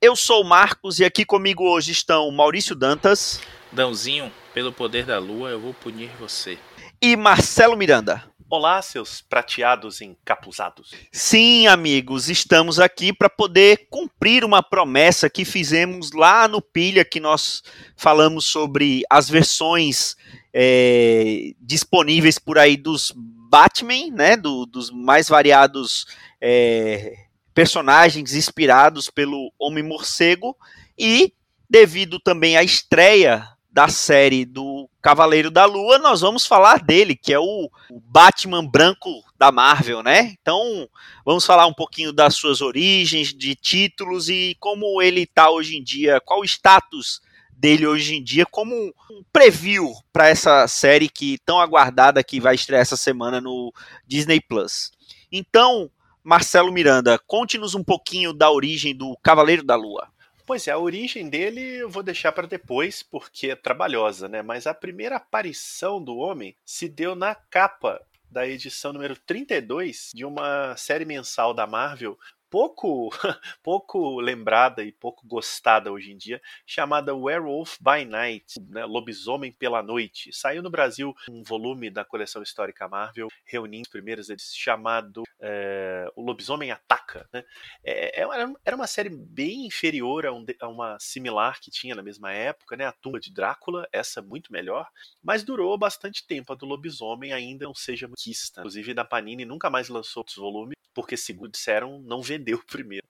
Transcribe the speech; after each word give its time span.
Eu 0.01 0.15
sou 0.15 0.43
o 0.43 0.47
Marcos 0.47 0.99
e 0.99 1.05
aqui 1.05 1.23
comigo 1.25 1.63
hoje 1.63 1.93
estão 1.93 2.29
Maurício 2.31 2.75
Dantas. 2.75 3.39
Dãozinho, 3.71 4.31
pelo 4.53 4.73
poder 4.73 5.05
da 5.05 5.17
lua 5.17 5.49
eu 5.49 5.59
vou 5.59 5.73
punir 5.73 6.09
você 6.19 6.57
e 7.01 7.15
Marcelo 7.15 7.77
Miranda. 7.77 8.23
Olá, 8.49 8.81
seus 8.81 9.19
prateados 9.19 10.01
encapuzados. 10.01 10.93
Sim, 11.11 11.67
amigos, 11.67 12.29
estamos 12.29 12.79
aqui 12.79 13.11
para 13.11 13.29
poder 13.29 13.87
cumprir 13.89 14.45
uma 14.45 14.63
promessa 14.63 15.29
que 15.29 15.43
fizemos 15.43 16.11
lá 16.13 16.47
no 16.47 16.61
Pilha, 16.61 17.03
que 17.03 17.19
nós 17.19 17.61
falamos 17.97 18.45
sobre 18.45 19.03
as 19.09 19.29
versões 19.29 20.15
é, 20.53 21.51
disponíveis 21.59 22.39
por 22.39 22.57
aí 22.57 22.77
dos 22.77 23.11
Batman, 23.15 24.11
né, 24.13 24.37
do, 24.37 24.65
dos 24.65 24.91
mais 24.91 25.27
variados 25.27 26.05
é, 26.39 27.15
personagens 27.53 28.33
inspirados 28.33 29.09
pelo 29.09 29.51
Homem-Morcego, 29.59 30.55
e 30.97 31.33
devido 31.69 32.17
também 32.17 32.55
à 32.55 32.63
estreia 32.63 33.56
da 33.77 33.87
série 33.87 34.43
do 34.43 34.89
Cavaleiro 34.99 35.51
da 35.51 35.63
Lua, 35.65 35.99
nós 35.99 36.21
vamos 36.21 36.47
falar 36.47 36.83
dele, 36.83 37.15
que 37.15 37.31
é 37.31 37.37
o, 37.37 37.69
Batman 38.05 38.65
branco 38.65 39.23
da 39.37 39.51
Marvel, 39.51 40.01
né? 40.01 40.33
Então, 40.41 40.89
vamos 41.23 41.45
falar 41.45 41.67
um 41.67 41.73
pouquinho 41.75 42.11
das 42.11 42.33
suas 42.33 42.59
origens, 42.59 43.31
de 43.31 43.53
títulos 43.53 44.29
e 44.29 44.57
como 44.59 44.99
ele 44.99 45.21
está 45.21 45.51
hoje 45.51 45.77
em 45.77 45.83
dia, 45.83 46.19
qual 46.25 46.39
o 46.39 46.43
status 46.43 47.21
dele 47.51 47.85
hoje 47.85 48.15
em 48.15 48.23
dia 48.23 48.47
como 48.47 48.73
um 48.73 49.21
preview 49.31 49.93
para 50.11 50.27
essa 50.27 50.67
série 50.67 51.07
que 51.07 51.37
tão 51.45 51.59
aguardada 51.59 52.23
que 52.23 52.39
vai 52.39 52.55
estrear 52.55 52.81
essa 52.81 52.97
semana 52.97 53.39
no 53.39 53.71
Disney 54.07 54.41
Plus. 54.41 54.89
Então, 55.31 55.87
Marcelo 56.23 56.71
Miranda, 56.71 57.19
conte-nos 57.27 57.75
um 57.75 57.83
pouquinho 57.83 58.33
da 58.33 58.49
origem 58.49 58.95
do 58.97 59.15
Cavaleiro 59.21 59.63
da 59.63 59.75
Lua. 59.75 60.07
Pois 60.47 60.65
é, 60.65 60.71
a 60.71 60.77
origem 60.77 61.29
dele 61.29 61.59
eu 61.59 61.89
vou 61.89 62.01
deixar 62.01 62.31
para 62.31 62.47
depois, 62.47 63.03
porque 63.03 63.49
é 63.49 63.55
trabalhosa, 63.55 64.29
né? 64.29 64.41
Mas 64.41 64.65
a 64.65 64.73
primeira 64.73 65.17
aparição 65.17 66.01
do 66.01 66.15
homem 66.15 66.55
se 66.63 66.87
deu 66.87 67.15
na 67.15 67.35
capa 67.35 68.01
da 68.31 68.47
edição 68.47 68.93
número 68.93 69.17
32 69.17 70.11
de 70.15 70.23
uma 70.23 70.73
série 70.77 71.03
mensal 71.03 71.53
da 71.53 71.67
Marvel 71.67 72.17
pouco 72.49 73.09
pouco 73.63 74.19
lembrada 74.19 74.83
e 74.83 74.91
pouco 74.91 75.25
gostada 75.25 75.91
hoje 75.91 76.11
em 76.11 76.17
dia, 76.17 76.41
chamada 76.65 77.15
Werewolf 77.15 77.77
by 77.79 78.05
Night, 78.05 78.59
né, 78.69 78.85
Lobisomem 78.85 79.51
pela 79.51 79.83
Noite. 79.83 80.31
Saiu 80.33 80.61
no 80.61 80.69
Brasil 80.69 81.13
um 81.29 81.43
volume 81.43 81.89
da 81.89 82.05
coleção 82.05 82.41
histórica 82.41 82.87
Marvel, 82.87 83.27
reunindo 83.45 83.83
os 83.83 83.89
primeiros 83.89 84.29
edições, 84.29 84.55
chamado 84.55 85.23
é, 85.39 86.09
O 86.15 86.21
Lobisomem 86.21 86.71
Ataca. 86.71 87.27
Né? 87.33 87.43
É, 87.83 88.21
é 88.21 88.27
era 88.65 88.75
uma 88.75 88.87
série 88.87 89.09
bem 89.09 89.65
inferior 89.65 90.25
a, 90.25 90.33
um, 90.33 90.45
a, 90.61 90.67
uma 90.67 90.97
similar 90.99 91.59
que 91.59 91.71
tinha 91.71 91.95
na 91.95 92.03
mesma 92.03 92.31
época, 92.31 92.75
né, 92.75 92.85
a 92.85 92.91
Tumba 92.91 93.19
de 93.19 93.31
Drácula, 93.31 93.87
essa 93.91 94.21
muito 94.21 94.51
melhor, 94.51 94.87
mas 95.23 95.43
durou 95.43 95.77
bastante 95.77 96.25
tempo. 96.25 96.53
A 96.53 96.55
do 96.55 96.65
Lobisomem 96.65 97.33
ainda 97.33 97.65
não 97.65 97.73
seja 97.73 98.09
quista. 98.17 98.61
Inclusive, 98.61 98.93
na 98.93 99.05
Panini 99.05 99.45
nunca 99.45 99.69
mais 99.69 99.89
lançou 99.89 100.21
outros 100.21 100.37
volumes, 100.37 100.75
porque, 100.93 101.15
segundo 101.15 101.51
disseram, 101.51 101.99
não 101.99 102.21
vendeu 102.21 102.36
primeiro. 102.67 103.05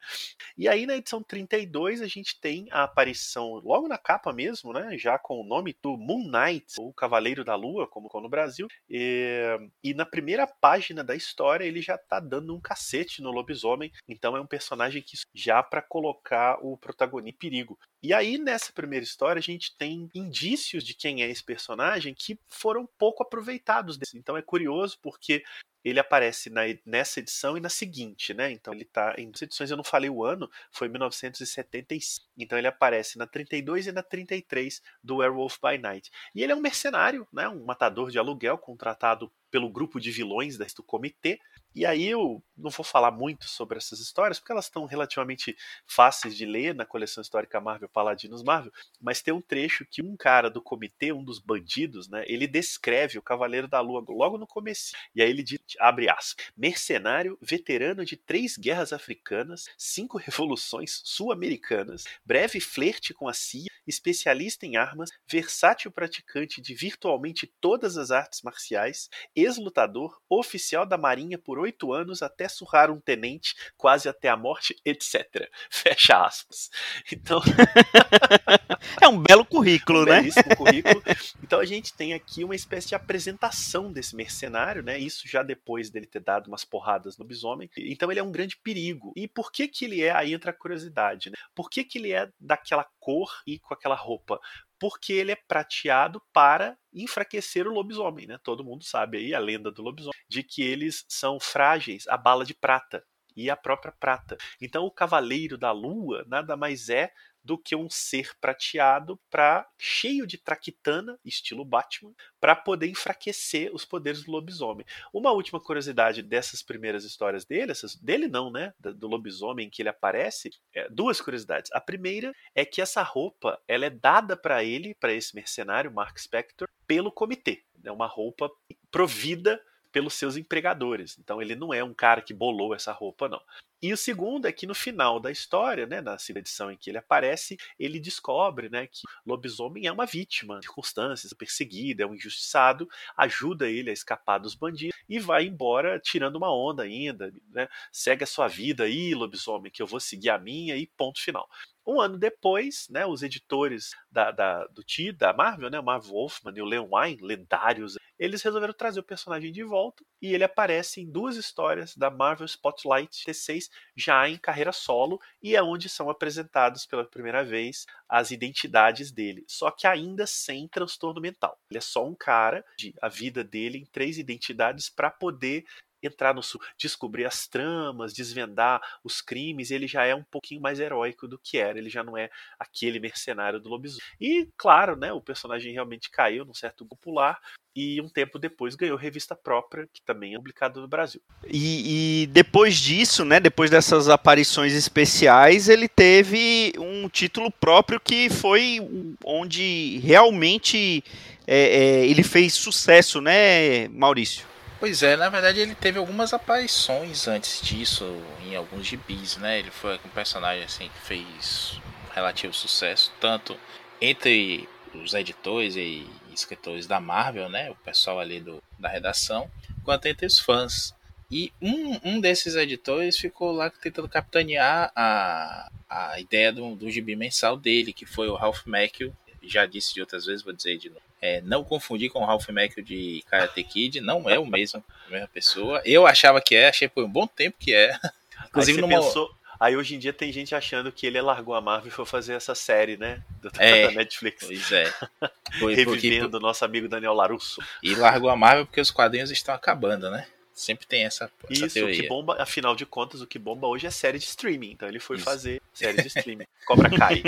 E 0.57 0.67
aí, 0.67 0.85
na 0.85 0.95
edição 0.95 1.21
32, 1.21 2.01
a 2.01 2.07
gente 2.07 2.39
tem 2.39 2.67
a 2.71 2.83
aparição, 2.83 3.61
logo 3.63 3.87
na 3.87 3.97
capa 3.97 4.33
mesmo, 4.33 4.73
né? 4.73 4.97
Já 4.97 5.17
com 5.17 5.39
o 5.39 5.43
nome 5.43 5.75
do 5.81 5.97
Moon 5.97 6.29
Knight, 6.29 6.73
o 6.79 6.93
Cavaleiro 6.93 7.43
da 7.43 7.55
Lua, 7.55 7.87
como 7.87 8.09
no 8.21 8.29
Brasil. 8.29 8.67
E, 8.89 9.57
e 9.83 9.93
na 9.93 10.05
primeira 10.05 10.47
página 10.47 11.03
da 11.03 11.15
história, 11.15 11.65
ele 11.65 11.81
já 11.81 11.97
tá 11.97 12.19
dando 12.19 12.55
um 12.55 12.61
cacete 12.61 13.21
no 13.21 13.31
lobisomem. 13.31 13.91
Então, 14.07 14.35
é 14.35 14.41
um 14.41 14.47
personagem 14.47 15.01
que 15.01 15.17
já 15.33 15.61
para 15.61 15.81
colocar 15.81 16.57
o 16.61 16.77
protagonista 16.77 17.29
em 17.29 17.33
perigo. 17.33 17.77
E 18.01 18.13
aí, 18.13 18.37
nessa 18.37 18.71
primeira 18.71 19.03
história, 19.03 19.39
a 19.39 19.43
gente 19.43 19.75
tem 19.75 20.09
indícios 20.13 20.83
de 20.83 20.93
quem 20.93 21.23
é 21.23 21.29
esse 21.29 21.43
personagem 21.43 22.13
que 22.13 22.39
foram 22.47 22.87
pouco 22.97 23.23
aproveitados. 23.23 23.97
Então 24.13 24.37
é 24.37 24.41
curioso 24.41 24.99
porque 25.01 25.43
ele 25.83 25.99
aparece 25.99 26.49
na, 26.49 26.61
nessa 26.85 27.19
edição 27.19 27.57
e 27.57 27.59
na 27.59 27.69
seguinte, 27.69 28.33
né? 28.33 28.51
Então 28.51 28.73
ele 28.73 28.85
tá 28.85 29.15
em 29.17 29.31
duas 29.31 29.41
edições, 29.41 29.71
eu 29.71 29.77
não 29.77 29.83
falei 29.83 30.09
o 30.09 30.23
ano, 30.23 30.49
foi 30.71 30.89
1975. 30.89 32.27
Então 32.37 32.57
ele 32.57 32.67
aparece 32.67 33.17
na 33.17 33.25
32 33.25 33.87
e 33.87 33.91
na 33.91 34.03
33 34.03 34.81
do 35.03 35.17
Werewolf 35.17 35.57
by 35.61 35.77
Night. 35.77 36.11
E 36.35 36.43
ele 36.43 36.51
é 36.51 36.55
um 36.55 36.61
mercenário, 36.61 37.27
né? 37.31 37.47
Um 37.47 37.63
matador 37.65 38.11
de 38.11 38.19
aluguel 38.19 38.57
contratado 38.57 39.31
pelo 39.49 39.69
grupo 39.69 39.99
de 39.99 40.11
vilões 40.11 40.57
do 40.57 40.83
comitê. 40.83 41.39
E 41.77 41.85
aí 41.85 42.07
eu 42.07 42.43
não 42.57 42.71
vou 42.71 42.83
falar 42.83 43.11
muito 43.11 43.47
sobre 43.47 43.77
essas 43.77 43.99
histórias, 43.99 44.39
porque 44.39 44.51
elas 44.51 44.65
estão 44.65 44.85
relativamente 44.85 45.55
fáceis 45.85 46.35
de 46.35 46.43
ler 46.43 46.73
na 46.73 46.87
coleção 46.87 47.21
histórica 47.21 47.61
Marvel 47.61 47.87
Paladinos 47.87 48.41
Marvel, 48.41 48.71
mas 48.99 49.21
tem 49.21 49.31
um 49.31 49.39
trecho 49.39 49.85
que 49.85 50.01
um 50.01 50.17
cara 50.17 50.49
do 50.49 50.59
comitê, 50.59 51.13
um 51.13 51.23
dos 51.23 51.37
bandidos, 51.37 52.09
né, 52.09 52.25
ele 52.27 52.47
descreve 52.47 53.19
o 53.19 53.21
Cavaleiro 53.21 53.67
da 53.67 53.79
Lua 53.79 54.03
logo 54.09 54.39
no 54.39 54.47
começo. 54.47 54.95
E 55.13 55.21
aí 55.21 55.29
ele 55.29 55.43
diz, 55.43 55.59
abre 55.79 56.09
aspas, 56.09 56.47
mercenário, 56.57 57.37
veterano 57.39 58.03
de 58.03 58.17
três 58.17 58.57
guerras 58.57 58.91
africanas, 58.91 59.65
cinco 59.77 60.17
revoluções 60.17 61.01
sul-americanas, 61.03 62.05
breve 62.25 62.59
flerte 62.59 63.13
com 63.13 63.27
a 63.27 63.33
CIA, 63.33 63.67
especialista 63.85 64.65
em 64.65 64.77
armas, 64.77 65.11
versátil 65.27 65.91
praticante 65.91 66.59
de 66.59 66.73
virtualmente 66.73 67.45
todas 67.61 67.97
as 67.97 68.09
artes 68.09 68.41
marciais, 68.41 69.09
ex-lutador, 69.35 70.19
oficial 70.27 70.83
da 70.83 70.97
Marinha 70.97 71.37
por 71.37 71.66
oito 71.67 71.93
anos 71.93 72.21
até 72.21 72.47
surrar 72.47 72.89
um 72.89 72.99
tenente, 72.99 73.55
quase 73.77 74.09
até 74.09 74.29
a 74.29 74.37
morte, 74.37 74.75
etc. 74.83 75.49
Fecha 75.69 76.25
aspas. 76.25 76.69
Então. 77.11 77.41
é 79.01 79.07
um 79.07 79.21
belo 79.21 79.45
currículo, 79.45 80.01
um 80.01 80.05
né? 80.05 80.21
Belíssimo 80.21 80.55
currículo. 80.55 81.03
Então 81.43 81.59
a 81.59 81.65
gente 81.65 81.93
tem 81.93 82.13
aqui 82.13 82.43
uma 82.43 82.55
espécie 82.55 82.89
de 82.89 82.95
apresentação 82.95 83.91
desse 83.91 84.15
mercenário, 84.15 84.83
né? 84.83 84.97
Isso 84.97 85.27
já 85.27 85.43
depois 85.43 85.89
dele 85.89 86.05
ter 86.05 86.19
dado 86.19 86.47
umas 86.47 86.65
porradas 86.65 87.17
no 87.17 87.25
bisomem. 87.25 87.69
Então 87.77 88.11
ele 88.11 88.19
é 88.19 88.23
um 88.23 88.31
grande 88.31 88.57
perigo. 88.57 89.13
E 89.15 89.27
por 89.27 89.51
que 89.51 89.67
que 89.67 89.85
ele 89.85 90.03
é? 90.03 90.11
Aí 90.11 90.33
entra 90.33 90.51
a 90.51 90.53
curiosidade, 90.53 91.29
né? 91.29 91.37
Por 91.55 91.69
que 91.69 91.83
que 91.83 91.97
ele 91.97 92.11
é 92.11 92.29
daquela 92.39 92.85
cor 92.99 93.31
e 93.45 93.59
com 93.59 93.73
aquela 93.73 93.95
roupa? 93.95 94.39
Porque 94.79 95.13
ele 95.13 95.31
é 95.31 95.35
prateado 95.35 96.21
para 96.33 96.77
enfraquecer 96.93 97.67
o 97.67 97.71
lobisomem, 97.73 98.27
né? 98.27 98.37
Todo 98.43 98.63
mundo 98.63 98.83
sabe 98.83 99.17
aí 99.17 99.33
a 99.33 99.39
lenda 99.39 99.71
do 99.71 99.81
lobisomem, 99.81 100.19
de 100.29 100.43
que 100.43 100.61
eles 100.63 101.05
são 101.07 101.39
frágeis 101.39 102.07
à 102.07 102.17
bala 102.17 102.45
de 102.45 102.53
prata 102.53 103.03
e 103.37 103.49
à 103.49 103.55
própria 103.55 103.93
prata. 103.93 104.35
Então 104.59 104.85
o 104.85 104.91
cavaleiro 104.91 105.57
da 105.57 105.71
lua 105.71 106.25
nada 106.27 106.57
mais 106.57 106.89
é 106.89 107.13
do 107.47 107.57
que 107.57 107.77
um 107.77 107.89
ser 107.89 108.37
prateado 108.41 109.17
para 109.29 109.65
cheio 109.77 110.27
de 110.27 110.37
traquitana, 110.37 111.17
estilo 111.23 111.63
Batman, 111.63 112.13
para 112.41 112.53
poder 112.53 112.89
enfraquecer 112.89 113.73
os 113.73 113.85
poderes 113.85 114.23
do 114.25 114.31
lobisomem. 114.31 114.85
Uma 115.13 115.31
última 115.31 115.57
curiosidade 115.57 116.21
dessas 116.21 116.61
primeiras 116.61 117.05
histórias 117.05 117.45
dele, 117.45 117.71
essas, 117.71 117.95
dele 117.95 118.27
não, 118.27 118.51
né, 118.51 118.73
do 118.79 119.07
lobisomem 119.07 119.69
que 119.69 119.81
ele 119.81 119.87
aparece, 119.87 120.49
é, 120.73 120.89
duas 120.89 121.21
curiosidades. 121.21 121.71
A 121.71 121.79
primeira 121.79 122.33
é 122.53 122.65
que 122.65 122.81
essa 122.81 123.01
roupa 123.01 123.57
ela 123.65 123.85
é 123.85 123.89
dada 123.89 124.35
para 124.35 124.61
ele, 124.61 124.93
para 124.95 125.13
esse 125.13 125.33
mercenário 125.33 125.89
Mark 125.89 126.19
Spector, 126.19 126.67
pelo 126.85 127.09
comitê. 127.09 127.63
É 127.81 127.91
uma 127.93 128.07
roupa 128.07 128.51
provida 128.91 129.57
pelos 129.91 130.13
seus 130.13 130.37
empregadores. 130.37 131.17
Então 131.19 131.41
ele 131.41 131.55
não 131.55 131.73
é 131.73 131.83
um 131.83 131.93
cara 131.93 132.21
que 132.21 132.33
bolou 132.33 132.73
essa 132.75 132.91
roupa, 132.91 133.27
não. 133.27 133.41
E 133.81 133.93
o 133.93 133.97
segundo 133.97 134.47
é 134.47 134.51
que 134.51 134.65
no 134.65 134.73
final 134.73 135.19
da 135.19 135.31
história, 135.31 135.85
né, 135.85 136.01
na 136.01 136.17
segunda 136.17 136.39
edição 136.39 136.71
em 136.71 136.77
que 136.77 136.89
ele 136.89 136.97
aparece, 136.97 137.57
ele 137.77 137.99
descobre 137.99 138.69
né, 138.69 138.87
que 138.87 139.01
lobisomem 139.25 139.85
é 139.85 139.91
uma 139.91 140.05
vítima 140.05 140.59
circunstâncias, 140.61 141.31
perseguido, 141.33 142.01
é 142.01 142.05
um 142.05 142.15
injustiçado, 142.15 142.87
ajuda 143.15 143.69
ele 143.69 143.91
a 143.91 143.93
escapar 143.93 144.39
dos 144.39 144.55
bandidos 144.55 144.97
e 145.07 145.19
vai 145.19 145.45
embora 145.45 145.99
tirando 145.99 146.37
uma 146.37 146.51
onda 146.51 146.83
ainda. 146.83 147.31
Né? 147.51 147.67
Segue 147.91 148.23
a 148.23 148.27
sua 148.27 148.47
vida 148.47 148.85
aí, 148.85 149.13
lobisomem, 149.13 149.71
que 149.71 149.81
eu 149.81 149.87
vou 149.87 149.99
seguir 149.99 150.31
a 150.31 150.39
minha 150.39 150.75
e 150.75 150.87
ponto 150.87 151.21
final. 151.21 151.47
Um 151.85 152.01
ano 152.01 152.17
depois, 152.17 152.87
né, 152.89 153.05
os 153.05 153.23
editores 153.23 153.91
da, 154.11 154.29
da, 154.31 154.67
do 154.67 154.83
T, 154.83 155.13
da 155.13 155.31
Marvel, 155.31 155.69
né, 155.69 155.79
o 155.79 155.83
Marv 155.83 156.05
Wolfman 156.05 156.53
e 156.53 156.61
o 156.61 156.65
Leon 156.65 156.89
Wine, 156.91 157.21
lendários, 157.21 157.95
eles 158.19 158.41
resolveram 158.41 158.73
trazer 158.73 158.99
o 158.99 159.03
personagem 159.03 159.53
de 159.53 159.63
volta 159.63 160.03
e 160.21 160.33
ele 160.33 160.43
aparece 160.43 160.99
em 160.99 161.09
duas 161.09 161.37
histórias 161.37 161.95
da 161.95 162.09
Marvel 162.09 162.45
Spotlight 162.45 163.23
T6 163.25 163.66
já 163.95 164.27
em 164.27 164.37
carreira 164.37 164.71
solo 164.71 165.19
e 165.41 165.55
é 165.55 165.61
onde 165.61 165.89
são 165.89 166.09
apresentados 166.09 166.85
pela 166.85 167.05
primeira 167.05 167.43
vez 167.43 167.85
as 168.07 168.31
identidades 168.31 169.11
dele, 169.11 169.43
só 169.47 169.71
que 169.71 169.87
ainda 169.87 170.25
sem 170.25 170.67
transtorno 170.67 171.21
mental. 171.21 171.59
Ele 171.69 171.77
é 171.77 171.81
só 171.81 172.05
um 172.05 172.15
cara 172.15 172.63
de 172.77 172.93
a 173.01 173.09
vida 173.09 173.43
dele 173.43 173.79
em 173.79 173.85
três 173.85 174.17
identidades 174.17 174.89
para 174.89 175.09
poder 175.09 175.65
entrar 176.01 176.33
no 176.33 176.41
descobrir 176.77 177.25
as 177.25 177.47
tramas, 177.47 178.13
desvendar 178.13 178.81
os 179.03 179.21
crimes, 179.21 179.71
ele 179.71 179.87
já 179.87 180.05
é 180.05 180.15
um 180.15 180.23
pouquinho 180.23 180.61
mais 180.61 180.79
heróico 180.79 181.27
do 181.27 181.39
que 181.39 181.57
era, 181.57 181.77
ele 181.77 181.89
já 181.89 182.03
não 182.03 182.17
é 182.17 182.29
aquele 182.59 182.99
mercenário 182.99 183.59
do 183.59 183.69
lobisomem. 183.69 184.03
E 184.19 184.49
claro, 184.57 184.95
né, 184.95 185.11
o 185.11 185.21
personagem 185.21 185.73
realmente 185.73 186.09
caiu 186.09 186.45
num 186.45 186.53
certo 186.53 186.85
popular 186.85 187.39
e 187.75 188.01
um 188.01 188.09
tempo 188.09 188.39
depois 188.39 188.73
ganhou 188.73 188.97
revista 188.97 189.35
própria, 189.35 189.87
que 189.93 190.01
também 190.01 190.33
é 190.33 190.37
publicada 190.37 190.81
no 190.81 190.87
Brasil. 190.87 191.21
E, 191.45 192.23
e, 192.23 192.27
depois 192.27 192.75
disso, 192.75 193.23
né, 193.23 193.39
depois 193.39 193.69
dessas 193.69 194.09
aparições 194.09 194.73
especiais, 194.73 195.69
ele 195.69 195.87
teve 195.87 196.73
um 196.79 197.07
título 197.07 197.51
próprio 197.51 197.99
que 197.99 198.31
foi 198.31 198.79
onde 199.23 199.99
realmente 199.99 201.03
é, 201.45 201.55
é, 201.55 202.07
ele 202.07 202.23
fez 202.23 202.55
sucesso, 202.55 203.21
né, 203.21 203.87
Maurício? 203.89 204.56
Pois 204.79 205.01
é, 205.01 205.15
na 205.15 205.27
verdade 205.27 205.59
ele 205.59 205.73
teve 205.73 205.97
algumas 205.97 206.33
aparições 206.33 207.27
antes 207.27 207.61
disso 207.61 208.05
em 208.45 208.55
alguns 208.55 208.85
gibis, 208.85 209.35
né? 209.37 209.57
Ele 209.57 209.71
foi 209.71 209.95
um 210.05 210.09
personagem 210.09 210.63
assim 210.63 210.87
que 210.89 210.99
fez 210.99 211.81
relativo 212.13 212.53
sucesso, 212.53 213.11
tanto 213.19 213.57
entre 213.99 214.69
os 214.93 215.15
editores 215.15 215.75
e 215.75 216.07
escritores 216.31 216.85
da 216.85 216.99
Marvel, 216.99 217.49
né? 217.49 217.71
O 217.71 217.75
pessoal 217.75 218.19
ali 218.19 218.39
do, 218.39 218.61
da 218.77 218.87
redação, 218.87 219.49
quanto 219.83 220.05
entre 220.05 220.27
os 220.27 220.39
fãs. 220.39 220.93
E 221.31 221.51
um, 221.59 221.99
um 222.11 222.21
desses 222.21 222.55
editores 222.55 223.17
ficou 223.17 223.51
lá 223.51 223.71
tentando 223.71 224.07
capitanear 224.07 224.91
a, 224.95 225.71
a 225.89 226.19
ideia 226.19 226.53
do, 226.53 226.75
do 226.75 226.89
gibi 226.91 227.15
mensal 227.15 227.57
dele, 227.57 227.91
que 227.91 228.05
foi 228.05 228.29
o 228.29 228.35
Ralph 228.35 228.65
Macchio. 228.67 229.15
Já 229.41 229.65
disse 229.65 229.93
de 229.95 230.01
outras 230.01 230.25
vezes, 230.25 230.43
vou 230.43 230.53
dizer 230.53 230.77
de 230.77 230.89
novo 230.89 231.06
é, 231.21 231.41
não 231.41 231.63
confundir 231.63 232.09
com 232.09 232.19
o 232.19 232.25
Ralph 232.25 232.47
Macchio 232.49 232.83
de 232.83 233.23
Karate 233.29 233.63
Kid, 233.63 234.01
não 234.01 234.29
é 234.29 234.37
o 234.37 234.45
mesmo, 234.45 234.83
a 235.07 235.11
mesma 235.11 235.27
pessoa. 235.27 235.81
Eu 235.85 236.05
achava 236.05 236.41
que 236.41 236.55
é, 236.55 236.69
achei 236.69 236.87
por 236.87 237.03
um 237.03 237.09
bom 237.09 237.27
tempo 237.27 237.57
que 237.59 237.73
é. 237.73 237.97
Inclusive 238.49 238.77
aí 238.77 238.81
numa... 238.81 239.01
pensou, 239.01 239.35
Aí 239.59 239.75
hoje 239.75 239.95
em 239.95 239.99
dia 239.99 240.13
tem 240.13 240.31
gente 240.31 240.53
achando 240.53 240.91
que 240.91 241.07
ele 241.07 241.19
largou 241.19 241.55
a 241.55 241.61
Marvel 241.61 241.87
e 241.87 241.91
foi 241.91 242.05
fazer 242.05 242.33
essa 242.33 242.53
série, 242.53 242.95
né? 242.95 243.23
Do, 243.41 243.49
é, 243.57 243.87
da 243.87 243.91
Netflix. 243.91 244.45
Pois 244.45 244.71
é. 244.71 244.93
Foi, 245.59 245.73
Revivendo 245.73 246.37
o 246.37 246.39
nosso 246.39 246.63
amigo 246.63 246.87
Daniel 246.87 247.13
Larusso. 247.13 247.61
E 247.81 247.95
largou 247.95 248.29
a 248.29 248.35
Marvel 248.35 248.65
porque 248.65 248.81
os 248.81 248.91
quadrinhos 248.91 249.31
estão 249.31 249.55
acabando, 249.55 250.11
né? 250.11 250.27
Sempre 250.53 250.85
tem 250.85 251.05
essa, 251.05 251.31
essa 251.49 251.65
Isso, 251.65 251.73
teoria. 251.73 252.01
que 252.01 252.07
bomba, 252.07 252.35
afinal 252.39 252.75
de 252.75 252.85
contas, 252.85 253.21
o 253.21 253.27
que 253.27 253.39
bomba 253.39 253.67
hoje 253.67 253.87
é 253.87 253.91
série 253.91 254.19
de 254.19 254.25
streaming. 254.25 254.71
Então 254.71 254.87
ele 254.87 254.99
foi 254.99 255.15
Isso. 255.15 255.25
fazer 255.25 255.61
série 255.73 256.01
de 256.01 256.07
streaming. 256.07 256.45
Cobra 256.65 256.89
Kai. 256.89 257.23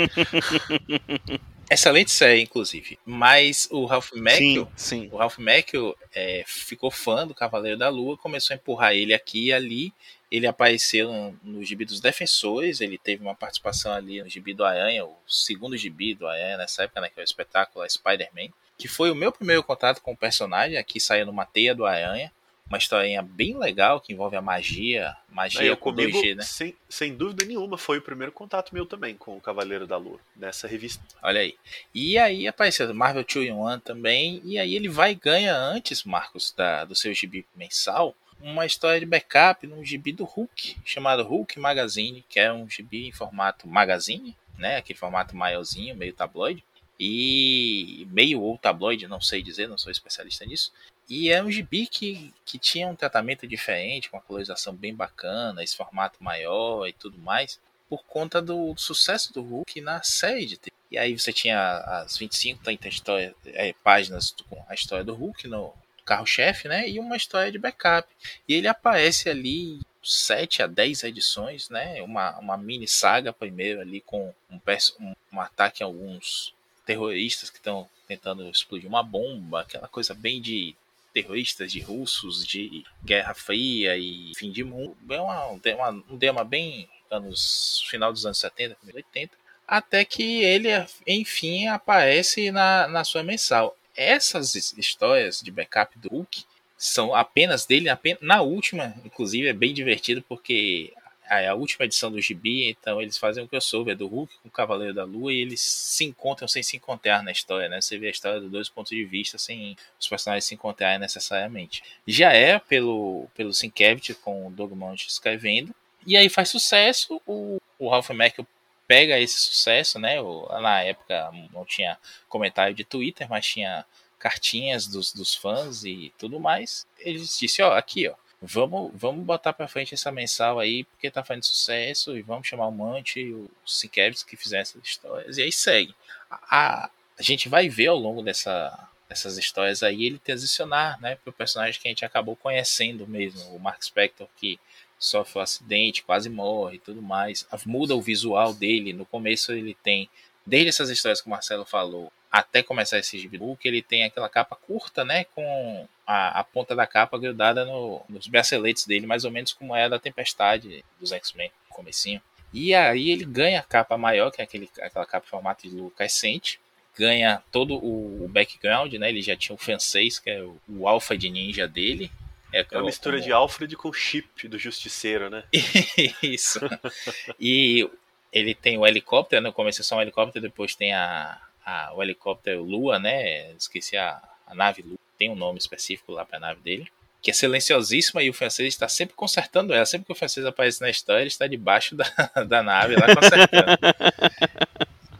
Excelente 1.70 2.10
série, 2.10 2.42
inclusive. 2.42 2.98
Mas 3.06 3.68
o 3.70 3.84
Ralph 3.84 4.10
Macchio, 4.14 4.68
sim, 4.74 5.02
sim. 5.02 5.08
o 5.12 5.16
Ralph 5.16 5.38
Macchio 5.38 5.96
é, 6.12 6.42
ficou 6.44 6.90
fã 6.90 7.24
do 7.24 7.32
Cavaleiro 7.32 7.78
da 7.78 7.88
Lua, 7.88 8.18
começou 8.18 8.54
a 8.54 8.56
empurrar 8.56 8.92
ele 8.92 9.14
aqui 9.14 9.46
e 9.46 9.52
ali. 9.52 9.94
Ele 10.28 10.48
apareceu 10.48 11.12
no, 11.12 11.40
no 11.42 11.64
gibi 11.64 11.84
dos 11.84 12.00
Defensores, 12.00 12.80
ele 12.80 12.98
teve 12.98 13.22
uma 13.22 13.36
participação 13.36 13.92
ali 13.92 14.20
no 14.20 14.28
gibi 14.28 14.52
do 14.52 14.64
Aranha, 14.64 15.04
o 15.04 15.16
segundo 15.26 15.76
gibi 15.76 16.14
do 16.14 16.26
Aranha 16.26 16.56
nessa 16.56 16.84
época, 16.84 17.00
né, 17.00 17.08
que 17.08 17.18
é 17.18 17.22
o 17.22 17.24
espetáculo 17.24 17.88
Spider-Man, 17.88 18.48
que 18.78 18.86
foi 18.86 19.10
o 19.10 19.14
meu 19.14 19.32
primeiro 19.32 19.62
contato 19.62 20.00
com 20.00 20.12
o 20.12 20.16
personagem, 20.16 20.76
aqui 20.76 21.00
saiu 21.00 21.26
numa 21.26 21.44
teia 21.44 21.74
do 21.74 21.84
Aranha 21.84 22.32
uma 22.70 22.78
historinha 22.78 23.20
bem 23.20 23.58
legal 23.58 24.00
que 24.00 24.12
envolve 24.12 24.36
a 24.36 24.40
magia, 24.40 25.16
magia 25.28 25.76
com 25.76 25.90
comigo, 25.90 26.16
2G, 26.16 26.36
né? 26.36 26.42
Sem, 26.44 26.76
sem 26.88 27.16
dúvida 27.16 27.44
nenhuma, 27.44 27.76
foi 27.76 27.98
o 27.98 28.02
primeiro 28.02 28.30
contato 28.30 28.72
meu 28.72 28.86
também 28.86 29.16
com 29.16 29.36
o 29.36 29.40
Cavaleiro 29.40 29.88
da 29.88 29.96
Lua, 29.96 30.20
nessa 30.36 30.68
revista. 30.68 31.02
Olha 31.20 31.40
aí. 31.40 31.56
E 31.92 32.16
aí 32.16 32.46
apareceu 32.46 32.94
Marvel 32.94 33.24
2 33.24 33.48
in 33.48 33.52
1 33.52 33.80
também, 33.80 34.40
e 34.44 34.56
aí 34.56 34.76
ele 34.76 34.88
vai 34.88 35.10
e 35.10 35.16
ganha 35.16 35.56
antes, 35.56 36.04
Marcos, 36.04 36.54
da, 36.56 36.84
do 36.84 36.94
seu 36.94 37.12
gibi 37.12 37.44
mensal, 37.56 38.14
uma 38.40 38.64
história 38.64 39.00
de 39.00 39.06
backup 39.06 39.66
num 39.66 39.84
gibi 39.84 40.12
do 40.12 40.24
Hulk, 40.24 40.76
chamado 40.84 41.24
Hulk 41.24 41.58
Magazine, 41.58 42.24
que 42.28 42.38
é 42.38 42.52
um 42.52 42.70
gibi 42.70 43.08
em 43.08 43.12
formato 43.12 43.66
magazine, 43.66 44.36
né? 44.56 44.76
Aquele 44.76 44.98
formato 44.98 45.36
maiorzinho, 45.36 45.96
meio 45.96 46.12
tabloide. 46.12 46.64
E 47.02 48.06
meio 48.10 48.42
ou 48.42 48.58
tabloide, 48.58 49.08
não 49.08 49.22
sei 49.22 49.42
dizer, 49.42 49.66
não 49.66 49.78
sou 49.78 49.90
especialista 49.90 50.44
nisso. 50.44 50.70
E 51.10 51.28
é 51.28 51.42
um 51.42 51.50
gibi 51.50 51.88
que, 51.88 52.32
que 52.46 52.56
tinha 52.56 52.86
um 52.86 52.94
tratamento 52.94 53.44
diferente, 53.44 54.08
com 54.08 54.16
uma 54.16 54.22
colorização 54.22 54.72
bem 54.72 54.94
bacana, 54.94 55.62
esse 55.62 55.76
formato 55.76 56.22
maior 56.22 56.86
e 56.86 56.92
tudo 56.92 57.18
mais, 57.18 57.58
por 57.88 58.04
conta 58.04 58.40
do 58.40 58.76
sucesso 58.76 59.32
do 59.32 59.42
Hulk 59.42 59.80
na 59.80 60.00
série 60.04 60.46
de 60.46 60.56
TV. 60.56 60.72
E 60.88 60.96
aí 60.96 61.18
você 61.18 61.32
tinha 61.32 61.78
as 61.78 62.16
25, 62.16 62.62
30 62.62 62.88
história, 62.88 63.34
é, 63.46 63.72
páginas 63.82 64.32
com 64.48 64.64
a 64.68 64.74
história 64.74 65.04
do 65.04 65.14
Hulk 65.14 65.48
no 65.48 65.74
carro-chefe, 66.04 66.68
né? 66.68 66.88
E 66.88 67.00
uma 67.00 67.16
história 67.16 67.50
de 67.50 67.58
backup. 67.58 68.08
E 68.48 68.54
ele 68.54 68.68
aparece 68.68 69.28
ali 69.28 69.80
7 70.02 70.62
a 70.62 70.66
10 70.68 71.04
edições, 71.04 71.68
né? 71.68 72.00
Uma, 72.02 72.38
uma 72.38 72.56
mini 72.56 72.86
saga 72.86 73.32
primeiro 73.32 73.80
ali 73.80 74.00
com 74.00 74.32
um, 74.48 74.60
um, 75.00 75.14
um 75.32 75.40
ataque 75.40 75.82
a 75.82 75.86
alguns 75.86 76.54
terroristas 76.86 77.50
que 77.50 77.58
estão 77.58 77.88
tentando 78.06 78.48
explodir 78.48 78.88
uma 78.88 79.02
bomba, 79.02 79.60
aquela 79.60 79.86
coisa 79.86 80.14
bem 80.14 80.40
de 80.40 80.74
terroristas, 81.12 81.72
de 81.72 81.80
russos, 81.80 82.46
de 82.46 82.84
Guerra 83.04 83.34
Fria 83.34 83.96
e 83.96 84.32
fim 84.36 84.50
de 84.50 84.64
mundo. 84.64 84.96
É 85.08 85.20
uma, 85.20 85.46
uma, 85.48 86.04
um 86.10 86.18
tema 86.18 86.44
bem 86.44 86.88
anos 87.10 87.84
final 87.90 88.12
dos 88.12 88.24
anos 88.24 88.38
70, 88.38 88.76
80, 88.94 89.36
até 89.66 90.04
que 90.04 90.42
ele 90.42 90.68
enfim 91.06 91.66
aparece 91.68 92.50
na, 92.50 92.88
na 92.88 93.04
sua 93.04 93.22
mensal. 93.22 93.76
Essas 93.96 94.54
histórias 94.54 95.40
de 95.40 95.50
backup 95.50 95.98
do 95.98 96.08
Hulk 96.08 96.44
são 96.76 97.14
apenas 97.14 97.66
dele, 97.66 97.88
apenas, 97.88 98.22
na 98.22 98.40
última, 98.40 98.94
inclusive, 99.04 99.48
é 99.48 99.52
bem 99.52 99.74
divertido 99.74 100.22
porque 100.22 100.92
é 101.38 101.48
a 101.48 101.54
última 101.54 101.84
edição 101.84 102.10
do 102.10 102.20
Gibi, 102.20 102.70
então 102.70 103.00
eles 103.00 103.16
fazem 103.16 103.44
um 103.44 103.46
crossover 103.46 103.96
do 103.96 104.08
Hulk 104.08 104.34
com 104.42 104.48
o 104.48 104.50
Cavaleiro 104.50 104.94
da 104.94 105.04
Lua 105.04 105.32
e 105.32 105.40
eles 105.40 105.60
se 105.60 106.04
encontram 106.04 106.48
sem 106.48 106.62
se 106.62 106.76
encontrar 106.76 107.22
na 107.22 107.30
história, 107.30 107.68
né? 107.68 107.80
Você 107.80 107.96
vê 107.98 108.08
a 108.08 108.10
história 108.10 108.40
dos 108.40 108.50
dois 108.50 108.68
pontos 108.68 108.90
de 108.90 109.04
vista 109.04 109.38
sem 109.38 109.76
os 109.98 110.08
personagens 110.08 110.44
se 110.44 110.54
encontrarem 110.54 110.98
necessariamente. 110.98 111.82
Já 112.06 112.32
é 112.32 112.58
pelo, 112.58 113.28
pelo 113.34 113.54
Sienkiewicz 113.54 114.16
com 114.16 114.48
o 114.48 114.50
Doug 114.50 114.72
escrevendo, 115.06 115.74
e 116.06 116.16
aí 116.16 116.28
faz 116.28 116.48
sucesso, 116.48 117.20
o, 117.26 117.60
o 117.78 117.88
Ralph 117.88 118.10
Macchio 118.10 118.46
pega 118.88 119.20
esse 119.20 119.38
sucesso, 119.38 119.98
né? 119.98 120.16
Na 120.60 120.82
época 120.82 121.30
não 121.52 121.64
tinha 121.64 121.96
comentário 122.28 122.74
de 122.74 122.84
Twitter, 122.84 123.28
mas 123.28 123.46
tinha 123.46 123.84
cartinhas 124.18 124.86
dos, 124.86 125.12
dos 125.12 125.34
fãs 125.34 125.84
e 125.84 126.12
tudo 126.18 126.40
mais. 126.40 126.86
Eles 126.98 127.38
disse, 127.38 127.62
ó, 127.62 127.72
aqui, 127.72 128.08
ó, 128.08 128.14
vamos, 128.40 128.90
vamos 128.94 129.24
botar 129.24 129.52
para 129.52 129.68
frente 129.68 129.94
essa 129.94 130.10
mensal 130.10 130.58
aí, 130.58 130.84
porque 130.84 131.10
tá 131.10 131.22
fazendo 131.22 131.44
sucesso, 131.44 132.16
e 132.16 132.22
vamos 132.22 132.46
chamar 132.46 132.66
o 132.68 132.72
Mante 132.72 133.20
e 133.20 133.34
o 133.34 133.50
Sinkevich 133.66 134.24
que 134.24 134.36
fizeram 134.36 134.62
essas 134.62 134.82
histórias, 134.82 135.38
e 135.38 135.42
aí 135.42 135.52
segue. 135.52 135.94
A, 136.30 136.90
a 137.18 137.22
gente 137.22 137.48
vai 137.48 137.68
ver 137.68 137.88
ao 137.88 137.98
longo 137.98 138.22
dessa, 138.22 138.88
dessas 139.08 139.36
histórias 139.36 139.82
aí 139.82 140.06
ele 140.06 140.18
transicionar, 140.18 141.00
né, 141.00 141.16
pro 141.16 141.32
personagem 141.32 141.80
que 141.80 141.88
a 141.88 141.90
gente 141.90 142.04
acabou 142.04 142.36
conhecendo 142.36 143.06
mesmo, 143.06 143.54
o 143.54 143.60
Mark 143.60 143.82
Spector, 143.82 144.28
que 144.36 144.58
sofre 144.98 145.38
um 145.38 145.42
acidente, 145.42 146.02
quase 146.02 146.28
morre 146.28 146.76
e 146.76 146.78
tudo 146.78 147.00
mais. 147.00 147.46
Muda 147.64 147.96
o 147.96 148.02
visual 148.02 148.52
dele, 148.52 148.92
no 148.92 149.06
começo 149.06 149.50
ele 149.52 149.74
tem, 149.82 150.08
desde 150.46 150.68
essas 150.68 150.90
histórias 150.90 151.20
que 151.20 151.26
o 151.26 151.30
Marcelo 151.30 151.64
falou, 151.64 152.12
até 152.30 152.62
começar 152.62 152.98
esse 152.98 153.28
que 153.60 153.68
ele 153.68 153.82
tem 153.82 154.04
aquela 154.04 154.28
capa 154.28 154.54
curta, 154.54 155.04
né, 155.04 155.24
com 155.24 155.88
a, 156.12 156.40
a 156.40 156.44
ponta 156.44 156.74
da 156.74 156.86
capa 156.86 157.18
grudada 157.18 157.64
no, 157.64 158.02
nos 158.08 158.26
braceletes 158.26 158.86
dele, 158.86 159.06
mais 159.06 159.24
ou 159.24 159.30
menos 159.30 159.52
como 159.52 159.74
é 159.76 159.84
a 159.84 159.88
da 159.88 159.98
Tempestade 159.98 160.84
dos 160.98 161.12
X-Men, 161.12 161.50
no 161.68 161.74
comecinho. 161.76 162.20
E 162.52 162.74
aí 162.74 163.10
ele 163.10 163.24
ganha 163.24 163.60
a 163.60 163.62
capa 163.62 163.96
maior, 163.96 164.30
que 164.30 164.40
é 164.40 164.44
aquele, 164.44 164.68
aquela 164.80 165.06
capa 165.06 165.26
em 165.26 165.30
formato 165.30 165.68
de 165.68 165.74
lua 165.74 165.90
crescente, 165.92 166.58
ganha 166.98 167.40
todo 167.52 167.76
o, 167.76 168.24
o 168.24 168.28
background, 168.28 168.92
né, 168.94 169.08
ele 169.08 169.22
já 169.22 169.36
tinha 169.36 169.54
o 169.54 169.58
francês, 169.58 170.18
que 170.18 170.28
é 170.30 170.42
o, 170.42 170.56
o 170.68 170.88
alfa 170.88 171.16
de 171.16 171.30
ninja 171.30 171.68
dele, 171.68 172.10
É, 172.52 172.66
É 172.68 172.76
uma 172.78 172.86
mistura 172.86 173.16
como- 173.16 173.24
de 173.24 173.32
Alfred 173.32 173.76
com 173.76 173.92
Chip 173.92 174.48
do 174.48 174.58
Justiceiro, 174.58 175.30
né? 175.30 175.44
Isso. 176.20 176.58
E 177.38 177.88
ele 178.32 178.54
tem 178.54 178.76
o 178.78 178.86
helicóptero, 178.86 179.40
no 179.42 179.52
começo 179.52 179.80
é 179.80 179.84
só 179.84 179.96
um 179.96 180.02
helicóptero, 180.02 180.42
depois 180.42 180.74
tem 180.74 180.92
a, 180.92 181.40
a- 181.64 181.92
o 181.94 182.02
helicóptero 182.02 182.62
Lua, 182.64 182.98
né? 182.98 183.52
Esqueci 183.52 183.96
a, 183.96 184.20
a 184.46 184.54
nave 184.54 184.82
Lua, 184.82 184.98
tem 185.20 185.30
um 185.30 185.36
nome 185.36 185.58
específico 185.58 186.12
lá 186.12 186.24
pra 186.24 186.40
nave 186.40 186.62
dele. 186.62 186.90
Que 187.20 187.30
é 187.30 187.34
silenciosíssima 187.34 188.22
e 188.22 188.30
o 188.30 188.32
francês 188.32 188.72
está 188.72 188.88
sempre 188.88 189.14
consertando 189.14 189.74
ela. 189.74 189.84
Sempre 189.84 190.06
que 190.06 190.12
o 190.12 190.16
francês 190.16 190.46
aparece 190.46 190.80
na 190.80 190.88
história, 190.88 191.20
ele 191.20 191.28
está 191.28 191.46
debaixo 191.46 191.94
da, 191.94 192.06
da 192.48 192.62
nave 192.62 192.96
lá 192.96 193.14
consertando. 193.14 193.76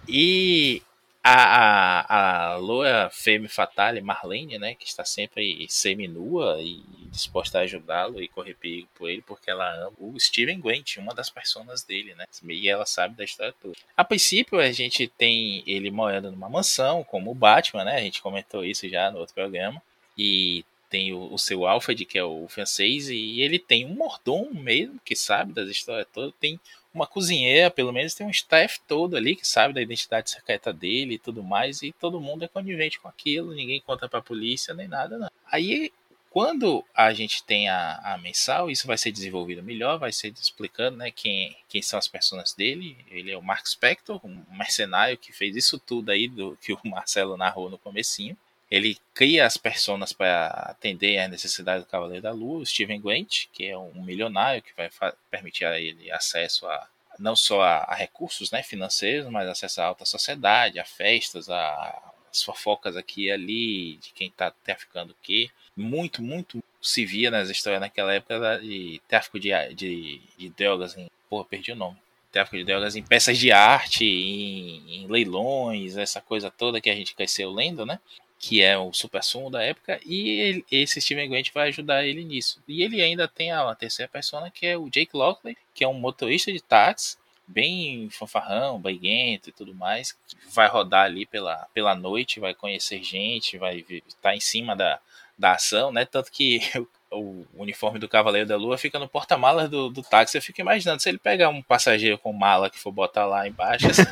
E 0.08 0.82
a, 1.22 1.34
a, 1.34 2.52
a 2.52 2.56
Loa 2.56 3.10
Femme 3.12 3.46
Fatale, 3.46 4.00
Marlene, 4.00 4.58
né, 4.58 4.74
que 4.74 4.86
está 4.86 5.04
sempre 5.04 5.66
semi-nua 5.68 6.56
e 6.60 6.82
disposta 7.10 7.58
a 7.58 7.62
ajudá-lo 7.62 8.22
e 8.22 8.28
correr 8.28 8.54
perigo 8.54 8.88
por 8.94 9.10
ele, 9.10 9.22
porque 9.22 9.50
ela 9.50 9.70
ama 9.74 9.92
o 9.98 10.18
Steven 10.18 10.58
Gwent, 10.58 10.96
uma 10.96 11.14
das 11.14 11.28
personas 11.28 11.82
dele, 11.82 12.14
né, 12.14 12.24
e 12.48 12.68
ela 12.68 12.86
sabe 12.86 13.16
da 13.16 13.24
história 13.24 13.54
toda. 13.60 13.76
A 13.96 14.02
princípio, 14.02 14.58
a 14.58 14.72
gente 14.72 15.06
tem 15.08 15.62
ele 15.66 15.90
morando 15.90 16.30
numa 16.30 16.48
mansão, 16.48 17.04
como 17.04 17.30
o 17.30 17.34
Batman, 17.34 17.84
né, 17.84 17.96
a 17.96 18.00
gente 18.00 18.22
comentou 18.22 18.64
isso 18.64 18.88
já 18.88 19.10
no 19.10 19.18
outro 19.18 19.34
programa, 19.34 19.82
e 20.20 20.66
tem 20.90 21.14
o, 21.14 21.32
o 21.32 21.38
seu 21.38 21.66
Alfred, 21.66 22.04
que 22.04 22.18
é 22.18 22.24
o 22.24 22.46
francês, 22.46 23.08
e 23.08 23.40
ele 23.40 23.58
tem 23.58 23.86
um 23.86 23.94
mordomo 23.94 24.52
mesmo, 24.52 25.00
que 25.02 25.16
sabe 25.16 25.54
das 25.54 25.70
histórias 25.70 26.06
todas, 26.12 26.34
tem 26.38 26.60
uma 26.92 27.06
cozinheira, 27.06 27.70
pelo 27.70 27.90
menos 27.90 28.12
tem 28.12 28.26
um 28.26 28.30
staff 28.30 28.80
todo 28.86 29.16
ali 29.16 29.34
que 29.34 29.46
sabe 29.46 29.72
da 29.72 29.80
identidade 29.80 30.28
secreta 30.28 30.74
dele 30.74 31.14
e 31.14 31.18
tudo 31.18 31.42
mais, 31.42 31.80
e 31.80 31.90
todo 31.92 32.20
mundo 32.20 32.44
é 32.44 32.48
conivente 32.48 33.00
com 33.00 33.08
aquilo, 33.08 33.54
ninguém 33.54 33.80
conta 33.80 34.08
pra 34.10 34.20
polícia 34.20 34.74
nem 34.74 34.88
nada, 34.88 35.16
não. 35.16 35.30
Aí, 35.50 35.90
quando 36.28 36.84
a 36.94 37.14
gente 37.14 37.42
tem 37.44 37.70
a, 37.70 37.98
a 38.04 38.18
mensal, 38.18 38.70
isso 38.70 38.86
vai 38.86 38.98
ser 38.98 39.12
desenvolvido 39.12 39.62
melhor, 39.62 39.98
vai 39.98 40.12
ser 40.12 40.34
explicando 40.38 40.98
né, 40.98 41.10
quem, 41.10 41.56
quem 41.66 41.80
são 41.80 41.98
as 41.98 42.08
personas 42.08 42.52
dele. 42.52 42.96
Ele 43.10 43.32
é 43.32 43.38
o 43.38 43.42
Mark 43.42 43.66
Spector, 43.66 44.20
um 44.24 44.44
mercenário 44.50 45.16
que 45.16 45.32
fez 45.32 45.56
isso 45.56 45.78
tudo 45.78 46.10
aí 46.10 46.28
do 46.28 46.58
que 46.60 46.72
o 46.72 46.80
Marcelo 46.84 47.36
narrou 47.36 47.70
no 47.70 47.78
comecinho. 47.78 48.36
Ele 48.70 48.96
cria 49.12 49.46
as 49.46 49.56
personas 49.56 50.12
para 50.12 50.46
atender 50.46 51.18
às 51.18 51.30
necessidades 51.30 51.84
do 51.84 51.90
Cavaleiro 51.90 52.22
da 52.22 52.30
Lua, 52.30 52.60
o 52.60 52.66
Steven 52.66 53.00
Gwent, 53.00 53.46
que 53.52 53.66
é 53.66 53.76
um 53.76 54.02
milionário 54.02 54.62
que 54.62 54.72
vai 54.76 54.88
permitir 55.30 55.64
a 55.64 55.80
ele 55.80 56.10
acesso 56.10 56.66
a 56.68 56.88
não 57.18 57.36
só 57.36 57.60
a, 57.60 57.78
a, 57.84 57.94
recursos 57.94 58.50
né, 58.50 58.62
financeiros, 58.62 59.28
mas 59.30 59.48
acesso 59.48 59.82
à 59.82 59.84
alta 59.84 60.04
sociedade, 60.06 60.78
a 60.78 60.84
festas, 60.84 61.50
a, 61.50 62.12
as 62.32 62.42
fofocas 62.42 62.96
aqui 62.96 63.26
e 63.26 63.30
ali, 63.30 63.96
de 63.96 64.12
quem 64.14 64.28
está 64.28 64.50
traficando 64.64 65.12
o 65.12 65.16
quê. 65.22 65.50
Muito, 65.76 66.22
muito 66.22 66.62
se 66.80 67.04
via 67.04 67.30
nas 67.30 67.50
histórias 67.50 67.80
naquela 67.80 68.14
época 68.14 68.58
de 68.60 69.00
tráfico 69.06 69.38
de, 69.38 69.50
de, 69.74 70.20
de 70.36 70.48
drogas 70.50 70.96
em. 70.96 71.10
Porra, 71.28 71.44
perdi 71.44 71.72
o 71.72 71.76
nome. 71.76 71.96
Tráfico 72.32 72.56
de 72.56 72.64
drogas 72.64 72.96
em 72.96 73.02
peças 73.02 73.38
de 73.38 73.52
arte, 73.52 74.04
em, 74.04 75.02
em 75.02 75.06
leilões, 75.06 75.96
essa 75.96 76.20
coisa 76.20 76.50
toda 76.50 76.80
que 76.80 76.90
a 76.90 76.94
gente 76.94 77.14
cresceu 77.14 77.50
lendo, 77.50 77.84
né? 77.84 78.00
Que 78.40 78.62
é 78.62 78.76
o 78.76 78.90
super 78.90 79.22
sumo 79.22 79.50
da 79.50 79.62
época, 79.62 80.00
e 80.04 80.30
ele, 80.40 80.64
esse 80.72 80.98
Steven 80.98 81.28
Grant 81.28 81.52
vai 81.52 81.68
ajudar 81.68 82.06
ele 82.06 82.24
nisso. 82.24 82.58
E 82.66 82.82
ele 82.82 83.02
ainda 83.02 83.28
tem 83.28 83.52
a, 83.52 83.70
a 83.70 83.74
terceira 83.74 84.10
persona, 84.10 84.50
que 84.50 84.66
é 84.66 84.78
o 84.78 84.88
Jake 84.88 85.14
Lockley, 85.14 85.58
que 85.74 85.84
é 85.84 85.88
um 85.88 85.92
motorista 85.92 86.50
de 86.50 86.60
táxi, 86.62 87.18
bem 87.46 88.08
fanfarrão, 88.08 88.80
baiguento 88.80 89.50
e 89.50 89.52
tudo 89.52 89.74
mais, 89.74 90.12
que 90.12 90.36
vai 90.48 90.68
rodar 90.68 91.04
ali 91.04 91.26
pela, 91.26 91.68
pela 91.74 91.94
noite, 91.94 92.40
vai 92.40 92.54
conhecer 92.54 93.02
gente, 93.02 93.58
vai 93.58 93.84
estar 93.90 94.04
tá 94.22 94.34
em 94.34 94.40
cima 94.40 94.74
da, 94.74 94.98
da 95.36 95.52
ação, 95.52 95.92
né? 95.92 96.06
Tanto 96.06 96.32
que 96.32 96.60
o 97.10 97.44
uniforme 97.56 97.98
do 97.98 98.08
Cavaleiro 98.08 98.46
da 98.46 98.56
Lua 98.56 98.78
fica 98.78 98.98
no 98.98 99.08
porta-malas 99.08 99.68
do, 99.68 99.90
do 99.90 100.02
táxi. 100.02 100.38
Eu 100.38 100.42
fico 100.42 100.60
imaginando, 100.60 101.02
se 101.02 101.08
ele 101.08 101.18
pegar 101.18 101.48
um 101.48 101.62
passageiro 101.62 102.16
com 102.18 102.32
mala 102.32 102.70
que 102.70 102.78
for 102.78 102.92
botar 102.92 103.26
lá 103.26 103.46
embaixo. 103.46 103.88
Assim, 103.88 104.02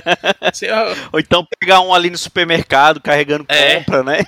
se 0.54 0.66
eu... 0.66 0.76
Ou 1.12 1.20
então 1.20 1.46
pegar 1.58 1.80
um 1.80 1.92
ali 1.92 2.10
no 2.10 2.18
supermercado 2.18 3.00
carregando 3.00 3.44
é. 3.48 3.76
compra, 3.76 4.02
né? 4.02 4.18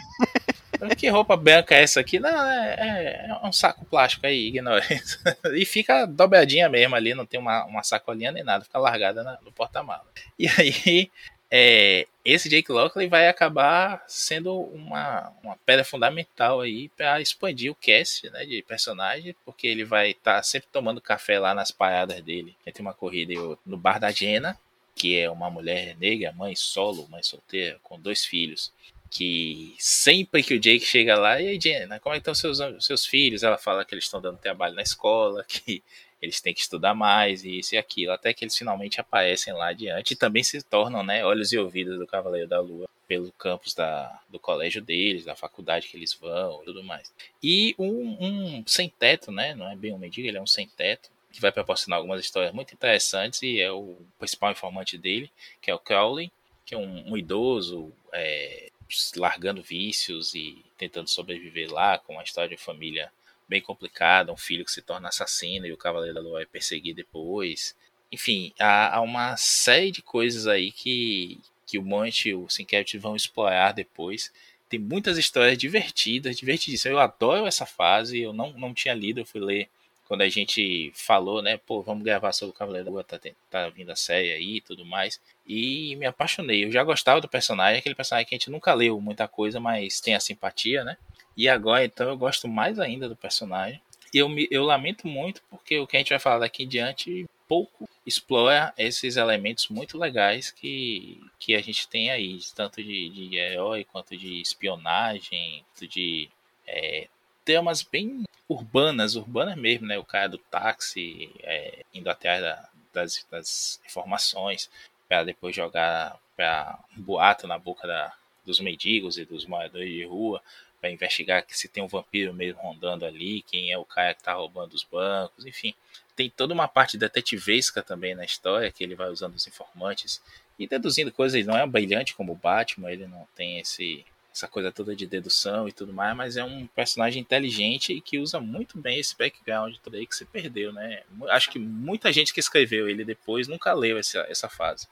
Que 0.97 1.09
roupa 1.09 1.37
branca 1.37 1.75
é 1.75 1.83
essa 1.83 2.01
aqui? 2.01 2.19
Não, 2.19 2.29
é, 2.29 3.27
é 3.29 3.47
um 3.47 3.53
saco 3.53 3.85
plástico 3.85 4.27
aí, 4.27 4.49
ignora 4.49 4.83
isso. 4.93 5.19
E 5.55 5.65
fica 5.65 6.07
dobradinha 6.07 6.69
mesmo 6.69 6.95
ali, 6.95 7.15
não 7.15 7.27
tem 7.27 7.39
uma, 7.39 7.65
uma 7.65 7.83
sacolinha 7.83 8.33
nem 8.33 8.43
nada, 8.43 8.65
fica 8.65 8.79
largada 8.79 9.23
na, 9.23 9.39
no 9.45 9.53
porta-malas. 9.53 10.07
E 10.39 10.49
aí, 10.49 11.11
é, 11.51 12.07
esse 12.25 12.49
Jake 12.49 12.71
Lockley 12.71 13.09
vai 13.09 13.29
acabar 13.29 14.05
sendo 14.07 14.57
uma, 14.57 15.33
uma 15.43 15.57
pedra 15.67 15.85
fundamental 15.85 16.61
aí 16.61 16.89
para 16.91 17.21
expandir 17.21 17.73
o 17.73 17.75
cast 17.75 18.31
né, 18.31 18.45
de 18.45 18.63
personagem, 18.63 19.35
porque 19.45 19.67
ele 19.67 19.85
vai 19.85 20.11
estar 20.11 20.37
tá 20.37 20.43
sempre 20.43 20.69
tomando 20.73 21.01
café 21.01 21.39
lá 21.41 21.53
nas 21.53 21.73
paradas 21.73 22.23
dele. 22.23 22.55
Tem 22.65 22.75
uma 22.81 22.95
corrida 22.95 23.35
no 23.67 23.77
bar 23.77 23.99
da 23.99 24.13
Jenna, 24.13 24.57
que 24.95 25.19
é 25.19 25.29
uma 25.29 25.51
mulher 25.51 25.97
negra, 25.99 26.33
mãe 26.33 26.55
solo, 26.55 27.09
mãe 27.09 27.23
solteira, 27.23 27.79
com 27.83 27.99
dois 27.99 28.25
filhos. 28.25 28.73
Que 29.11 29.75
sempre 29.77 30.41
que 30.45 30.55
o 30.55 30.61
Jake 30.61 30.87
chega 30.87 31.19
lá, 31.19 31.41
e 31.41 31.49
aí, 31.49 31.61
Jenna, 31.61 31.99
como 31.99 32.15
é 32.15 32.19
estão 32.19 32.33
seus, 32.33 32.59
seus 32.79 33.05
filhos? 33.05 33.43
Ela 33.43 33.59
fala 33.59 33.85
que 33.85 33.93
eles 33.93 34.05
estão 34.05 34.21
dando 34.21 34.39
trabalho 34.39 34.77
na 34.77 34.83
escola, 34.83 35.43
que 35.49 35.83
eles 36.21 36.41
têm 36.41 36.53
que 36.53 36.61
estudar 36.61 36.95
mais, 36.95 37.45
e 37.45 37.59
isso 37.59 37.75
e 37.75 37.79
aquilo, 37.79 38.13
até 38.13 38.33
que 38.33 38.45
eles 38.45 38.57
finalmente 38.57 39.01
aparecem 39.01 39.53
lá 39.53 39.69
adiante 39.69 40.13
e 40.13 40.17
também 40.17 40.43
se 40.43 40.63
tornam 40.63 41.03
né, 41.03 41.25
olhos 41.25 41.53
e 41.53 41.59
ouvidos 41.59 41.99
do 41.99 42.07
Cavaleiro 42.07 42.49
da 42.49 42.61
Lua 42.61 42.89
pelo 43.09 43.33
campus 43.33 43.75
da, 43.75 44.21
do 44.29 44.39
colégio 44.39 44.81
deles, 44.81 45.25
da 45.25 45.35
faculdade 45.35 45.89
que 45.89 45.97
eles 45.97 46.15
vão 46.15 46.63
e 46.63 46.65
tudo 46.67 46.85
mais. 46.85 47.13
E 47.43 47.75
um, 47.77 48.17
um 48.21 48.65
sem-teto, 48.65 49.33
né? 49.33 49.53
Não 49.53 49.69
é 49.69 49.75
bem 49.75 49.93
um 49.93 49.99
mendigo, 49.99 50.29
ele 50.29 50.39
é 50.39 50.41
um 50.41 50.47
sem-teto, 50.47 51.11
que 51.33 51.41
vai 51.41 51.51
proporcionar 51.51 51.97
algumas 51.97 52.25
histórias 52.25 52.53
muito 52.53 52.73
interessantes 52.73 53.43
e 53.43 53.61
é 53.61 53.71
o 53.73 53.97
principal 54.17 54.53
informante 54.53 54.97
dele, 54.97 55.29
que 55.61 55.71
é 55.71 55.75
o 55.75 55.79
Crowley, 55.79 56.31
que 56.65 56.75
é 56.75 56.79
um, 56.79 57.11
um 57.11 57.17
idoso 57.17 57.93
é, 58.13 58.71
largando 59.17 59.61
vícios 59.61 60.35
e 60.35 60.65
tentando 60.79 61.09
sobreviver 61.09 61.73
lá 61.73 61.99
com 61.99 62.13
uma 62.13 62.23
história 62.23 62.57
de 62.57 62.63
família 62.63 63.11
bem 63.51 63.61
complicada, 63.61 64.33
um 64.33 64.37
filho 64.37 64.65
que 64.65 64.71
se 64.71 64.81
torna 64.81 65.09
assassino 65.09 65.67
e 65.67 65.73
o 65.73 65.77
Cavaleiro 65.77 66.15
da 66.15 66.21
Lua 66.21 66.41
é 66.41 66.47
perseguir 66.47 66.95
depois. 66.95 67.77
Enfim, 68.13 68.53
há, 68.59 68.97
há, 68.97 69.01
uma 69.01 69.37
série 69.37 69.91
de 69.91 70.01
coisas 70.01 70.47
aí 70.47 70.71
que, 70.71 71.41
que 71.67 71.77
o 71.77 71.83
Monte 71.83 72.29
e 72.29 72.35
o 72.35 72.49
Sincap 72.49 72.97
vão 72.97 73.17
explorar 73.17 73.73
depois. 73.73 74.33
Tem 74.69 74.79
muitas 74.79 75.19
histórias 75.19 75.59
divertidas, 75.59 76.37
divertidíssimas. 76.37 76.93
Eu 76.93 77.01
adoro 77.01 77.47
essa 77.47 77.67
fase, 77.67 78.21
eu 78.21 78.33
não, 78.33 78.53
não 78.53 78.73
tinha 78.73 78.95
lido, 78.95 79.21
eu 79.21 79.27
fui 79.27 79.41
ler 79.41 79.69
quando 80.07 80.23
a 80.23 80.29
gente 80.29 80.91
falou, 80.93 81.41
né, 81.41 81.57
pô, 81.57 81.83
vamos 81.83 82.03
gravar 82.03 82.33
sobre 82.33 82.51
o 82.51 82.59
Cavaleiro 82.59 82.87
da 82.87 82.91
Lua, 82.91 83.05
tá, 83.05 83.17
tá 83.49 83.69
vindo 83.69 83.91
a 83.91 83.97
série 83.97 84.33
aí 84.33 84.57
e 84.57 84.61
tudo 84.61 84.85
mais. 84.85 85.21
E 85.47 85.95
me 85.97 86.07
apaixonei. 86.07 86.65
Eu 86.65 86.73
já 86.73 86.83
gostava 86.83 87.21
do 87.21 87.29
personagem, 87.29 87.79
aquele 87.79 87.95
personagem 87.95 88.29
que 88.29 88.35
a 88.35 88.39
gente 88.39 88.51
nunca 88.51 88.75
leu 88.75 89.01
muita 89.01 89.29
coisa, 89.29 89.61
mas 89.61 90.01
tem 90.01 90.17
a 90.17 90.21
simpatia, 90.21 90.83
né? 90.83 90.97
E 91.41 91.49
agora, 91.49 91.83
então, 91.83 92.07
eu 92.11 92.19
gosto 92.19 92.47
mais 92.47 92.79
ainda 92.79 93.09
do 93.09 93.17
personagem. 93.17 93.81
Eu, 94.13 94.29
me, 94.29 94.47
eu 94.51 94.63
lamento 94.63 95.09
muito 95.09 95.41
porque 95.49 95.79
o 95.79 95.87
que 95.87 95.97
a 95.97 96.01
gente 96.01 96.11
vai 96.11 96.19
falar 96.19 96.41
daqui 96.41 96.65
em 96.65 96.69
diante 96.69 97.27
pouco 97.49 97.89
explora 98.05 98.75
esses 98.77 99.17
elementos 99.17 99.69
muito 99.69 99.97
legais 99.97 100.51
que, 100.51 101.19
que 101.39 101.55
a 101.55 101.63
gente 101.63 101.89
tem 101.89 102.11
aí, 102.11 102.39
tanto 102.55 102.85
de, 102.85 103.09
de 103.09 103.39
herói 103.39 103.85
quanto 103.91 104.15
de 104.19 104.39
espionagem, 104.43 105.65
quanto 105.73 105.89
de 105.89 106.29
é, 106.67 107.09
temas 107.43 107.83
bem 107.83 108.25
urbanas, 108.47 109.17
urbanas 109.17 109.57
mesmo, 109.57 109.87
né? 109.87 109.99
O 109.99 110.05
cara 110.05 110.29
do 110.29 110.37
táxi 110.37 111.31
é, 111.43 111.87
indo 111.95 112.11
atrás 112.11 112.43
da, 112.43 112.69
das, 112.93 113.27
das 113.31 113.81
informações 113.87 114.71
para 115.09 115.25
depois 115.25 115.57
jogar 115.57 116.19
para 116.37 116.79
um 116.95 117.01
boato 117.01 117.47
na 117.47 117.59
boca 117.59 117.89
da, 117.89 118.13
dos 118.45 118.61
mendigos 118.61 119.17
e 119.17 119.25
dos 119.25 119.47
moradores 119.47 119.89
de 119.89 120.05
rua 120.05 120.43
para 120.81 120.91
investigar 120.91 121.45
se 121.49 121.69
tem 121.69 121.83
um 121.83 121.89
vampiro 121.89 122.33
mesmo 122.33 122.61
rondando 122.61 123.05
ali, 123.05 123.43
quem 123.43 123.71
é 123.71 123.79
o 123.79 123.85
cara 123.85 124.15
que 124.15 124.23
tá 124.23 124.33
roubando 124.33 124.75
os 124.75 124.83
bancos, 124.83 125.45
enfim. 125.45 125.75
Tem 126.17 126.31
toda 126.31 126.55
uma 126.55 126.69
parte 126.69 126.99
detetivesca 126.99 127.83
também 127.83 128.15
na 128.15 128.25
história, 128.25 128.71
que 128.73 128.83
ele 128.83 128.95
vai 128.95 129.09
usando 129.09 129.35
os 129.35 129.47
informantes 129.47 130.21
e 130.59 130.67
deduzindo 130.67 131.13
coisas. 131.13 131.35
Ele 131.35 131.49
não 131.49 131.57
é 131.57 131.67
brilhante 131.67 132.15
como 132.15 132.33
o 132.33 132.37
Batman, 132.37 132.91
ele 132.91 133.07
não 133.07 133.27
tem 133.35 133.59
esse, 133.59 134.05
essa 134.33 134.47
coisa 134.47 134.71
toda 134.71 134.95
de 134.95 135.07
dedução 135.07 135.69
e 135.69 135.73
tudo 135.73 135.93
mais, 135.93 136.17
mas 136.17 136.37
é 136.37 136.45
um 136.45 136.67
personagem 136.67 137.21
inteligente 137.21 137.93
e 137.93 138.01
que 138.01 138.19
usa 138.19 138.41
muito 138.41 138.79
bem 138.79 138.99
esse 138.99 139.17
background 139.17 139.75
todo 139.83 139.97
aí 139.97 140.07
que 140.07 140.15
se 140.15 140.25
perdeu, 140.25 140.73
né? 140.73 141.03
Acho 141.31 141.51
que 141.51 141.59
muita 141.59 142.13
gente 142.13 142.33
que 142.33 142.39
escreveu 142.39 142.89
ele 142.89 143.05
depois 143.05 143.49
nunca 143.49 143.73
leu 143.73 143.99
essa, 143.99 144.21
essa 144.29 144.49
fase. 144.49 144.87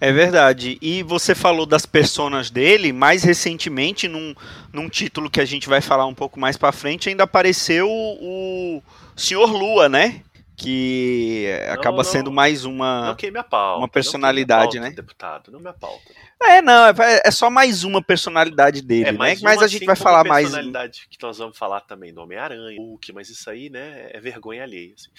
É 0.00 0.12
verdade. 0.12 0.76
E 0.82 1.02
você 1.02 1.34
falou 1.34 1.64
das 1.64 1.86
personas 1.86 2.50
dele, 2.50 2.92
mais 2.92 3.22
recentemente, 3.22 4.08
num, 4.08 4.34
num 4.72 4.88
título 4.88 5.30
que 5.30 5.40
a 5.40 5.44
gente 5.44 5.68
vai 5.68 5.80
falar 5.80 6.06
um 6.06 6.14
pouco 6.14 6.40
mais 6.40 6.56
pra 6.56 6.72
frente, 6.72 7.08
ainda 7.08 7.22
apareceu 7.22 7.88
o 7.88 8.82
Senhor 9.16 9.52
Lua, 9.52 9.88
né? 9.88 10.22
que 10.56 11.48
acaba 11.68 11.98
não, 11.98 12.04
sendo 12.04 12.30
mais 12.30 12.64
uma. 12.64 13.08
Não 13.08 13.16
queime 13.16 13.38
a 13.38 13.42
pauta. 13.42 13.78
uma 13.78 13.88
personalidade, 13.88 14.78
não 14.78 14.84
queime 14.84 14.86
a 14.86 14.90
pauta, 14.90 14.96
né? 14.96 15.02
Deputado, 15.02 15.52
não 15.52 15.58
me 15.58 15.72
pauta. 15.72 16.12
É, 16.46 16.62
não, 16.62 16.86
é, 16.86 16.94
é 17.24 17.30
só 17.30 17.48
mais 17.50 17.84
uma 17.84 18.02
personalidade 18.02 18.82
dele, 18.82 19.08
É, 19.08 19.12
né? 19.12 19.18
Mas 19.18 19.42
a 19.62 19.66
gente 19.66 19.76
assim 19.78 19.86
vai 19.86 19.96
falar 19.96 20.24
mais. 20.24 20.44
personalidade 20.46 21.06
que 21.10 21.18
nós 21.22 21.38
vamos 21.38 21.56
falar 21.58 21.80
também 21.82 22.12
do 22.12 22.20
Homem-Aranha, 22.20 22.78
Hulk, 22.78 23.12
mas 23.12 23.28
isso 23.28 23.48
aí, 23.50 23.68
né, 23.70 24.08
é 24.12 24.20
vergonha 24.20 24.62
alheia. 24.62 24.94
assim. 24.94 25.10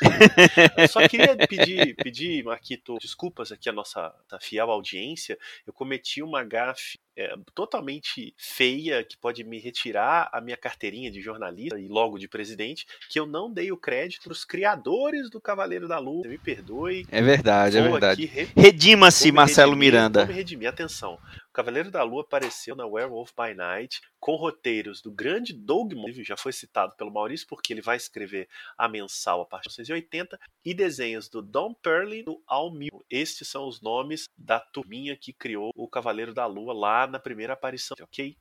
Eu 0.76 0.88
só 0.88 1.06
queria 1.08 1.36
pedir, 1.36 1.94
pedir, 1.96 2.44
Marquito, 2.44 2.96
desculpas 3.00 3.50
aqui 3.52 3.68
à 3.68 3.72
nossa 3.72 4.14
à 4.30 4.38
fiel 4.40 4.70
audiência. 4.70 5.38
Eu 5.66 5.72
cometi 5.72 6.22
uma 6.22 6.44
gafe 6.44 6.98
é, 7.16 7.34
totalmente 7.54 8.32
feia 8.36 9.02
que 9.02 9.16
pode 9.16 9.42
me 9.42 9.58
retirar 9.58 10.28
a 10.32 10.40
minha 10.40 10.56
carteirinha 10.56 11.10
de 11.10 11.20
jornalista 11.20 11.78
e 11.78 11.88
logo 11.88 12.16
de 12.16 12.28
presidente, 12.28 12.86
que 13.10 13.18
eu 13.18 13.26
não 13.26 13.52
dei 13.52 13.72
o 13.72 13.76
crédito 13.76 14.22
para 14.24 14.32
os 14.32 14.44
criadores 14.44 15.28
do 15.28 15.40
Cavaleiro 15.40 15.88
da 15.88 15.98
Lua. 15.98 16.26
Me 16.28 16.38
perdoe. 16.38 17.04
É 17.10 17.20
verdade, 17.20 17.78
é 17.78 17.82
Vou 17.82 17.90
verdade. 17.92 18.24
aqui 18.24 18.32
re- 18.32 18.48
Redima-se, 18.56 19.32
Marcelo 19.32 19.72
redimir, 19.72 19.92
Miranda. 19.92 20.24
Redimir. 20.48 20.68
Atenção. 20.68 21.14
O 21.14 21.52
Cavaleiro 21.52 21.90
da 21.90 22.02
Lua 22.02 22.22
apareceu 22.22 22.74
na 22.74 22.86
Werewolf 22.86 23.32
by 23.36 23.54
Night 23.54 24.00
com 24.18 24.34
roteiros 24.34 25.02
do 25.02 25.12
grande 25.12 25.52
Doug 25.52 25.92
Moore, 25.92 26.24
já 26.24 26.36
foi 26.36 26.52
citado 26.52 26.94
pelo 26.96 27.12
Maurício 27.12 27.46
porque 27.46 27.72
ele 27.72 27.82
vai 27.82 27.96
escrever 27.96 28.48
a 28.76 28.88
mensal 28.88 29.42
a 29.42 29.46
partir 29.46 29.68
de 29.68 29.92
1980, 29.92 30.40
e 30.64 30.74
desenhos 30.74 31.28
do 31.28 31.42
Don 31.42 31.74
Perlin 31.74 32.20
e 32.20 32.22
do 32.24 32.42
Al 32.46 32.72
Mil. 32.72 33.04
Estes 33.10 33.48
são 33.48 33.68
os 33.68 33.80
nomes 33.82 34.28
da 34.36 34.58
turminha 34.58 35.16
que 35.16 35.32
criou 35.32 35.70
o 35.76 35.88
Cavaleiro 35.88 36.32
da 36.32 36.46
Lua 36.46 36.72
lá 36.72 37.06
na 37.06 37.18
primeira 37.18 37.52
aparição, 37.52 37.96
ok? 38.00 38.36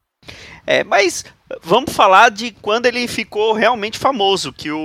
É, 0.69 0.83
mas 0.83 1.23
vamos 1.63 1.93
falar 1.93 2.29
de 2.29 2.51
quando 2.51 2.87
ele 2.87 3.07
ficou 3.07 3.53
realmente 3.53 3.97
famoso, 3.97 4.51
que 4.51 4.69
o, 4.69 4.77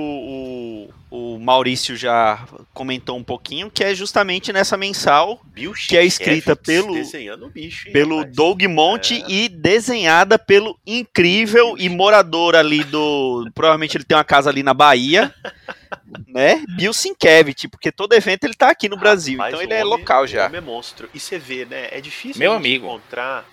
o, 1.11 1.35
o 1.35 1.39
Maurício 1.39 1.97
já 1.97 2.47
comentou 2.73 3.17
um 3.17 3.23
pouquinho, 3.23 3.69
que 3.69 3.83
é 3.83 3.93
justamente 3.93 4.53
nessa 4.53 4.77
mensal 4.77 5.41
Bill 5.47 5.73
Que 5.73 5.97
é 5.97 6.05
escrita 6.05 6.55
Sienkiewicz 6.55 7.11
pelo- 7.11 7.49
bicho, 7.49 7.87
hein, 7.89 7.93
pelo 7.93 8.17
rapaz? 8.19 8.35
Doug 8.35 8.63
Monte 8.63 9.21
É. 9.21 9.25
e 9.29 9.49
desenhada 9.49 10.39
pelo 10.39 10.79
incrível 10.87 11.75
e 11.77 11.89
morador 11.89 12.55
ali 12.55 12.81
do. 12.85 13.45
Provavelmente 13.53 13.97
ele 13.97 14.05
tem 14.05 14.15
uma 14.15 14.23
casa 14.23 14.49
ali 14.49 14.63
na 14.63 14.73
Bahia, 14.73 15.35
né? 16.29 16.63
Bill 16.77 16.93
Sienkiewicz, 16.93 17.65
porque 17.69 17.91
todo 17.91 18.13
evento 18.13 18.45
ele 18.45 18.53
tá 18.53 18.69
aqui 18.69 18.87
no 18.87 18.95
Brasil, 18.95 19.33
Rapaz, 19.37 19.53
então 19.53 19.61
ele 19.61 19.73
é 19.73 19.83
homem- 19.83 19.97
local 19.99 20.23
o 20.23 20.27
já. 20.27 20.45
homem 20.45 20.59
é 20.59 20.61
monstro. 20.61 21.09
E 21.13 21.19
você 21.19 21.37
vê, 21.37 21.65
né? 21.65 21.89
É 21.91 21.99
difícil 21.99 22.39
Meu 22.39 22.53
amigo. 22.53 22.85
encontrar. 22.87 23.45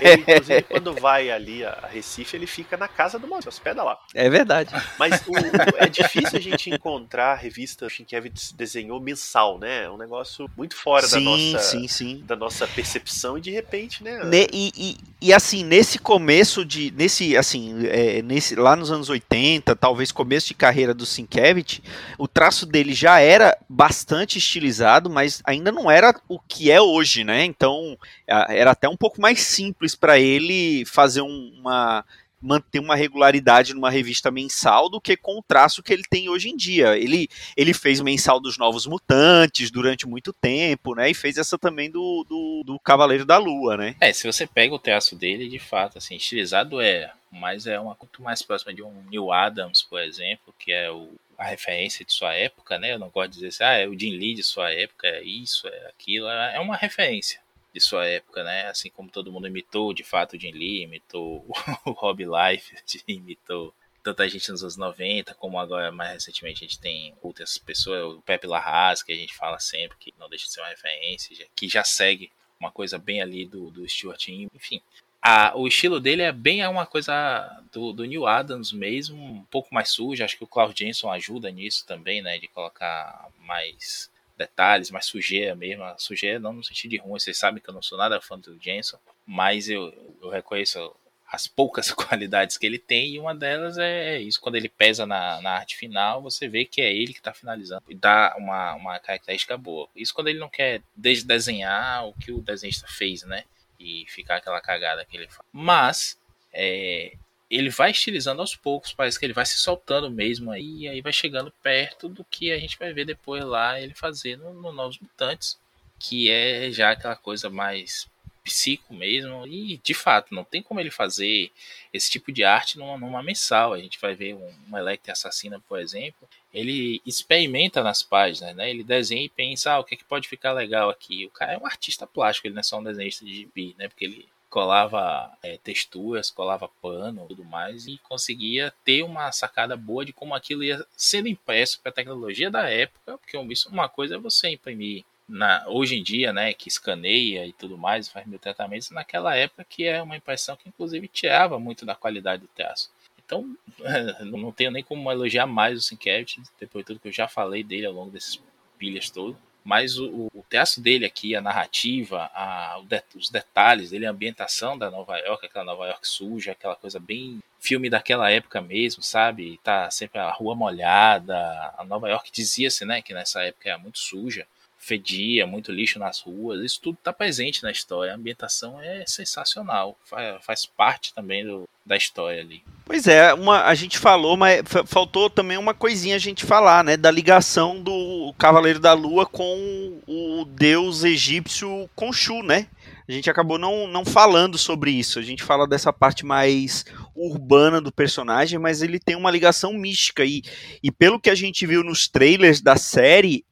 Ele, 0.00 0.22
inclusive, 0.22 0.62
quando 0.62 0.92
vai 0.94 1.30
ali 1.30 1.64
a 1.64 1.88
Recife, 1.90 2.36
ele 2.36 2.46
fica 2.46 2.76
na 2.76 2.88
casa 2.88 3.18
do 3.18 3.26
Maurício, 3.26 3.48
hospeda 3.48 3.82
lá. 3.82 3.98
É 4.14 4.28
verdade. 4.30 4.74
Mas 4.98 5.22
o- 5.26 5.32
o- 5.32 5.76
é 5.78 5.88
difícil 5.88 6.38
a 6.38 6.42
gente 6.42 6.70
encontrar 6.70 7.32
a 7.32 7.34
revista 7.34 7.86
que 7.86 7.92
o 7.92 7.96
Sienkiewicz 7.96 8.52
desenhou 8.52 9.00
mensal, 9.00 9.58
né? 9.58 9.84
É 9.84 9.90
um 9.90 9.96
negócio 9.96 10.48
muito 10.56 10.76
fora 10.76 11.02
da 11.02 11.16
sim, 11.18 11.52
nossa 11.52 11.58
sim, 11.64 11.88
sim. 11.88 12.22
da 12.24 12.36
nossa 12.36 12.66
percepção 12.66 13.36
e 13.38 13.40
de 13.40 13.50
repente, 13.50 14.02
né? 14.02 14.22
Ne- 14.24 14.46
e, 14.52 14.72
e- 14.76 14.96
e, 15.20 15.32
assim, 15.32 15.64
nesse 15.64 15.98
começo 15.98 16.64
de. 16.64 16.90
Nesse, 16.92 17.36
assim, 17.36 17.86
é, 17.86 18.22
nesse, 18.22 18.54
lá 18.54 18.76
nos 18.76 18.90
anos 18.90 19.08
80, 19.08 19.74
talvez 19.74 20.12
começo 20.12 20.48
de 20.48 20.54
carreira 20.54 20.92
do 20.94 21.06
Sienkiewicz, 21.06 21.80
o 22.18 22.28
traço 22.28 22.66
dele 22.66 22.92
já 22.94 23.18
era 23.20 23.56
bastante 23.68 24.38
estilizado, 24.38 25.08
mas 25.10 25.42
ainda 25.44 25.72
não 25.72 25.90
era 25.90 26.14
o 26.28 26.38
que 26.38 26.70
é 26.70 26.80
hoje, 26.80 27.24
né? 27.24 27.44
Então 27.44 27.96
era 28.26 28.70
até 28.70 28.88
um 28.88 28.96
pouco 28.96 29.20
mais 29.20 29.40
simples 29.40 29.63
para 29.98 30.18
ele 30.18 30.84
fazer 30.86 31.22
um- 31.22 31.52
uma 31.58 32.04
manter 32.44 32.78
uma 32.78 32.94
regularidade 32.94 33.72
numa 33.72 33.88
revista 33.88 34.30
mensal 34.30 34.90
do 34.90 35.00
que 35.00 35.16
com 35.16 35.38
o 35.38 35.42
traço 35.42 35.82
que 35.82 35.90
ele 35.90 36.02
tem 36.08 36.28
hoje 36.28 36.50
em 36.50 36.56
dia. 36.56 36.96
Ele, 36.96 37.26
ele 37.56 37.72
fez 37.72 38.00
mensal 38.02 38.38
dos 38.38 38.58
Novos 38.58 38.86
Mutantes 38.86 39.70
durante 39.70 40.06
muito 40.06 40.30
tempo, 40.30 40.94
né? 40.94 41.10
E 41.10 41.14
fez 41.14 41.38
essa 41.38 41.56
também 41.56 41.90
do, 41.90 42.24
do, 42.28 42.62
do 42.66 42.78
Cavaleiro 42.78 43.24
da 43.24 43.38
Lua, 43.38 43.78
né? 43.78 43.96
É, 43.98 44.12
se 44.12 44.26
você 44.30 44.46
pega 44.46 44.74
o 44.74 44.78
traço 44.78 45.16
dele, 45.16 45.48
de 45.48 45.58
fato, 45.58 45.96
assim, 45.96 46.16
estilizado 46.16 46.82
é, 46.82 47.10
mas 47.32 47.66
é 47.66 47.80
uma 47.80 47.96
muito 47.98 48.22
mais 48.22 48.42
próxima 48.42 48.74
de 48.74 48.82
um 48.82 48.92
Neil 49.10 49.32
Adams, 49.32 49.82
por 49.82 50.02
exemplo, 50.02 50.54
que 50.58 50.70
é 50.70 50.90
o, 50.90 51.08
a 51.38 51.44
referência 51.46 52.04
de 52.04 52.12
sua 52.12 52.34
época, 52.34 52.78
né? 52.78 52.92
Eu 52.92 52.98
não 52.98 53.08
gosto 53.08 53.30
de 53.30 53.36
dizer 53.36 53.48
assim, 53.48 53.64
ah, 53.64 53.78
é 53.78 53.88
o 53.88 53.98
Jim 53.98 54.10
Lee 54.18 54.34
de 54.34 54.42
sua 54.42 54.70
época, 54.70 55.06
é 55.06 55.22
isso, 55.22 55.66
é 55.66 55.86
aquilo, 55.88 56.28
é 56.28 56.56
é 56.56 56.60
uma 56.60 56.76
referência 56.76 57.40
de 57.74 57.80
sua 57.80 58.06
época, 58.06 58.44
né? 58.44 58.68
Assim 58.68 58.88
como 58.88 59.10
todo 59.10 59.32
mundo 59.32 59.48
imitou, 59.48 59.92
de 59.92 60.04
fato, 60.04 60.36
o 60.36 60.40
Jim 60.40 60.52
Lee, 60.52 60.84
imitou 60.84 61.44
o 61.84 61.90
Rob 61.90 62.24
Life, 62.24 62.76
imitou 63.08 63.74
tanta 64.04 64.28
gente 64.28 64.50
nos 64.50 64.62
anos 64.62 64.76
90, 64.76 65.34
como 65.34 65.58
agora 65.58 65.90
mais 65.90 66.12
recentemente 66.12 66.62
a 66.62 66.68
gente 66.68 66.78
tem 66.78 67.14
outras 67.22 67.58
pessoas, 67.58 68.14
o 68.14 68.22
Pepe 68.22 68.46
Larraz, 68.46 69.02
que 69.02 69.12
a 69.12 69.16
gente 69.16 69.34
fala 69.34 69.58
sempre, 69.58 69.96
que 69.98 70.14
não 70.20 70.28
deixa 70.28 70.44
de 70.44 70.52
ser 70.52 70.60
uma 70.60 70.68
referência, 70.68 71.46
que 71.56 71.68
já 71.68 71.82
segue 71.82 72.30
uma 72.60 72.70
coisa 72.70 72.98
bem 72.98 73.20
ali 73.22 73.46
do, 73.46 73.70
do 73.70 73.88
Stuart 73.88 74.28
enfim. 74.28 74.80
A, 75.22 75.56
o 75.56 75.66
estilo 75.66 75.98
dele 75.98 76.20
é 76.20 76.30
bem 76.30 76.64
uma 76.66 76.84
coisa 76.84 77.62
do, 77.72 77.94
do 77.94 78.04
Neil 78.04 78.26
Adams 78.26 78.72
mesmo, 78.72 79.16
um 79.16 79.44
pouco 79.44 79.74
mais 79.74 79.88
sujo, 79.88 80.22
acho 80.22 80.36
que 80.36 80.44
o 80.44 80.46
Claude 80.46 80.78
Jensen 80.78 81.10
ajuda 81.10 81.50
nisso 81.50 81.86
também, 81.86 82.20
né, 82.20 82.38
de 82.38 82.46
colocar 82.46 83.30
mais 83.40 84.10
detalhes, 84.36 84.90
mais 84.90 85.06
sujeira 85.06 85.54
mesmo, 85.54 85.84
a 85.84 85.96
sujeira 85.98 86.38
não 86.38 86.52
no 86.52 86.64
sentido 86.64 86.90
de 86.90 86.96
ruim, 86.98 87.18
vocês 87.18 87.38
sabem 87.38 87.62
que 87.62 87.68
eu 87.68 87.74
não 87.74 87.82
sou 87.82 87.96
nada 87.96 88.20
fã 88.20 88.38
do 88.38 88.58
Jensen, 88.60 88.98
mas 89.26 89.68
eu, 89.68 89.92
eu 90.20 90.28
reconheço 90.28 90.94
as 91.26 91.46
poucas 91.46 91.90
qualidades 91.92 92.56
que 92.56 92.66
ele 92.66 92.78
tem, 92.78 93.14
e 93.14 93.18
uma 93.18 93.34
delas 93.34 93.78
é 93.78 94.20
isso, 94.20 94.40
quando 94.40 94.56
ele 94.56 94.68
pesa 94.68 95.06
na, 95.06 95.40
na 95.40 95.52
arte 95.52 95.76
final, 95.76 96.22
você 96.22 96.48
vê 96.48 96.64
que 96.64 96.80
é 96.80 96.92
ele 96.92 97.12
que 97.12 97.20
está 97.20 97.32
finalizando, 97.32 97.82
e 97.88 97.94
dá 97.94 98.34
uma, 98.38 98.74
uma 98.74 98.98
característica 98.98 99.56
boa. 99.56 99.88
Isso 99.94 100.14
quando 100.14 100.28
ele 100.28 100.38
não 100.38 100.48
quer 100.48 100.82
desdesenhar 100.96 102.06
o 102.06 102.14
que 102.14 102.32
o 102.32 102.40
desenhista 102.40 102.86
fez, 102.88 103.22
né, 103.22 103.44
e 103.78 104.04
ficar 104.08 104.36
aquela 104.36 104.60
cagada 104.60 105.04
que 105.04 105.16
ele 105.16 105.28
faz. 105.28 105.46
Mas, 105.52 106.18
é, 106.52 107.16
ele 107.50 107.70
vai 107.70 107.90
estilizando 107.90 108.40
aos 108.40 108.56
poucos, 108.56 108.92
parece 108.92 109.18
que 109.18 109.26
ele 109.26 109.32
vai 109.32 109.46
se 109.46 109.56
soltando 109.56 110.10
mesmo 110.10 110.50
aí, 110.50 110.82
e 110.82 110.88
aí 110.88 111.00
vai 111.00 111.12
chegando 111.12 111.52
perto 111.62 112.08
do 112.08 112.24
que 112.24 112.50
a 112.52 112.58
gente 112.58 112.78
vai 112.78 112.92
ver 112.92 113.04
depois 113.04 113.44
lá 113.44 113.80
ele 113.80 113.94
fazer 113.94 114.36
no, 114.36 114.54
no 114.54 114.72
Novos 114.72 114.98
Mutantes, 114.98 115.58
que 115.98 116.30
é 116.30 116.70
já 116.70 116.90
aquela 116.90 117.16
coisa 117.16 117.48
mais 117.48 118.08
psico 118.44 118.92
mesmo, 118.92 119.46
e 119.46 119.78
de 119.78 119.94
fato, 119.94 120.34
não 120.34 120.44
tem 120.44 120.62
como 120.62 120.78
ele 120.78 120.90
fazer 120.90 121.50
esse 121.92 122.10
tipo 122.10 122.30
de 122.30 122.44
arte 122.44 122.78
numa, 122.78 122.98
numa 122.98 123.22
mensal. 123.22 123.72
A 123.72 123.78
gente 123.78 123.98
vai 123.98 124.14
ver 124.14 124.34
um, 124.34 124.52
um 124.70 124.76
Electra 124.76 125.14
Assassina, 125.14 125.58
por 125.66 125.80
exemplo, 125.80 126.28
ele 126.52 127.00
experimenta 127.06 127.82
nas 127.82 128.02
páginas, 128.02 128.54
né? 128.54 128.68
Ele 128.68 128.84
desenha 128.84 129.24
e 129.24 129.30
pensa, 129.30 129.72
ah, 129.72 129.80
o 129.80 129.84
que, 129.84 129.94
é 129.94 129.98
que 129.98 130.04
pode 130.04 130.28
ficar 130.28 130.52
legal 130.52 130.90
aqui? 130.90 131.24
O 131.24 131.30
cara 131.30 131.54
é 131.54 131.58
um 131.58 131.66
artista 131.66 132.06
plástico, 132.06 132.46
ele 132.46 132.54
não 132.54 132.60
é 132.60 132.64
só 132.64 132.78
um 132.78 132.84
desenhista 132.84 133.24
de 133.24 133.34
gibi, 133.34 133.74
né? 133.78 133.88
Porque 133.88 134.04
ele 134.04 134.28
colava 134.54 135.36
é, 135.42 135.58
texturas, 135.58 136.30
colava 136.30 136.70
pano, 136.80 137.26
tudo 137.26 137.44
mais 137.44 137.88
e 137.88 137.98
conseguia 137.98 138.72
ter 138.84 139.02
uma 139.02 139.32
sacada 139.32 139.76
boa 139.76 140.04
de 140.04 140.12
como 140.12 140.32
aquilo 140.32 140.62
ia 140.62 140.86
sendo 140.96 141.26
impresso 141.26 141.80
para 141.80 141.90
a 141.90 141.92
tecnologia 141.92 142.48
da 142.52 142.70
época, 142.70 143.18
porque 143.18 143.36
uma 143.68 143.88
coisa 143.88 144.14
é 144.14 144.18
você 144.18 144.50
imprimir 144.50 145.04
na, 145.28 145.64
hoje 145.66 145.96
em 145.96 146.04
dia, 146.04 146.32
né, 146.32 146.54
que 146.54 146.68
escaneia 146.68 147.44
e 147.44 147.52
tudo 147.52 147.76
mais, 147.76 148.08
faz 148.08 148.24
mil 148.28 148.38
tratamentos, 148.38 148.92
naquela 148.92 149.34
época 149.34 149.66
que 149.68 149.86
é 149.86 150.00
uma 150.00 150.16
impressão 150.16 150.54
que 150.54 150.68
inclusive 150.68 151.08
tirava 151.08 151.58
muito 151.58 151.84
da 151.84 151.96
qualidade 151.96 152.42
do 152.42 152.48
traço. 152.54 152.92
Então, 153.26 153.56
não 154.24 154.52
tenho 154.52 154.70
nem 154.70 154.84
como 154.84 155.10
elogiar 155.10 155.48
mais 155.48 155.76
o 155.76 155.82
Sienkiewicz, 155.82 156.36
depois 156.60 156.84
de 156.84 156.86
tudo 156.86 157.00
que 157.00 157.08
eu 157.08 157.12
já 157.12 157.26
falei 157.26 157.64
dele 157.64 157.86
ao 157.86 157.92
longo 157.92 158.12
desses 158.12 158.40
pilhas 158.78 159.10
todos. 159.10 159.36
Mas 159.64 159.98
o, 159.98 160.30
o 160.34 160.44
traço 160.48 160.80
dele 160.80 161.06
aqui, 161.06 161.34
a 161.34 161.40
narrativa, 161.40 162.30
a, 162.34 162.80
os 163.14 163.30
detalhes 163.30 163.90
dele, 163.90 164.06
a 164.06 164.10
ambientação 164.10 164.76
da 164.76 164.90
Nova 164.90 165.16
York, 165.18 165.46
aquela 165.46 165.64
Nova 165.64 165.86
York 165.86 166.06
suja, 166.06 166.52
aquela 166.52 166.76
coisa 166.76 167.00
bem 167.00 167.40
filme 167.58 167.88
daquela 167.88 168.30
época 168.30 168.60
mesmo, 168.60 169.02
sabe? 169.02 169.58
Tá 169.64 169.90
sempre 169.90 170.18
a 170.18 170.30
rua 170.30 170.54
molhada, 170.54 171.34
a 171.78 171.84
Nova 171.84 172.10
York 172.10 172.30
dizia-se, 172.30 172.84
né, 172.84 173.00
que 173.00 173.14
nessa 173.14 173.42
época 173.42 173.70
era 173.70 173.78
muito 173.78 173.98
suja, 173.98 174.46
fedia, 174.76 175.46
muito 175.46 175.72
lixo 175.72 175.98
nas 175.98 176.20
ruas, 176.20 176.60
isso 176.60 176.80
tudo 176.82 176.98
tá 177.02 177.10
presente 177.10 177.62
na 177.62 177.70
história. 177.70 178.12
A 178.12 178.16
ambientação 178.16 178.78
é 178.82 179.06
sensacional, 179.06 179.98
faz, 180.04 180.44
faz 180.44 180.66
parte 180.66 181.14
também 181.14 181.42
do, 181.42 181.66
da 181.84 181.96
história 181.96 182.40
ali. 182.40 182.62
Pois 182.84 183.06
é, 183.06 183.32
uma, 183.32 183.64
a 183.64 183.74
gente 183.74 183.98
falou, 183.98 184.36
mas 184.36 184.62
faltou 184.86 185.30
também 185.30 185.56
uma 185.56 185.72
coisinha 185.72 186.16
a 186.16 186.18
gente 186.18 186.44
falar, 186.44 186.84
né? 186.84 186.96
Da 186.96 187.10
ligação 187.10 187.82
do 187.82 188.34
Cavaleiro 188.38 188.78
da 188.78 188.92
Lua 188.92 189.24
com 189.24 189.98
o 190.06 190.44
deus 190.44 191.02
egípcio 191.02 191.88
Khonshu, 191.96 192.42
né? 192.42 192.66
A 193.06 193.12
gente 193.12 193.28
acabou 193.28 193.58
não, 193.58 193.86
não 193.86 194.04
falando 194.04 194.56
sobre 194.56 194.90
isso. 194.90 195.18
A 195.18 195.22
gente 195.22 195.42
fala 195.42 195.66
dessa 195.66 195.92
parte 195.92 196.24
mais 196.24 196.86
urbana 197.14 197.80
do 197.80 197.92
personagem, 197.92 198.58
mas 198.58 198.80
ele 198.80 198.98
tem 198.98 199.14
uma 199.14 199.30
ligação 199.30 199.74
mística. 199.74 200.24
E, 200.24 200.42
e 200.82 200.90
pelo 200.90 201.20
que 201.20 201.28
a 201.28 201.34
gente 201.34 201.66
viu 201.66 201.82
nos 201.82 202.08
trailers 202.08 202.62
da 202.62 202.76
série, 202.76 203.44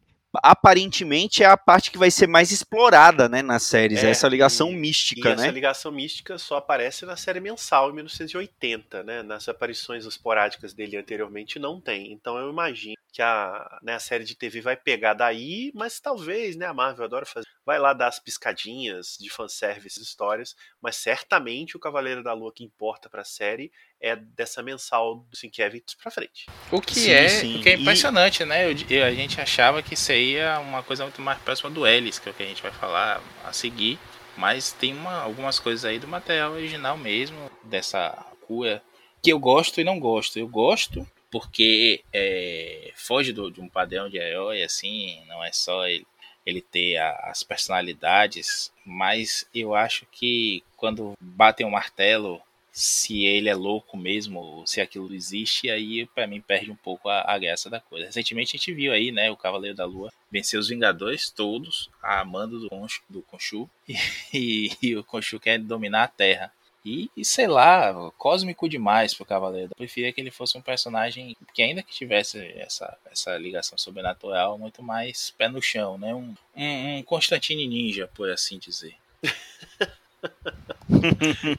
aparentemente 0.42 1.42
é 1.42 1.46
a 1.46 1.56
parte 1.56 1.90
que 1.90 1.98
vai 1.98 2.10
ser 2.10 2.26
mais 2.26 2.50
explorada, 2.50 3.28
né, 3.28 3.42
nas 3.42 3.62
séries, 3.64 4.02
É, 4.02 4.10
essa 4.10 4.28
ligação 4.28 4.70
e- 4.70 4.76
mística, 4.76 5.28
E 5.28 5.32
essa 5.32 5.42
né? 5.46 5.50
ligação 5.50 5.90
mística 5.92 6.38
só 6.38 6.56
aparece 6.56 7.04
na 7.04 7.16
série 7.16 7.40
mensal 7.40 7.90
em 7.90 7.94
1980, 7.94 9.02
né? 9.02 9.22
Nas 9.22 9.48
aparições 9.48 10.04
esporádicas 10.06 10.72
dele 10.72 10.96
anteriormente 10.96 11.58
não 11.58 11.80
tem. 11.80 12.12
Então 12.12 12.36
eu 12.38 12.50
imagino 12.50 12.94
que 13.12 13.20
a, 13.20 13.78
né, 13.82 13.94
a 13.94 14.00
série 14.00 14.24
de 14.24 14.34
TV 14.34 14.62
vai 14.62 14.74
pegar 14.74 15.12
daí, 15.12 15.70
mas 15.74 16.00
talvez, 16.00 16.56
né, 16.56 16.64
a 16.64 16.72
Marvel 16.72 17.04
adora 17.04 17.26
fazer, 17.26 17.46
vai 17.64 17.78
lá 17.78 17.92
dar 17.92 18.08
as 18.08 18.18
piscadinhas 18.18 19.18
de 19.20 19.28
fanservice 19.28 20.00
histórias, 20.00 20.56
mas 20.80 20.96
certamente 20.96 21.76
o 21.76 21.80
Cavaleiro 21.80 22.22
da 22.22 22.32
Lua 22.32 22.52
que 22.52 22.64
importa 22.64 23.10
para 23.10 23.20
a 23.20 23.24
série 23.24 23.70
é 24.00 24.16
dessa 24.16 24.62
mensal 24.62 25.26
do 25.30 25.36
Sienkiewicz 25.36 25.94
para 25.94 26.10
frente. 26.10 26.46
O 26.70 26.80
que 26.80 26.94
sim, 26.94 27.10
é, 27.10 27.28
sim. 27.28 27.60
O 27.60 27.62
que 27.62 27.68
é 27.68 27.74
impressionante, 27.74 28.42
e... 28.42 28.46
né? 28.46 28.66
Eu, 28.66 28.74
eu, 28.88 29.04
a 29.04 29.12
gente 29.12 29.38
achava 29.38 29.82
que 29.82 29.94
seria 29.94 30.58
uma 30.58 30.82
coisa 30.82 31.04
muito 31.04 31.20
mais 31.20 31.38
próxima 31.40 31.70
do 31.70 31.86
Ellis, 31.86 32.18
que 32.18 32.30
é 32.30 32.32
o 32.32 32.34
que 32.34 32.42
a 32.42 32.46
gente 32.46 32.62
vai 32.62 32.72
falar 32.72 33.22
a 33.44 33.52
seguir, 33.52 33.98
mas 34.38 34.72
tem 34.72 34.94
uma, 34.94 35.20
algumas 35.20 35.58
coisas 35.58 35.84
aí 35.84 35.98
do 35.98 36.08
material 36.08 36.52
original 36.52 36.96
mesmo, 36.96 37.50
dessa 37.64 38.10
cura 38.46 38.82
que 39.22 39.30
eu 39.30 39.38
gosto 39.38 39.80
e 39.80 39.84
não 39.84 40.00
gosto. 40.00 40.38
Eu 40.38 40.48
gosto 40.48 41.06
porque 41.32 42.04
é, 42.12 42.92
foge 42.94 43.32
do, 43.32 43.50
de 43.50 43.58
um 43.58 43.68
padrão 43.68 44.06
de 44.06 44.18
herói, 44.18 44.62
assim, 44.62 45.24
não 45.26 45.42
é 45.42 45.50
só 45.50 45.88
ele, 45.88 46.06
ele 46.44 46.60
ter 46.60 46.98
a, 46.98 47.30
as 47.30 47.42
personalidades, 47.42 48.70
mas 48.84 49.48
eu 49.54 49.74
acho 49.74 50.06
que 50.12 50.62
quando 50.76 51.16
batem 51.18 51.66
um 51.66 51.70
martelo, 51.70 52.38
se 52.70 53.24
ele 53.24 53.48
é 53.48 53.54
louco 53.54 53.96
mesmo, 53.96 54.62
se 54.66 54.78
aquilo 54.82 55.14
existe, 55.14 55.70
aí 55.70 56.06
para 56.14 56.26
mim 56.26 56.38
perde 56.38 56.70
um 56.70 56.76
pouco 56.76 57.08
a, 57.08 57.22
a, 57.26 57.38
graça 57.38 57.70
da 57.70 57.80
coisa. 57.80 58.06
Recentemente 58.06 58.54
a 58.54 58.58
gente 58.58 58.74
viu 58.74 58.92
aí, 58.92 59.10
né, 59.10 59.30
o 59.30 59.36
Cavaleiro 59.36 59.76
da 59.76 59.86
Lua 59.86 60.12
vencer 60.30 60.60
os 60.60 60.68
Vingadores 60.68 61.30
todos, 61.30 61.88
a 62.02 62.22
mando 62.26 62.60
do, 62.60 62.68
do 63.08 63.22
Khonshu, 63.22 63.70
e, 63.88 63.96
e, 64.34 64.70
e 64.82 64.96
o 64.96 65.02
Khonshu 65.02 65.40
quer 65.40 65.58
dominar 65.58 66.04
a 66.04 66.08
Terra. 66.08 66.52
E, 66.84 67.10
e, 67.16 67.24
sei 67.24 67.46
lá, 67.46 67.94
cósmico 68.18 68.68
demais 68.68 69.14
pro 69.14 69.24
Cavaleiro. 69.24 69.70
Eu 69.70 69.76
preferia 69.76 70.12
que 70.12 70.20
ele 70.20 70.30
fosse 70.32 70.58
um 70.58 70.62
personagem 70.62 71.36
que, 71.54 71.62
ainda 71.62 71.82
que 71.82 71.94
tivesse 71.94 72.38
essa, 72.56 72.98
essa 73.10 73.38
ligação 73.38 73.78
sobrenatural, 73.78 74.58
muito 74.58 74.82
mais 74.82 75.32
pé 75.38 75.48
no 75.48 75.62
chão, 75.62 75.96
né? 75.96 76.12
Um, 76.12 76.34
um, 76.56 76.98
um 76.98 77.02
Constantine 77.04 77.66
Ninja, 77.68 78.08
por 78.12 78.28
assim 78.30 78.58
dizer. 78.58 78.96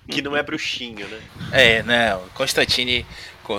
que 0.09 0.21
não 0.21 0.35
é 0.35 0.43
bruxinho, 0.43 1.07
né? 1.07 1.21
É, 1.51 1.83
não. 1.83 2.27
Constantine 2.29 3.05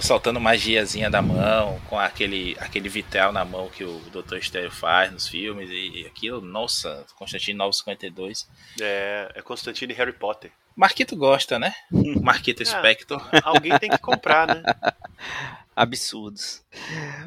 soltando 0.01 0.41
magiazinha 0.41 1.11
da 1.11 1.21
mão, 1.21 1.81
com 1.89 1.99
aquele, 1.99 2.57
aquele 2.59 2.89
vitral 2.89 3.33
na 3.33 3.45
mão 3.45 3.69
que 3.69 3.85
o 3.85 4.01
Dr. 4.11 4.37
Estéreo 4.37 4.71
faz 4.71 5.13
nos 5.13 5.29
filmes 5.29 5.69
e 5.71 6.07
aquilo, 6.07 6.41
nossa, 6.41 7.05
Constantine 7.17 7.57
952. 7.59 8.49
É, 8.81 9.33
é 9.35 9.43
Constantine 9.43 9.93
Harry 9.93 10.13
Potter. 10.13 10.51
Marquito 10.77 11.17
gosta, 11.17 11.59
né? 11.59 11.73
Marquito 12.23 12.63
é, 12.63 12.67
Spector. 12.67 13.23
Alguém 13.43 13.79
tem 13.79 13.91
que 13.91 13.99
comprar, 13.99 14.47
né? 14.47 14.63
Absurdos. 15.77 16.63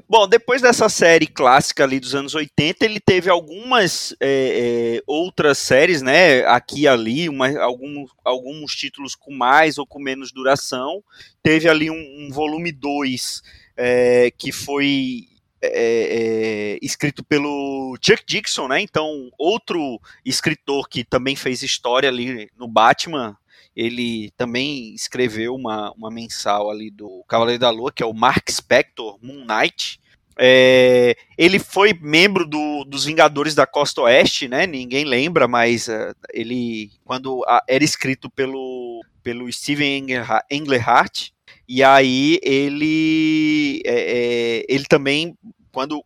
Bom, 0.08 0.26
depois 0.26 0.62
dessa 0.62 0.88
série 0.88 1.28
clássica 1.28 1.84
ali 1.84 2.00
dos 2.00 2.16
anos 2.16 2.34
80, 2.34 2.86
ele 2.86 3.00
teve 3.00 3.30
algumas 3.30 4.16
é, 4.22 5.00
é, 5.00 5.04
outras 5.06 5.58
séries, 5.58 6.02
né? 6.02 6.46
Aqui 6.46 6.84
e 6.84 6.88
ali, 6.88 7.28
uma, 7.28 7.60
alguns, 7.60 8.10
alguns 8.24 8.74
títulos 8.74 9.16
com 9.16 9.34
mais 9.34 9.78
ou 9.78 9.86
com 9.86 10.00
menos 10.00 10.32
duração. 10.32 11.04
Teve 11.44 11.68
ali 11.68 11.92
um, 11.92 11.96
um 11.96 12.30
volume 12.32 12.72
2 12.72 13.44
é, 13.76 14.32
que 14.38 14.54
foi 14.54 15.28
é, 15.62 16.76
é, 16.76 16.80
escrito 16.82 17.24
pelo 17.24 17.98
Chuck 18.02 18.24
Dixon, 18.26 18.68
né? 18.68 18.82
Então, 18.82 19.30
outro 19.38 20.00
escritor 20.26 20.88
que 20.88 21.04
também 21.04 21.36
fez 21.36 21.64
história 21.64 22.10
ali 22.10 22.50
no 22.58 22.68
Batman, 22.68 23.36
ele 23.76 24.32
também 24.36 24.94
escreveu 24.94 25.54
uma, 25.54 25.92
uma 25.92 26.10
mensal 26.10 26.70
ali 26.70 26.90
do 26.90 27.24
Cavaleiro 27.28 27.60
da 27.60 27.70
Lua, 27.70 27.92
que 27.92 28.02
é 28.02 28.06
o 28.06 28.14
Mark 28.14 28.50
Spector, 28.50 29.20
Moon 29.22 29.46
Knight. 29.46 30.00
É, 30.40 31.16
ele 31.38 31.58
foi 31.58 31.94
membro 31.94 32.46
do, 32.48 32.84
dos 32.86 33.06
Vingadores 33.06 33.56
da 33.56 33.66
Costa 33.66 34.02
Oeste, 34.02 34.48
né? 34.48 34.68
Ninguém 34.68 35.04
lembra, 35.04 35.48
mas 35.48 35.88
uh, 35.88 36.16
ele, 36.32 36.92
quando 37.04 37.40
uh, 37.40 37.60
era 37.68 37.84
escrito 37.84 38.30
pelo, 38.30 39.02
pelo 39.24 39.52
Steven 39.52 40.06
Englehart, 40.52 41.32
e 41.68 41.84
aí 41.84 42.40
ele, 42.42 43.82
é, 43.86 44.27
ele 44.68 44.86
também, 44.86 45.38
quando, 45.72 46.04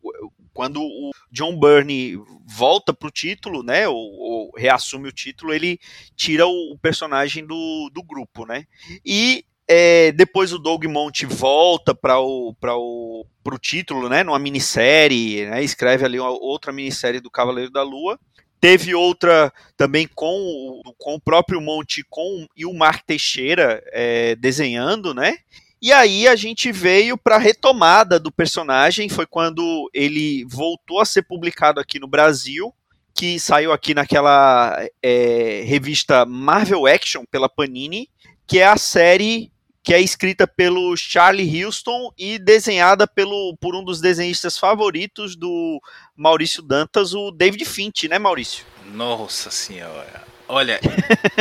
quando 0.54 0.82
o 0.82 1.12
John 1.32 1.58
Byrne 1.58 2.18
volta 2.46 2.94
para 2.94 3.08
o 3.08 3.12
título, 3.12 3.64
né, 3.64 3.88
ou, 3.88 3.96
ou, 3.96 4.52
reassume 4.56 5.08
o 5.08 5.14
título, 5.14 5.54
ele 5.54 5.80
tira 6.16 6.46
o, 6.46 6.74
o 6.74 6.78
personagem 6.78 7.46
do, 7.46 7.90
do 7.94 8.04
grupo, 8.04 8.46
né? 8.46 8.66
E 9.06 9.46
é, 9.68 10.12
depois 10.12 10.52
o 10.52 10.60
Doug 10.60 10.84
Monte 10.86 11.26
volta 11.26 11.96
para 11.96 12.20
o, 12.20 12.54
para 12.60 12.76
o 12.76 13.26
pro 13.42 13.58
título, 13.58 14.10
né, 14.10 14.24
numa 14.24 14.38
minissérie, 14.38 15.46
né, 15.46 15.64
escreve 15.64 16.06
ali 16.06 16.20
uma, 16.20 16.30
outra 16.30 16.72
minissérie 16.72 17.20
do 17.20 17.32
Cavaleiro 17.32 17.72
da 17.72 17.82
Lua. 17.82 18.20
Teve 18.60 18.94
outra 18.94 19.52
também 19.76 20.08
com, 20.14 20.82
com 20.98 21.16
o 21.16 21.20
próprio 21.22 21.60
Monte 21.60 22.06
com, 22.08 22.46
e 22.56 22.66
o 22.66 22.74
Mark 22.74 23.04
Teixeira 23.08 23.82
é, 23.88 24.36
desenhando, 24.36 25.16
né? 25.16 25.38
E 25.82 25.92
aí 25.92 26.28
a 26.28 26.36
gente 26.36 26.72
veio 26.72 27.18
para 27.18 27.38
a 27.38 27.40
retomada 27.40 28.20
do 28.20 28.32
personagem, 28.32 29.10
foi 29.10 29.26
quando 29.26 29.90
ele 29.92 30.46
voltou 30.46 31.00
a 31.00 31.06
ser 31.06 31.24
publicado 31.24 31.80
aqui 31.80 32.00
no 32.00 32.08
Brasil, 32.08 32.72
que 33.16 33.40
saiu 33.40 33.72
aqui 33.72 33.96
naquela 33.96 34.78
é, 35.02 35.64
revista 35.66 36.24
Marvel 36.24 36.86
Action 36.86 37.24
pela 37.32 37.50
Panini, 37.50 38.08
que 38.46 38.60
é 38.60 38.66
a 38.66 38.78
série 38.78 39.52
que 39.84 39.92
é 39.92 40.00
escrita 40.00 40.46
pelo 40.46 40.96
Charlie 40.96 41.66
Houston 41.66 42.12
e 42.16 42.38
desenhada 42.38 43.08
pelo, 43.08 43.58
por 43.60 43.76
um 43.76 43.84
dos 43.84 44.00
desenhistas 44.00 44.60
favoritos 44.60 45.36
do 45.36 45.82
Maurício 46.16 46.62
Dantas, 46.62 47.16
o 47.16 47.32
David 47.32 47.66
Finch, 47.66 48.08
né, 48.08 48.20
Maurício? 48.20 48.64
Nossa 48.94 49.50
senhora. 49.50 50.24
Olha, 50.48 50.80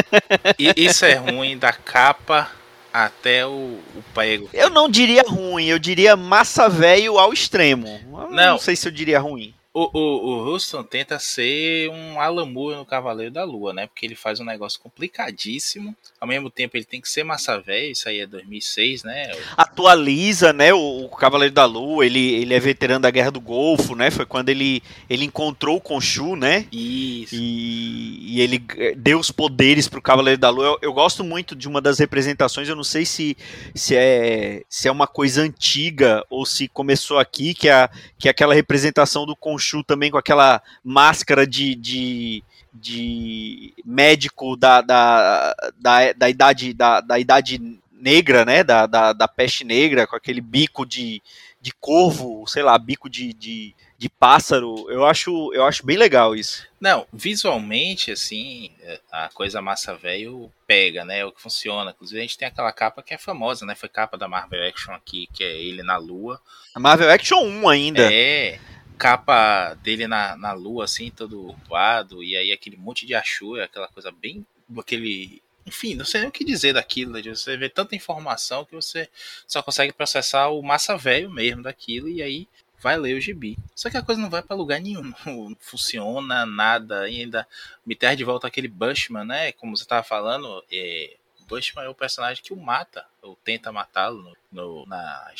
isso 0.74 1.05
é 1.05 1.14
ruim 1.14 1.59
da 1.59 1.72
capa 1.74 2.50
até 2.92 3.46
o, 3.46 3.79
o 3.94 4.05
prego. 4.14 4.48
Eu 4.53 4.70
não 4.70 4.88
diria 4.88 5.22
ruim, 5.26 5.66
eu 5.66 5.79
diria 5.79 6.16
massa 6.16 6.68
velho 6.68 7.18
ao 7.18 7.33
extremo. 7.33 7.87
Eu 7.87 8.31
não, 8.31 8.31
não 8.31 8.59
sei 8.59 8.76
se 8.76 8.87
eu 8.87 8.92
diria 8.92 9.20
ruim. 9.20 9.55
O, 9.72 9.88
o, 9.96 10.00
o 10.00 10.48
Houston 10.48 10.83
tenta 10.83 11.16
ser 11.20 11.88
um 11.90 12.20
Alan 12.20 12.44
Moore 12.44 12.78
no 12.78 12.85
Cavaleiro 12.85 13.33
da 13.33 13.44
Lua, 13.44 13.72
né? 13.72 13.87
Porque 13.87 14.04
ele 14.04 14.16
faz 14.16 14.40
um 14.40 14.44
negócio 14.44 14.80
complicadíssimo. 14.80 15.94
Ao 16.20 16.26
mesmo 16.26 16.50
tempo, 16.50 16.76
ele 16.76 16.85
tem 16.85 17.00
que 17.00 17.09
ser 17.09 17.22
massa 17.22 17.61
velho. 17.61 17.92
Isso 17.92 18.09
aí 18.09 18.18
é 18.18 18.26
2006, 18.26 19.04
né? 19.04 19.30
Atualiza, 19.56 20.52
né? 20.52 20.74
O, 20.74 21.04
o, 21.04 21.09
Cavaleiro 21.11 21.54
da 21.54 21.66
Lua. 21.66 22.04
Ele, 22.04 22.33
ele 22.35 22.52
é 22.52 22.59
veterano 22.59 23.02
da 23.02 23.12
Guerra 23.12 23.30
do 23.30 23.40
Golfo, 23.40 23.94
né? 23.94 24.11
Foi 24.11 24.26
quando 24.26 24.48
ele, 24.48 24.83
ele 25.09 25.24
encontrou 25.24 25.76
o 25.76 25.80
Khonshu, 25.80 26.35
né? 26.35 26.66
Isso. 26.72 27.37
E, 27.37 28.38
e 28.38 28.40
ele 28.40 28.64
eh, 28.76 28.94
deu 28.96 29.20
os 29.20 29.30
poderes 29.30 29.87
pro 29.87 30.02
Cavaleiro 30.02 30.40
da 30.40 30.50
Lua. 30.50 30.66
Eu, 30.66 30.78
eu, 30.83 30.92
gosto 30.92 31.22
muito 31.22 31.54
de 31.54 31.68
uma 31.68 31.80
das 31.80 32.00
representações. 32.00 32.68
Eu 32.68 32.74
não 32.74 32.83
sei 32.83 33.06
se, 33.06 33.37
se, 33.72 33.94
é, 33.94 34.64
se 34.68 34.88
é 34.88 34.90
uma 34.90 35.06
coisa 35.06 35.42
antiga 35.42 36.24
ou 36.28 36.44
se 36.44 36.66
começou 36.66 37.20
aqui, 37.20 37.54
que 37.54 37.68
é, 37.68 37.88
que 38.18 38.26
é 38.26 38.33
aquela 38.33 38.52
representação 38.52 39.24
do 39.24 39.37
Khonshu 39.37 39.60
Khonshu 39.61 39.85
também 39.85 40.11
com 40.11 40.18
aquela 40.18 40.62
máscara 40.83 41.46
de, 41.46 41.75
de, 41.75 42.42
de 42.73 43.75
médico 43.85 44.57
da, 44.57 44.81
da, 44.81 45.55
da, 45.79 46.12
da, 46.14 46.31
idade 46.31 46.73
da, 46.73 47.01
da 47.01 47.18
idade 47.18 47.79
negra, 47.92 48.44
né, 48.46 48.64
da, 48.64 48.87
da, 48.87 49.12
da 49.12 49.29
peste 49.29 49.62
negra, 49.62 50.07
com 50.07 50.16
aquele 50.16 50.40
bico 50.40 50.87
de, 50.87 51.23
de 51.61 51.70
corvo, 51.79 52.46
sei 52.46 52.62
lá, 52.62 52.79
bico 52.79 53.11
de, 53.11 53.35
de, 53.35 53.75
de 53.99 54.09
pássaro. 54.09 54.90
Eu 54.90 55.05
acho, 55.05 55.53
eu 55.53 55.64
acho 55.64 55.85
bem 55.85 55.99
legal 55.99 56.35
isso. 56.35 56.66
Não, 56.81 57.07
visualmente, 57.12 58.11
assim, 58.11 58.70
a 59.12 59.29
coisa 59.29 59.61
massa 59.61 59.94
velho 59.94 60.51
pega, 60.66 61.05
né? 61.05 61.18
É 61.18 61.25
o 61.27 61.33
que 61.33 61.42
funciona. 61.42 61.90
Inclusive, 61.90 62.18
a 62.18 62.23
gente 62.23 62.38
tem 62.38 62.49
aquela 62.49 62.73
capa 62.73 63.03
que 63.03 63.12
é 63.12 63.18
famosa, 63.18 63.66
né? 63.66 63.75
Foi 63.75 63.90
capa 63.90 64.16
da 64.16 64.27
Marvel 64.27 64.66
Action 64.66 64.94
aqui, 64.94 65.29
que 65.35 65.44
é 65.44 65.61
ele 65.61 65.83
na 65.83 65.99
lua. 65.99 66.40
A 66.75 66.81
Marvel 66.81 67.11
Action 67.11 67.42
1 67.42 67.68
ainda. 67.68 68.11
É 68.11 68.59
capa 69.00 69.72
dele 69.82 70.06
na, 70.06 70.36
na 70.36 70.52
lua, 70.52 70.84
assim, 70.84 71.10
todo 71.10 71.56
voado, 71.66 72.22
e 72.22 72.36
aí 72.36 72.52
aquele 72.52 72.76
monte 72.76 73.06
de 73.06 73.14
Ashura, 73.14 73.64
aquela 73.64 73.88
coisa 73.88 74.12
bem. 74.12 74.44
aquele. 74.78 75.42
Enfim, 75.66 75.94
não 75.94 76.04
sei 76.04 76.20
nem 76.20 76.28
o 76.28 76.32
que 76.32 76.44
dizer 76.44 76.74
daquilo, 76.74 77.12
você 77.22 77.56
vê 77.56 77.68
tanta 77.68 77.96
informação 77.96 78.64
que 78.64 78.74
você 78.74 79.08
só 79.46 79.62
consegue 79.62 79.92
processar 79.92 80.48
o 80.48 80.62
massa 80.62 80.96
velho 80.96 81.30
mesmo 81.30 81.62
daquilo, 81.62 82.08
e 82.08 82.22
aí 82.22 82.46
vai 82.78 82.98
ler 82.98 83.16
o 83.16 83.20
gibi. 83.20 83.56
Só 83.74 83.88
que 83.88 83.96
a 83.96 84.02
coisa 84.02 84.20
não 84.20 84.28
vai 84.28 84.42
para 84.42 84.56
lugar 84.56 84.80
nenhum, 84.80 85.02
não 85.24 85.56
funciona 85.60 86.44
nada, 86.44 87.00
ainda 87.00 87.46
me 87.86 87.94
traz 87.94 88.18
de 88.18 88.24
volta 88.24 88.48
aquele 88.48 88.68
Bushman, 88.68 89.24
né? 89.24 89.52
Como 89.52 89.76
você 89.76 89.86
tava 89.86 90.02
falando, 90.02 90.62
é, 90.70 91.16
Bushman 91.50 91.84
é 91.84 91.88
o 91.88 91.94
personagem 91.94 92.42
que 92.42 92.52
o 92.52 92.56
mata, 92.56 93.04
ou 93.20 93.36
tenta 93.44 93.72
matá-lo 93.72 94.22
no, 94.22 94.36
no, 94.52 94.86
na, 94.86 95.32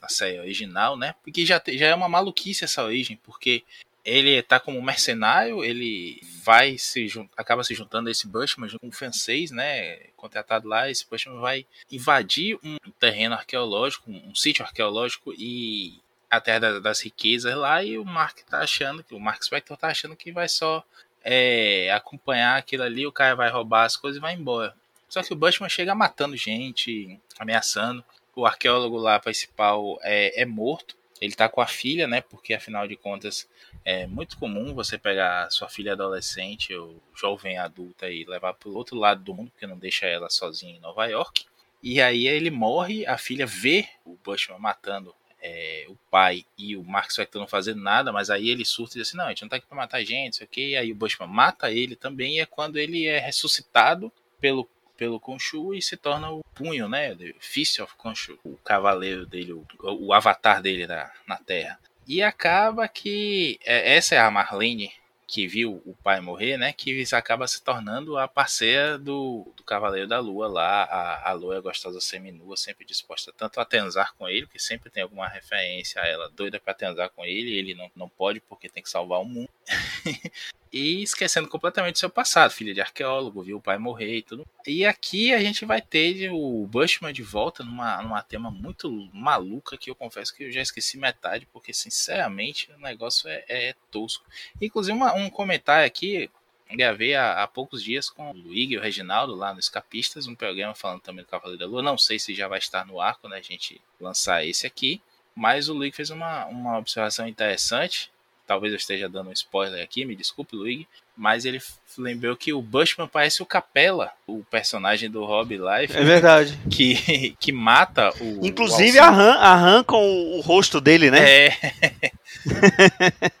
na 0.00 0.08
série 0.08 0.38
original, 0.38 0.96
né? 0.96 1.14
Porque 1.24 1.44
já, 1.44 1.60
já 1.66 1.88
é 1.88 1.94
uma 1.94 2.08
maluquice 2.08 2.64
essa 2.64 2.84
origem, 2.84 3.18
porque 3.24 3.64
ele 4.04 4.40
tá 4.40 4.60
como 4.60 4.80
mercenário, 4.80 5.64
ele 5.64 6.22
vai 6.44 6.78
se 6.78 7.08
acaba 7.36 7.64
se 7.64 7.74
juntando 7.74 8.08
a 8.08 8.12
esse 8.12 8.28
Bushman 8.28 8.68
junto 8.68 8.82
com 8.82 8.88
o 8.88 8.92
francês, 8.92 9.50
né? 9.50 9.96
Contratado 10.16 10.68
lá, 10.68 10.88
esse 10.88 11.04
Bushman 11.10 11.40
vai 11.40 11.66
invadir 11.90 12.56
um 12.62 12.78
terreno 13.00 13.34
arqueológico, 13.34 14.08
um, 14.08 14.30
um 14.30 14.34
sítio 14.34 14.64
arqueológico 14.64 15.34
e 15.36 16.00
a 16.30 16.40
Terra 16.40 16.80
das 16.80 17.00
Riquezas 17.00 17.54
lá 17.56 17.82
e 17.82 17.98
o 17.98 18.04
Mark 18.04 18.38
tá 18.48 18.60
achando 18.60 19.02
que 19.02 19.14
o 19.14 19.20
Mark 19.20 19.42
Spector 19.42 19.76
tá 19.76 19.88
achando 19.88 20.16
que 20.16 20.30
vai 20.30 20.48
só 20.48 20.84
é, 21.24 21.90
acompanhar 21.90 22.56
aquilo 22.56 22.84
ali, 22.84 23.06
o 23.06 23.12
cara 23.12 23.34
vai 23.34 23.50
roubar 23.50 23.84
as 23.84 23.96
coisas 23.96 24.18
e 24.18 24.20
vai 24.20 24.34
embora. 24.34 24.72
Só 25.08 25.22
que 25.22 25.32
o 25.32 25.36
Bushman 25.36 25.68
chega 25.68 25.94
matando 25.94 26.36
gente, 26.36 27.20
ameaçando. 27.38 28.04
O 28.34 28.44
arqueólogo 28.44 28.96
lá 28.96 29.18
principal 29.18 29.98
é, 30.02 30.42
é 30.42 30.44
morto. 30.44 30.96
Ele 31.20 31.34
tá 31.34 31.48
com 31.48 31.60
a 31.60 31.66
filha, 31.66 32.06
né? 32.06 32.20
Porque 32.20 32.52
afinal 32.52 32.86
de 32.86 32.96
contas 32.96 33.48
é 33.84 34.06
muito 34.06 34.36
comum 34.36 34.74
você 34.74 34.98
pegar 34.98 35.50
sua 35.50 35.68
filha 35.68 35.92
adolescente 35.92 36.74
ou 36.74 37.00
jovem 37.14 37.56
adulta 37.56 38.10
e 38.10 38.24
levar 38.24 38.52
pro 38.54 38.74
outro 38.74 38.98
lado 38.98 39.22
do 39.22 39.32
mundo, 39.32 39.50
porque 39.50 39.66
não 39.66 39.78
deixa 39.78 40.06
ela 40.06 40.28
sozinha 40.28 40.76
em 40.76 40.80
Nova 40.80 41.06
York. 41.06 41.46
E 41.82 42.02
aí 42.02 42.26
ele 42.26 42.50
morre, 42.50 43.06
a 43.06 43.16
filha 43.16 43.46
vê 43.46 43.88
o 44.04 44.16
Bushman 44.22 44.58
matando 44.58 45.14
é, 45.40 45.86
o 45.88 45.96
pai 46.10 46.44
e 46.58 46.76
o 46.76 46.82
Mark 46.82 47.10
Spector 47.10 47.40
não 47.40 47.46
fazendo 47.46 47.80
nada, 47.80 48.12
mas 48.12 48.30
aí 48.30 48.48
ele 48.48 48.64
surta 48.64 48.96
e 48.96 49.00
diz 49.00 49.08
assim, 49.08 49.16
não, 49.16 49.26
a 49.26 49.28
gente 49.28 49.42
não 49.42 49.48
tá 49.48 49.56
aqui 49.56 49.66
pra 49.66 49.76
matar 49.76 50.02
gente, 50.02 50.36
sei 50.36 50.46
o 50.46 50.48
que, 50.48 50.70
e 50.70 50.76
aí 50.76 50.90
o 50.90 50.94
Bushman 50.96 51.28
mata 51.28 51.70
ele 51.70 51.94
também, 51.94 52.36
e 52.36 52.40
é 52.40 52.46
quando 52.46 52.76
ele 52.76 53.06
é 53.06 53.18
ressuscitado 53.18 54.12
pelo 54.40 54.68
pelo 54.96 55.20
Khonshu 55.20 55.74
e 55.74 55.82
se 55.82 55.96
torna 55.96 56.30
o 56.30 56.42
punho, 56.54 56.88
né? 56.88 57.14
The 57.14 57.34
Fist 57.38 57.78
of 57.80 57.94
Khonshu, 57.96 58.38
o 58.44 58.56
cavaleiro 58.58 59.26
dele, 59.26 59.52
o, 59.52 59.66
o 59.82 60.12
avatar 60.12 60.62
dele 60.62 60.86
na, 60.86 61.10
na 61.26 61.36
Terra. 61.36 61.78
E 62.06 62.22
acaba 62.22 62.86
que 62.88 63.58
é, 63.64 63.96
essa 63.96 64.14
é 64.14 64.18
a 64.18 64.30
Marlene 64.30 64.92
que 65.26 65.46
viu 65.46 65.82
o 65.84 65.94
pai 66.04 66.20
morrer, 66.20 66.56
né? 66.56 66.72
Que 66.72 67.04
acaba 67.12 67.48
se 67.48 67.62
tornando 67.62 68.16
a 68.16 68.28
parceira 68.28 68.96
do, 68.96 69.52
do 69.56 69.64
Cavaleiro 69.64 70.06
da 70.06 70.20
Lua 70.20 70.46
lá, 70.46 70.84
a, 70.84 71.30
a 71.30 71.32
Lua 71.32 71.56
é 71.56 71.60
gostosa 71.60 72.00
seminua, 72.00 72.56
sempre 72.56 72.84
disposta 72.84 73.32
tanto 73.36 73.60
a 73.60 73.64
transar 73.64 74.14
com 74.16 74.28
ele, 74.28 74.46
que 74.46 74.58
sempre 74.58 74.88
tem 74.88 75.02
alguma 75.02 75.26
referência 75.26 76.00
a 76.00 76.06
ela, 76.06 76.30
doida 76.30 76.60
para 76.60 76.74
transar 76.74 77.10
com 77.10 77.24
ele, 77.24 77.58
ele 77.58 77.74
não, 77.74 77.90
não 77.96 78.08
pode 78.08 78.40
porque 78.40 78.68
tem 78.68 78.82
que 78.82 78.88
salvar 78.88 79.20
o 79.20 79.24
mundo. 79.24 79.50
e 80.72 81.02
esquecendo 81.02 81.48
completamente 81.48 81.98
seu 81.98 82.10
passado, 82.10 82.50
filha 82.50 82.74
de 82.74 82.80
arqueólogo, 82.80 83.42
viu 83.42 83.56
o 83.56 83.60
pai 83.60 83.78
morrer 83.78 84.18
e 84.18 84.22
tudo. 84.22 84.46
E 84.66 84.84
aqui 84.84 85.32
a 85.32 85.40
gente 85.40 85.64
vai 85.64 85.80
ter 85.80 86.30
o 86.30 86.66
Bushman 86.66 87.12
de 87.12 87.22
volta 87.22 87.64
numa, 87.64 88.02
numa 88.02 88.22
tema 88.22 88.50
muito 88.50 88.90
maluca 89.12 89.76
que 89.76 89.90
eu 89.90 89.94
confesso 89.94 90.34
que 90.34 90.44
eu 90.44 90.52
já 90.52 90.60
esqueci 90.60 90.98
metade, 90.98 91.46
porque 91.52 91.72
sinceramente 91.72 92.70
o 92.72 92.80
negócio 92.80 93.28
é, 93.28 93.44
é 93.48 93.74
tosco. 93.90 94.24
Inclusive 94.60 94.96
uma, 94.96 95.14
um 95.14 95.30
comentário 95.30 95.86
aqui, 95.86 96.30
gravei 96.70 97.14
há, 97.14 97.42
há, 97.42 97.46
poucos 97.46 97.82
dias 97.82 98.10
com 98.10 98.30
o 98.30 98.34
Luigi 98.34 98.74
e 98.74 98.78
o 98.78 98.80
Reginaldo 98.80 99.34
lá 99.34 99.52
no 99.52 99.60
Escapistas, 99.60 100.26
um 100.26 100.34
programa 100.34 100.74
falando 100.74 101.00
também 101.00 101.24
do 101.24 101.28
Cavaleiro 101.28 101.58
da 101.58 101.66
Lua. 101.66 101.82
Não 101.82 101.98
sei 101.98 102.18
se 102.18 102.34
já 102.34 102.48
vai 102.48 102.58
estar 102.58 102.84
no 102.86 103.00
ar 103.00 103.16
quando 103.18 103.34
a 103.34 103.40
gente 103.40 103.80
lançar 104.00 104.44
esse 104.44 104.66
aqui, 104.66 105.00
mas 105.34 105.68
o 105.68 105.74
Luigi 105.74 105.96
fez 105.96 106.10
uma, 106.10 106.46
uma 106.46 106.78
observação 106.78 107.26
interessante 107.26 108.10
talvez 108.46 108.72
eu 108.72 108.76
esteja 108.76 109.08
dando 109.08 109.30
um 109.30 109.32
spoiler 109.32 109.82
aqui, 109.82 110.04
me 110.04 110.14
desculpe, 110.14 110.56
Luigi, 110.56 110.86
mas 111.16 111.44
ele 111.44 111.60
lembrou 111.98 112.36
que 112.36 112.52
o 112.52 112.60
Bushman 112.60 113.08
parece 113.08 113.42
o 113.42 113.46
Capela, 113.46 114.12
o 114.26 114.44
personagem 114.44 115.10
do 115.10 115.24
Rob 115.24 115.56
Life. 115.56 115.96
É 115.96 116.04
verdade. 116.04 116.58
Que, 116.76 117.34
que 117.40 117.52
mata 117.52 118.10
o. 118.20 118.46
Inclusive 118.46 118.98
o 118.98 119.02
arrancam 119.02 119.98
o, 119.98 120.36
o 120.36 120.40
rosto 120.40 120.78
dele, 120.78 121.10
né? 121.10 121.46
É. 121.46 121.52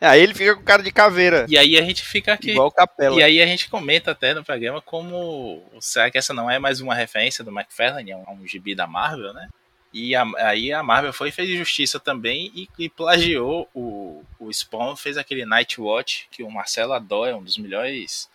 aí 0.00 0.22
ele 0.22 0.32
fica 0.32 0.56
com 0.56 0.62
cara 0.62 0.82
de 0.82 0.90
caveira. 0.90 1.44
E 1.48 1.58
aí 1.58 1.76
a 1.76 1.82
gente 1.82 2.02
fica 2.02 2.32
aqui. 2.32 2.52
Igual 2.52 2.68
o 2.68 2.70
Capela. 2.70 3.16
E 3.16 3.22
aí 3.22 3.42
a 3.42 3.46
gente 3.46 3.68
comenta 3.68 4.12
até 4.12 4.32
no 4.32 4.42
programa 4.42 4.80
como. 4.80 5.62
Será 5.80 6.10
que 6.10 6.16
essa 6.16 6.32
não 6.32 6.50
é 6.50 6.58
mais 6.58 6.80
uma 6.80 6.94
referência 6.94 7.44
do 7.44 7.50
McFarlane 7.50 8.12
a 8.12 8.16
um, 8.16 8.24
a 8.26 8.32
um 8.32 8.46
gibi 8.46 8.74
da 8.74 8.86
Marvel, 8.86 9.34
né? 9.34 9.48
E 9.92 10.14
a, 10.14 10.24
aí 10.38 10.72
a 10.74 10.82
Marvel 10.82 11.12
foi 11.12 11.30
fez 11.30 11.48
justiça 11.56 11.98
também 11.98 12.52
e, 12.54 12.68
e, 12.78 12.86
plagiou 12.86 13.66
o, 13.74 14.22
o 14.46 14.52
Spawn, 14.52 14.96
fez 14.96 15.16
aquele 15.16 15.44
Night 15.44 15.80
Watch, 15.80 16.28
que 16.30 16.42
o 16.42 16.50
Marcelo 16.50 16.92
adora, 16.92 17.32
é 17.32 17.34
um 17.34 17.42
dos 17.42 17.58
melhores 17.58 18.28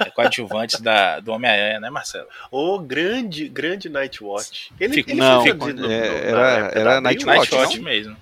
é, 0.00 0.04
coadjuvantes 0.10 0.80
da, 0.80 1.20
do 1.20 1.32
Homem-Aranha, 1.32 1.80
né, 1.80 1.90
Marcelo? 1.90 2.28
O 2.50 2.78
grande, 2.78 3.48
grande 3.48 3.88
Night 3.88 4.22
Watch. 4.22 4.72
Ele, 4.78 4.94
Fico, 4.94 5.10
ele 5.10 5.20
não, 5.20 5.42
ficou, 5.42 5.72
no, 5.72 5.90
é, 5.90 6.28
era, 6.28 6.70
era 6.74 7.00
Night 7.00 7.24
Watch, 7.24 7.38
Night 7.38 7.54
Watch 7.54 7.80
mesmo. 7.80 8.16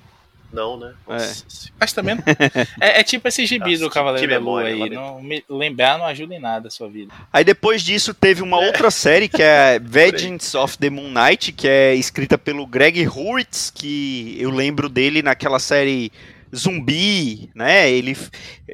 Não, 0.54 0.76
né? 0.76 0.94
É. 1.08 1.32
Mas 1.80 1.92
também. 1.92 2.16
é, 2.80 3.00
é, 3.00 3.02
tipo 3.02 3.26
esse 3.26 3.44
gibi 3.44 3.72
Nossa, 3.72 3.82
do 3.82 3.90
Cavaleiro 3.90 4.30
da 4.30 4.38
Lua 4.38 4.62
aí. 4.62 4.88
Não, 4.88 5.20
me, 5.20 5.44
lembrar 5.48 5.98
não 5.98 6.06
ajuda 6.06 6.32
em 6.32 6.38
nada 6.38 6.68
a 6.68 6.70
sua 6.70 6.88
vida. 6.88 7.12
Aí 7.32 7.42
depois 7.42 7.82
disso 7.82 8.14
teve 8.14 8.40
uma 8.40 8.62
é. 8.62 8.66
outra 8.66 8.88
série 8.88 9.28
que 9.28 9.42
é 9.42 9.80
Vengeance 9.82 10.56
of 10.56 10.78
the 10.78 10.88
Moon 10.88 11.10
Knight, 11.10 11.50
que 11.50 11.66
é 11.66 11.94
escrita 11.96 12.38
pelo 12.38 12.68
Greg 12.68 13.04
Hurwitz, 13.04 13.72
que 13.74 14.36
eu 14.38 14.50
lembro 14.50 14.88
dele 14.88 15.22
naquela 15.22 15.58
série 15.58 16.12
Zumbi, 16.54 17.50
né? 17.54 17.90
Ele, 17.90 18.16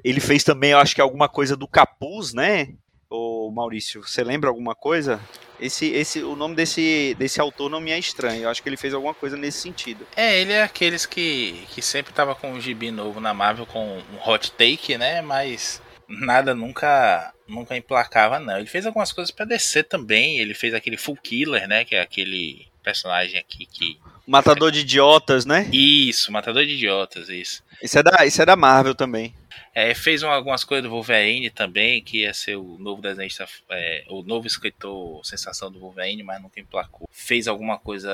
ele 0.05 0.21
fez 0.21 0.45
também, 0.45 0.71
eu 0.71 0.79
acho 0.79 0.95
que 0.95 1.01
alguma 1.01 1.29
coisa 1.29 1.57
do 1.57 1.69
Capuz, 1.69 2.33
né? 2.33 2.75
Ô 3.09 3.51
Maurício, 3.51 4.03
você 4.03 4.23
lembra 4.23 4.49
alguma 4.49 4.75
coisa? 4.75 5.21
Esse, 5.59 5.87
esse, 5.87 6.23
o 6.23 6.37
nome 6.37 6.55
desse, 6.55 7.14
desse 7.19 7.40
autor 7.40 7.69
não 7.69 7.81
me 7.81 7.90
é 7.90 7.99
estranho. 7.99 8.45
Eu 8.45 8.49
acho 8.49 8.62
que 8.62 8.69
ele 8.69 8.77
fez 8.77 8.95
alguma 8.95 9.12
coisa 9.12 9.37
nesse 9.37 9.59
sentido. 9.59 10.07
É, 10.16 10.40
ele 10.40 10.53
é 10.53 10.62
aqueles 10.62 11.05
que, 11.07 11.66
que 11.71 11.83
sempre 11.83 12.12
tava 12.12 12.35
com 12.35 12.53
um 12.53 12.61
gibi 12.61 12.90
novo 12.90 13.21
na 13.21 13.35
Marvel 13.35 13.66
com 13.66 13.99
um 13.99 14.31
hot 14.31 14.53
take, 14.53 14.97
né? 14.97 15.21
Mas 15.21 15.83
nada 16.09 16.55
nunca 16.55 17.33
nunca 17.47 17.77
emplacava, 17.77 18.38
não. 18.38 18.57
Ele 18.57 18.66
fez 18.66 18.87
algumas 18.87 19.12
coisas 19.12 19.31
para 19.31 19.45
descer 19.45 19.85
também. 19.85 20.38
Ele 20.38 20.55
fez 20.55 20.73
aquele 20.73 20.97
Full 20.97 21.16
Killer, 21.16 21.69
né? 21.69 21.85
Que 21.85 21.97
é 21.97 22.01
aquele 22.01 22.69
personagem 22.83 23.38
aqui 23.38 23.66
que. 23.66 23.99
Matador 24.31 24.71
de 24.71 24.81
idiotas, 24.81 25.45
né? 25.45 25.69
Isso, 25.73 26.31
Matador 26.31 26.64
de 26.64 26.75
idiotas, 26.75 27.29
isso. 27.29 27.64
Isso 27.83 27.99
é 27.99 28.03
da, 28.03 28.25
isso 28.25 28.40
é 28.40 28.47
da 28.47 28.55
Marvel 28.55 28.95
também. 28.95 29.35
É, 29.75 29.93
fez 29.93 30.23
algumas 30.23 30.62
coisas 30.62 30.85
do 30.85 30.90
Wolverine 30.90 31.51
também, 31.51 32.01
que 32.01 32.19
ia 32.19 32.33
ser 32.33 32.55
o 32.55 32.79
novo 32.79 33.03
desenhista, 33.03 33.45
é, 33.71 34.05
o 34.09 34.23
novo 34.23 34.47
escritor 34.47 35.25
sensação 35.27 35.71
do 35.71 35.81
Wolverine, 35.81 36.23
mas 36.23 36.40
nunca 36.40 36.61
emplacou. 36.61 37.09
Fez 37.11 37.49
alguma 37.49 37.77
coisa, 37.77 38.11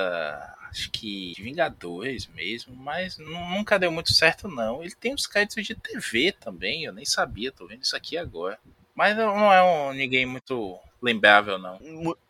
acho 0.71 0.89
que 0.89 1.33
de 1.35 1.43
Vingadores 1.43 2.27
mesmo, 2.33 2.75
mas 2.75 3.19
nunca 3.19 3.77
deu 3.77 3.91
muito 3.91 4.11
certo 4.11 4.47
não. 4.47 4.81
Ele 4.81 4.95
tem 4.95 5.13
os 5.13 5.27
créditos 5.27 5.67
de 5.67 5.75
TV 5.75 6.31
também, 6.31 6.83
eu 6.83 6.93
nem 6.93 7.05
sabia, 7.05 7.51
tô 7.51 7.67
vendo 7.67 7.83
isso 7.83 7.95
aqui 7.95 8.17
agora. 8.17 8.57
Mas 8.97 9.15
não 9.15 9.53
é 9.53 9.61
um, 9.61 9.93
ninguém 9.93 10.25
muito 10.25 10.75
lembrável, 10.99 11.59
não. 11.59 11.77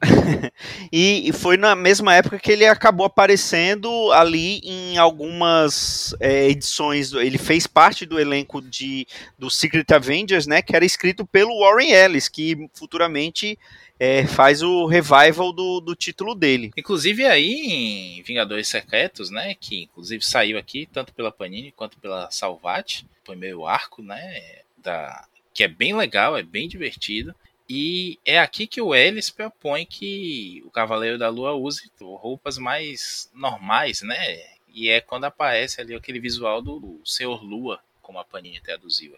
e 0.92 1.32
foi 1.32 1.56
na 1.56 1.74
mesma 1.74 2.14
época 2.14 2.38
que 2.38 2.52
ele 2.52 2.66
acabou 2.66 3.06
aparecendo 3.06 4.12
ali 4.12 4.60
em 4.66 4.98
algumas 4.98 6.14
é, 6.20 6.50
edições. 6.50 7.14
Ele 7.14 7.38
fez 7.38 7.66
parte 7.66 8.06
do 8.06 8.20
elenco 8.20 8.62
de, 8.62 9.08
do 9.40 9.50
Secret 9.50 9.86
Avengers, 9.94 10.46
né? 10.46 10.62
Que 10.62 10.76
era 10.76 10.84
escrito 10.84 11.26
pelo 11.26 11.58
Warren 11.62 11.94
Ellis, 11.94 12.28
que 12.28 12.70
futuramente 12.74 13.58
é, 13.98 14.28
faz 14.28 14.62
o 14.62 14.88
revival 14.88 15.54
do, 15.54 15.80
do 15.80 15.96
título 15.96 16.36
dele. 16.36 16.74
Inclusive 16.76 17.26
aí 17.26 18.18
em 18.18 18.22
Vingadores 18.24 18.68
Secretos, 18.68 19.30
né? 19.32 19.56
Que 19.58 19.84
inclusive 19.84 20.22
saiu 20.22 20.58
aqui 20.58 20.86
tanto 20.92 21.14
pela 21.14 21.32
Panini 21.32 21.72
quanto 21.72 21.98
pela 21.98 22.30
Salvat, 22.30 23.06
primeiro 23.24 23.66
arco, 23.66 24.04
né? 24.04 24.64
Da, 24.84 25.26
que 25.58 25.64
é 25.64 25.68
bem 25.68 25.96
legal, 25.96 26.38
é 26.38 26.44
bem 26.44 26.68
divertido. 26.68 27.34
E 27.68 28.20
é 28.24 28.38
aqui 28.38 28.68
que 28.68 28.80
o 28.80 28.94
Ellis 28.94 29.32
propõe 29.32 29.88
que 29.88 30.62
o 30.64 30.70
Cavaleiro 30.70 31.18
da 31.18 31.30
Lua 31.30 31.54
use 31.54 31.92
roupas 32.00 32.60
mais 32.60 33.28
normais, 33.34 34.04
né? 34.04 34.40
E 34.72 34.88
é 34.88 35.02
quando 35.02 35.24
aparece 35.24 35.82
ali 35.82 35.96
aquele 35.96 36.20
visual 36.20 36.62
do 36.62 37.02
Senhor 37.04 37.44
Lua, 37.44 37.80
como 38.04 38.20
a 38.20 38.24
Panini 38.24 38.60
traduziu. 38.60 39.16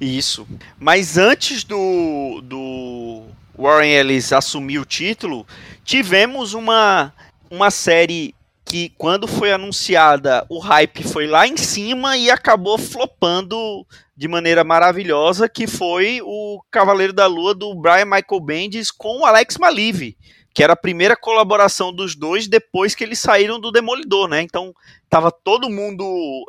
Isso. 0.00 0.48
Mas 0.78 1.18
antes 1.18 1.62
do, 1.62 2.40
do 2.42 3.26
Warren 3.54 3.92
Ellis 3.92 4.32
assumir 4.32 4.78
o 4.78 4.86
título, 4.86 5.46
tivemos 5.84 6.54
uma, 6.54 7.12
uma 7.50 7.70
série 7.70 8.34
que, 8.70 8.90
quando 8.96 9.26
foi 9.26 9.50
anunciada, 9.50 10.46
o 10.48 10.60
hype 10.60 11.02
foi 11.02 11.26
lá 11.26 11.44
em 11.44 11.56
cima 11.56 12.16
e 12.16 12.30
acabou 12.30 12.78
flopando 12.78 13.84
de 14.16 14.28
maneira 14.28 14.62
maravilhosa, 14.62 15.48
que 15.48 15.66
foi 15.66 16.20
o 16.22 16.62
Cavaleiro 16.70 17.12
da 17.12 17.26
Lua 17.26 17.52
do 17.52 17.74
Brian 17.74 18.04
Michael 18.04 18.40
Bendis 18.40 18.92
com 18.92 19.22
o 19.22 19.26
Alex 19.26 19.56
Malive, 19.58 20.16
que 20.54 20.62
era 20.62 20.74
a 20.74 20.76
primeira 20.76 21.16
colaboração 21.16 21.92
dos 21.92 22.14
dois 22.14 22.46
depois 22.46 22.94
que 22.94 23.02
eles 23.02 23.18
saíram 23.18 23.58
do 23.58 23.72
Demolidor, 23.72 24.28
né? 24.28 24.40
Então 24.40 24.72
tava 25.08 25.32
todo 25.32 25.68
mundo 25.68 26.04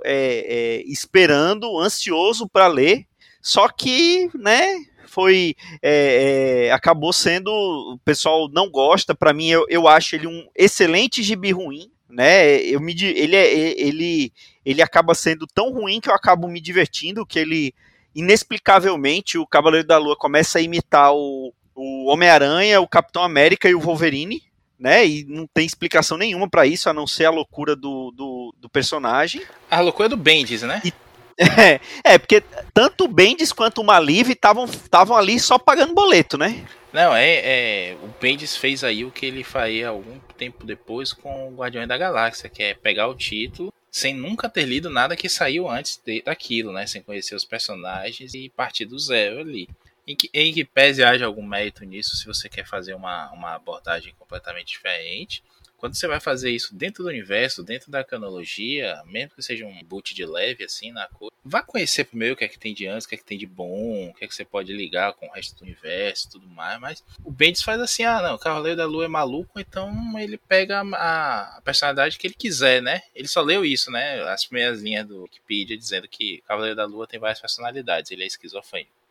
é, 0.05 0.45
é, 0.47 0.83
esperando, 0.83 1.79
ansioso 1.79 2.47
para 2.47 2.67
ler, 2.67 3.07
só 3.41 3.67
que, 3.67 4.29
né? 4.35 4.75
Foi 5.07 5.55
é, 5.81 6.67
é, 6.67 6.71
acabou 6.71 7.11
sendo 7.11 7.49
o 7.49 7.97
pessoal 8.05 8.47
não 8.47 8.69
gosta. 8.69 9.15
Para 9.15 9.33
mim, 9.33 9.49
eu, 9.49 9.65
eu 9.67 9.87
acho 9.87 10.15
ele 10.15 10.27
um 10.27 10.47
excelente 10.55 11.23
gibi 11.23 11.51
ruim 11.51 11.91
né? 12.11 12.61
Eu 12.61 12.79
me, 12.79 12.95
ele, 13.01 13.35
é, 13.35 13.81
ele, 13.81 14.33
ele 14.65 14.81
acaba 14.81 15.15
sendo 15.15 15.47
tão 15.47 15.71
ruim 15.71 15.99
que 15.99 16.09
eu 16.09 16.13
acabo 16.13 16.47
me 16.47 16.61
divertindo, 16.61 17.25
que 17.25 17.39
ele, 17.39 17.73
inexplicavelmente, 18.13 19.37
o 19.37 19.47
Cavaleiro 19.47 19.87
da 19.87 19.97
Lua 19.97 20.15
começa 20.15 20.59
a 20.59 20.61
imitar 20.61 21.13
o, 21.13 21.53
o 21.75 22.11
Homem-Aranha, 22.11 22.81
o 22.81 22.87
Capitão 22.87 23.23
América 23.23 23.69
e 23.69 23.75
o 23.75 23.79
Wolverine, 23.79 24.43
né? 24.77 25.05
E 25.05 25.23
não 25.25 25.47
tem 25.47 25.65
explicação 25.65 26.17
nenhuma 26.17 26.49
para 26.49 26.65
isso, 26.65 26.89
a 26.89 26.93
não 26.93 27.05
ser 27.05 27.25
a 27.25 27.31
loucura 27.31 27.75
do, 27.75 28.11
do, 28.11 28.55
do 28.59 28.69
personagem. 28.69 29.43
A 29.69 29.79
loucura 29.79 30.09
do 30.09 30.17
Bendis, 30.17 30.63
né? 30.63 30.81
E, 30.83 30.93
é, 31.59 32.13
é, 32.13 32.17
porque 32.17 32.43
tanto 32.73 33.05
o 33.05 33.07
Bendis 33.07 33.51
quanto 33.51 33.81
o 33.81 33.83
Malive 33.83 34.33
estavam 34.33 35.17
ali 35.17 35.39
só 35.39 35.57
pagando 35.57 35.93
boleto, 35.93 36.37
né? 36.37 36.63
Não, 36.93 37.15
é, 37.15 37.91
é, 37.91 37.97
O 38.03 38.07
Bendis 38.19 38.55
fez 38.55 38.83
aí 38.83 39.03
o 39.05 39.11
que 39.11 39.25
ele 39.25 39.43
faria 39.43 39.89
algum 39.89 40.19
tempo 40.37 40.65
depois 40.65 41.13
com 41.13 41.49
o 41.49 41.55
Guardiões 41.55 41.87
da 41.87 41.97
Galáxia, 41.97 42.49
que 42.49 42.61
é 42.61 42.73
pegar 42.73 43.07
o 43.07 43.15
título 43.15 43.73
sem 43.91 44.15
nunca 44.15 44.47
ter 44.47 44.63
lido 44.63 44.89
nada 44.89 45.17
que 45.17 45.27
saiu 45.27 45.69
antes 45.69 46.01
de, 46.03 46.21
daquilo, 46.21 46.71
né? 46.71 46.87
Sem 46.87 47.03
conhecer 47.03 47.35
os 47.35 47.43
personagens 47.43 48.33
e 48.33 48.49
partir 48.49 48.85
do 48.85 48.97
zero 48.97 49.41
ali. 49.41 49.67
Em 50.07 50.15
que, 50.15 50.29
em 50.33 50.53
que 50.53 50.63
pese 50.63 51.03
haja 51.03 51.25
algum 51.25 51.45
mérito 51.45 51.83
nisso, 51.83 52.15
se 52.15 52.25
você 52.25 52.47
quer 52.47 52.65
fazer 52.65 52.93
uma, 52.93 53.29
uma 53.31 53.53
abordagem 53.55 54.13
completamente 54.17 54.67
diferente. 54.67 55.43
Quando 55.81 55.95
você 55.95 56.07
vai 56.07 56.19
fazer 56.19 56.51
isso 56.51 56.75
dentro 56.75 57.01
do 57.01 57.09
universo, 57.09 57.63
dentro 57.63 57.89
da 57.89 58.03
canologia, 58.03 59.01
mesmo 59.07 59.31
que 59.31 59.41
seja 59.41 59.65
um 59.65 59.83
boot 59.83 60.13
de 60.13 60.23
leve 60.23 60.63
assim 60.63 60.91
na 60.91 61.07
coisa, 61.07 61.33
vá 61.43 61.63
conhecer 61.63 62.03
primeiro 62.03 62.35
o 62.35 62.37
que 62.37 62.43
é 62.45 62.47
que 62.47 62.59
tem 62.59 62.71
de 62.71 62.85
antes, 62.85 63.07
o 63.07 63.09
que 63.09 63.15
é 63.15 63.17
que 63.17 63.25
tem 63.25 63.35
de 63.35 63.47
bom, 63.47 64.09
o 64.09 64.13
que 64.13 64.23
é 64.23 64.27
que 64.27 64.35
você 64.35 64.45
pode 64.45 64.71
ligar 64.71 65.13
com 65.13 65.25
o 65.25 65.31
resto 65.31 65.57
do 65.57 65.63
universo 65.63 66.29
tudo 66.29 66.47
mais. 66.47 66.79
Mas 66.79 67.03
o 67.25 67.31
Bendis 67.31 67.63
faz 67.63 67.81
assim: 67.81 68.03
ah, 68.03 68.21
não, 68.21 68.35
o 68.35 68.37
Cavaleiro 68.37 68.77
da 68.77 68.85
Lua 68.85 69.05
é 69.05 69.07
maluco, 69.07 69.59
então 69.59 69.91
ele 70.19 70.37
pega 70.37 70.81
a, 70.81 71.57
a 71.57 71.61
personalidade 71.61 72.19
que 72.19 72.27
ele 72.27 72.35
quiser, 72.35 72.79
né? 72.79 73.01
Ele 73.15 73.27
só 73.27 73.41
leu 73.41 73.65
isso, 73.65 73.89
né? 73.89 74.21
As 74.29 74.45
primeiras 74.45 74.83
linhas 74.83 75.07
do 75.07 75.23
Wikipedia 75.23 75.75
dizendo 75.75 76.07
que 76.07 76.43
Cavaleiro 76.47 76.75
da 76.75 76.85
Lua 76.85 77.07
tem 77.07 77.19
várias 77.19 77.41
personalidades, 77.41 78.11
ele 78.11 78.21
é 78.21 78.27
esquizofrênico. 78.27 79.01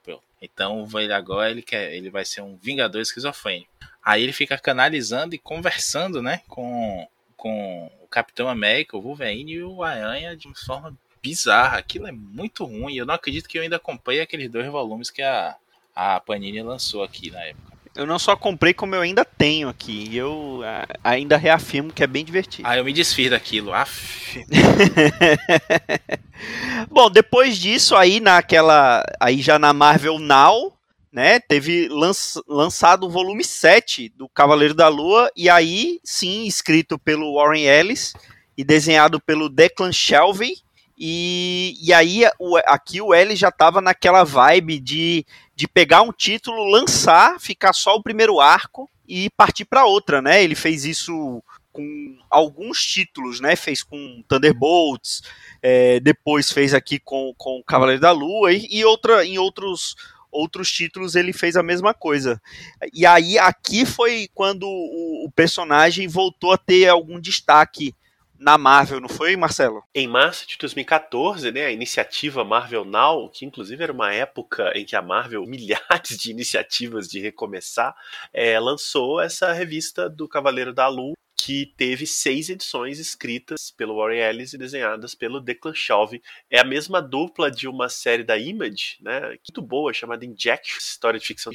Então 0.40 0.88
ele 0.94 1.12
agora 1.12 1.50
ele 1.50 1.62
quer, 1.62 1.92
ele 1.94 2.10
vai 2.10 2.24
ser 2.24 2.40
um 2.42 2.56
vingador 2.56 3.00
esquizofrênico. 3.00 3.70
Aí 4.02 4.22
ele 4.22 4.32
fica 4.32 4.58
canalizando 4.58 5.34
e 5.34 5.38
conversando, 5.38 6.22
né, 6.22 6.40
com, 6.48 7.06
com 7.36 7.90
o 8.02 8.06
Capitão 8.06 8.48
América, 8.48 8.96
o 8.96 9.02
Wolverine 9.02 9.52
e 9.52 9.62
o 9.62 9.82
Aranha 9.82 10.36
de 10.36 10.46
uma 10.46 10.56
forma 10.56 10.96
bizarra. 11.22 11.78
Aquilo 11.78 12.06
é 12.06 12.12
muito 12.12 12.64
ruim. 12.64 12.96
Eu 12.96 13.06
não 13.06 13.14
acredito 13.14 13.48
que 13.48 13.58
eu 13.58 13.62
ainda 13.62 13.78
comprei 13.78 14.20
aqueles 14.20 14.50
dois 14.50 14.66
volumes 14.66 15.10
que 15.10 15.22
a, 15.22 15.56
a 15.94 16.20
Panini 16.20 16.62
lançou 16.62 17.02
aqui 17.02 17.30
na 17.30 17.42
época. 17.44 17.70
Eu 17.94 18.06
não 18.06 18.18
só 18.18 18.36
comprei, 18.36 18.72
como 18.72 18.94
eu 18.94 19.00
ainda 19.00 19.24
tenho 19.24 19.68
aqui. 19.68 20.08
E 20.10 20.16
eu 20.16 20.60
ainda 21.02 21.36
reafirmo 21.36 21.92
que 21.92 22.02
é 22.02 22.06
bem 22.06 22.24
divertido. 22.24 22.68
Ah, 22.68 22.76
eu 22.76 22.84
me 22.84 22.92
desfiz 22.92 23.30
daquilo. 23.30 23.74
Aff. 23.74 24.44
Bom, 26.88 27.10
depois 27.10 27.58
disso, 27.58 27.96
aí 27.96 28.20
naquela. 28.20 29.04
Aí 29.18 29.42
já 29.42 29.58
na 29.58 29.72
Marvel 29.72 30.18
Now, 30.18 30.72
né? 31.12 31.40
Teve 31.40 31.88
lanç, 31.88 32.36
lançado 32.46 33.06
o 33.06 33.10
volume 33.10 33.44
7 33.44 34.08
do 34.10 34.28
Cavaleiro 34.28 34.74
da 34.74 34.88
Lua. 34.88 35.30
E 35.36 35.48
aí, 35.48 36.00
sim, 36.04 36.46
escrito 36.46 36.98
pelo 36.98 37.34
Warren 37.34 37.64
Ellis 37.64 38.14
e 38.56 38.64
desenhado 38.64 39.20
pelo 39.20 39.48
Declan 39.48 39.92
Shelvey. 39.92 40.58
E, 41.02 41.76
e 41.82 41.92
aí 41.94 42.24
o, 42.38 42.58
aqui 42.66 43.00
o 43.00 43.14
Ellis 43.14 43.38
já 43.38 43.48
estava 43.48 43.80
naquela 43.80 44.22
vibe 44.22 44.78
de 44.78 45.24
de 45.60 45.68
pegar 45.68 46.00
um 46.00 46.10
título, 46.10 46.64
lançar, 46.64 47.38
ficar 47.38 47.74
só 47.74 47.94
o 47.94 48.02
primeiro 48.02 48.40
arco 48.40 48.88
e 49.06 49.28
partir 49.28 49.66
para 49.66 49.84
outra, 49.84 50.22
né? 50.22 50.42
Ele 50.42 50.54
fez 50.54 50.86
isso 50.86 51.42
com 51.70 52.16
alguns 52.30 52.82
títulos, 52.82 53.40
né? 53.40 53.54
Fez 53.54 53.82
com 53.82 54.24
Thunderbolts, 54.26 55.20
é, 55.62 56.00
depois 56.00 56.50
fez 56.50 56.72
aqui 56.72 56.98
com, 56.98 57.34
com 57.36 57.62
Cavaleiro 57.62 58.00
da 58.00 58.10
Lua 58.10 58.54
e, 58.54 58.66
e 58.70 58.86
outra, 58.86 59.22
em 59.22 59.36
outros 59.36 59.96
outros 60.30 60.70
títulos 60.70 61.14
ele 61.14 61.32
fez 61.32 61.56
a 61.56 61.62
mesma 61.62 61.94
coisa. 61.94 62.40
E 62.92 63.04
aí 63.06 63.38
aqui 63.38 63.84
foi 63.84 64.28
quando 64.34 64.64
o, 64.64 65.26
o 65.26 65.30
personagem 65.30 66.06
voltou 66.08 66.52
a 66.52 66.58
ter 66.58 66.88
algum 66.88 67.20
destaque 67.20 67.94
na 68.40 68.56
Marvel, 68.56 69.00
não 69.00 69.08
foi, 69.08 69.36
Marcelo? 69.36 69.84
Em 69.94 70.08
março 70.08 70.48
de 70.48 70.56
2014, 70.56 71.52
né, 71.52 71.66
a 71.66 71.70
iniciativa 71.70 72.42
Marvel 72.42 72.86
Now, 72.86 73.28
que 73.28 73.44
inclusive 73.44 73.82
era 73.82 73.92
uma 73.92 74.14
época 74.14 74.72
em 74.74 74.84
que 74.84 74.96
a 74.96 75.02
Marvel, 75.02 75.44
milhares 75.46 76.16
de 76.18 76.30
iniciativas 76.30 77.06
de 77.06 77.20
recomeçar, 77.20 77.94
é, 78.32 78.58
lançou 78.58 79.20
essa 79.20 79.52
revista 79.52 80.08
do 80.08 80.26
Cavaleiro 80.26 80.72
da 80.72 80.88
Lua, 80.88 81.12
que 81.42 81.72
teve 81.74 82.06
seis 82.06 82.50
edições 82.50 82.98
escritas 82.98 83.70
pelo 83.70 83.96
Warren 83.96 84.20
Ellis 84.20 84.52
e 84.52 84.58
desenhadas 84.58 85.14
pelo 85.14 85.40
Declan 85.40 85.74
Shalvey. 85.74 86.20
É 86.50 86.60
a 86.60 86.64
mesma 86.64 87.00
dupla 87.00 87.50
de 87.50 87.66
uma 87.66 87.88
série 87.88 88.22
da 88.22 88.36
Image, 88.36 88.98
né, 89.00 89.20
muito 89.28 89.62
boa, 89.62 89.90
chamada 89.94 90.26
Injection, 90.26 90.76
história 90.78 91.18
de 91.18 91.26
ficção 91.26 91.50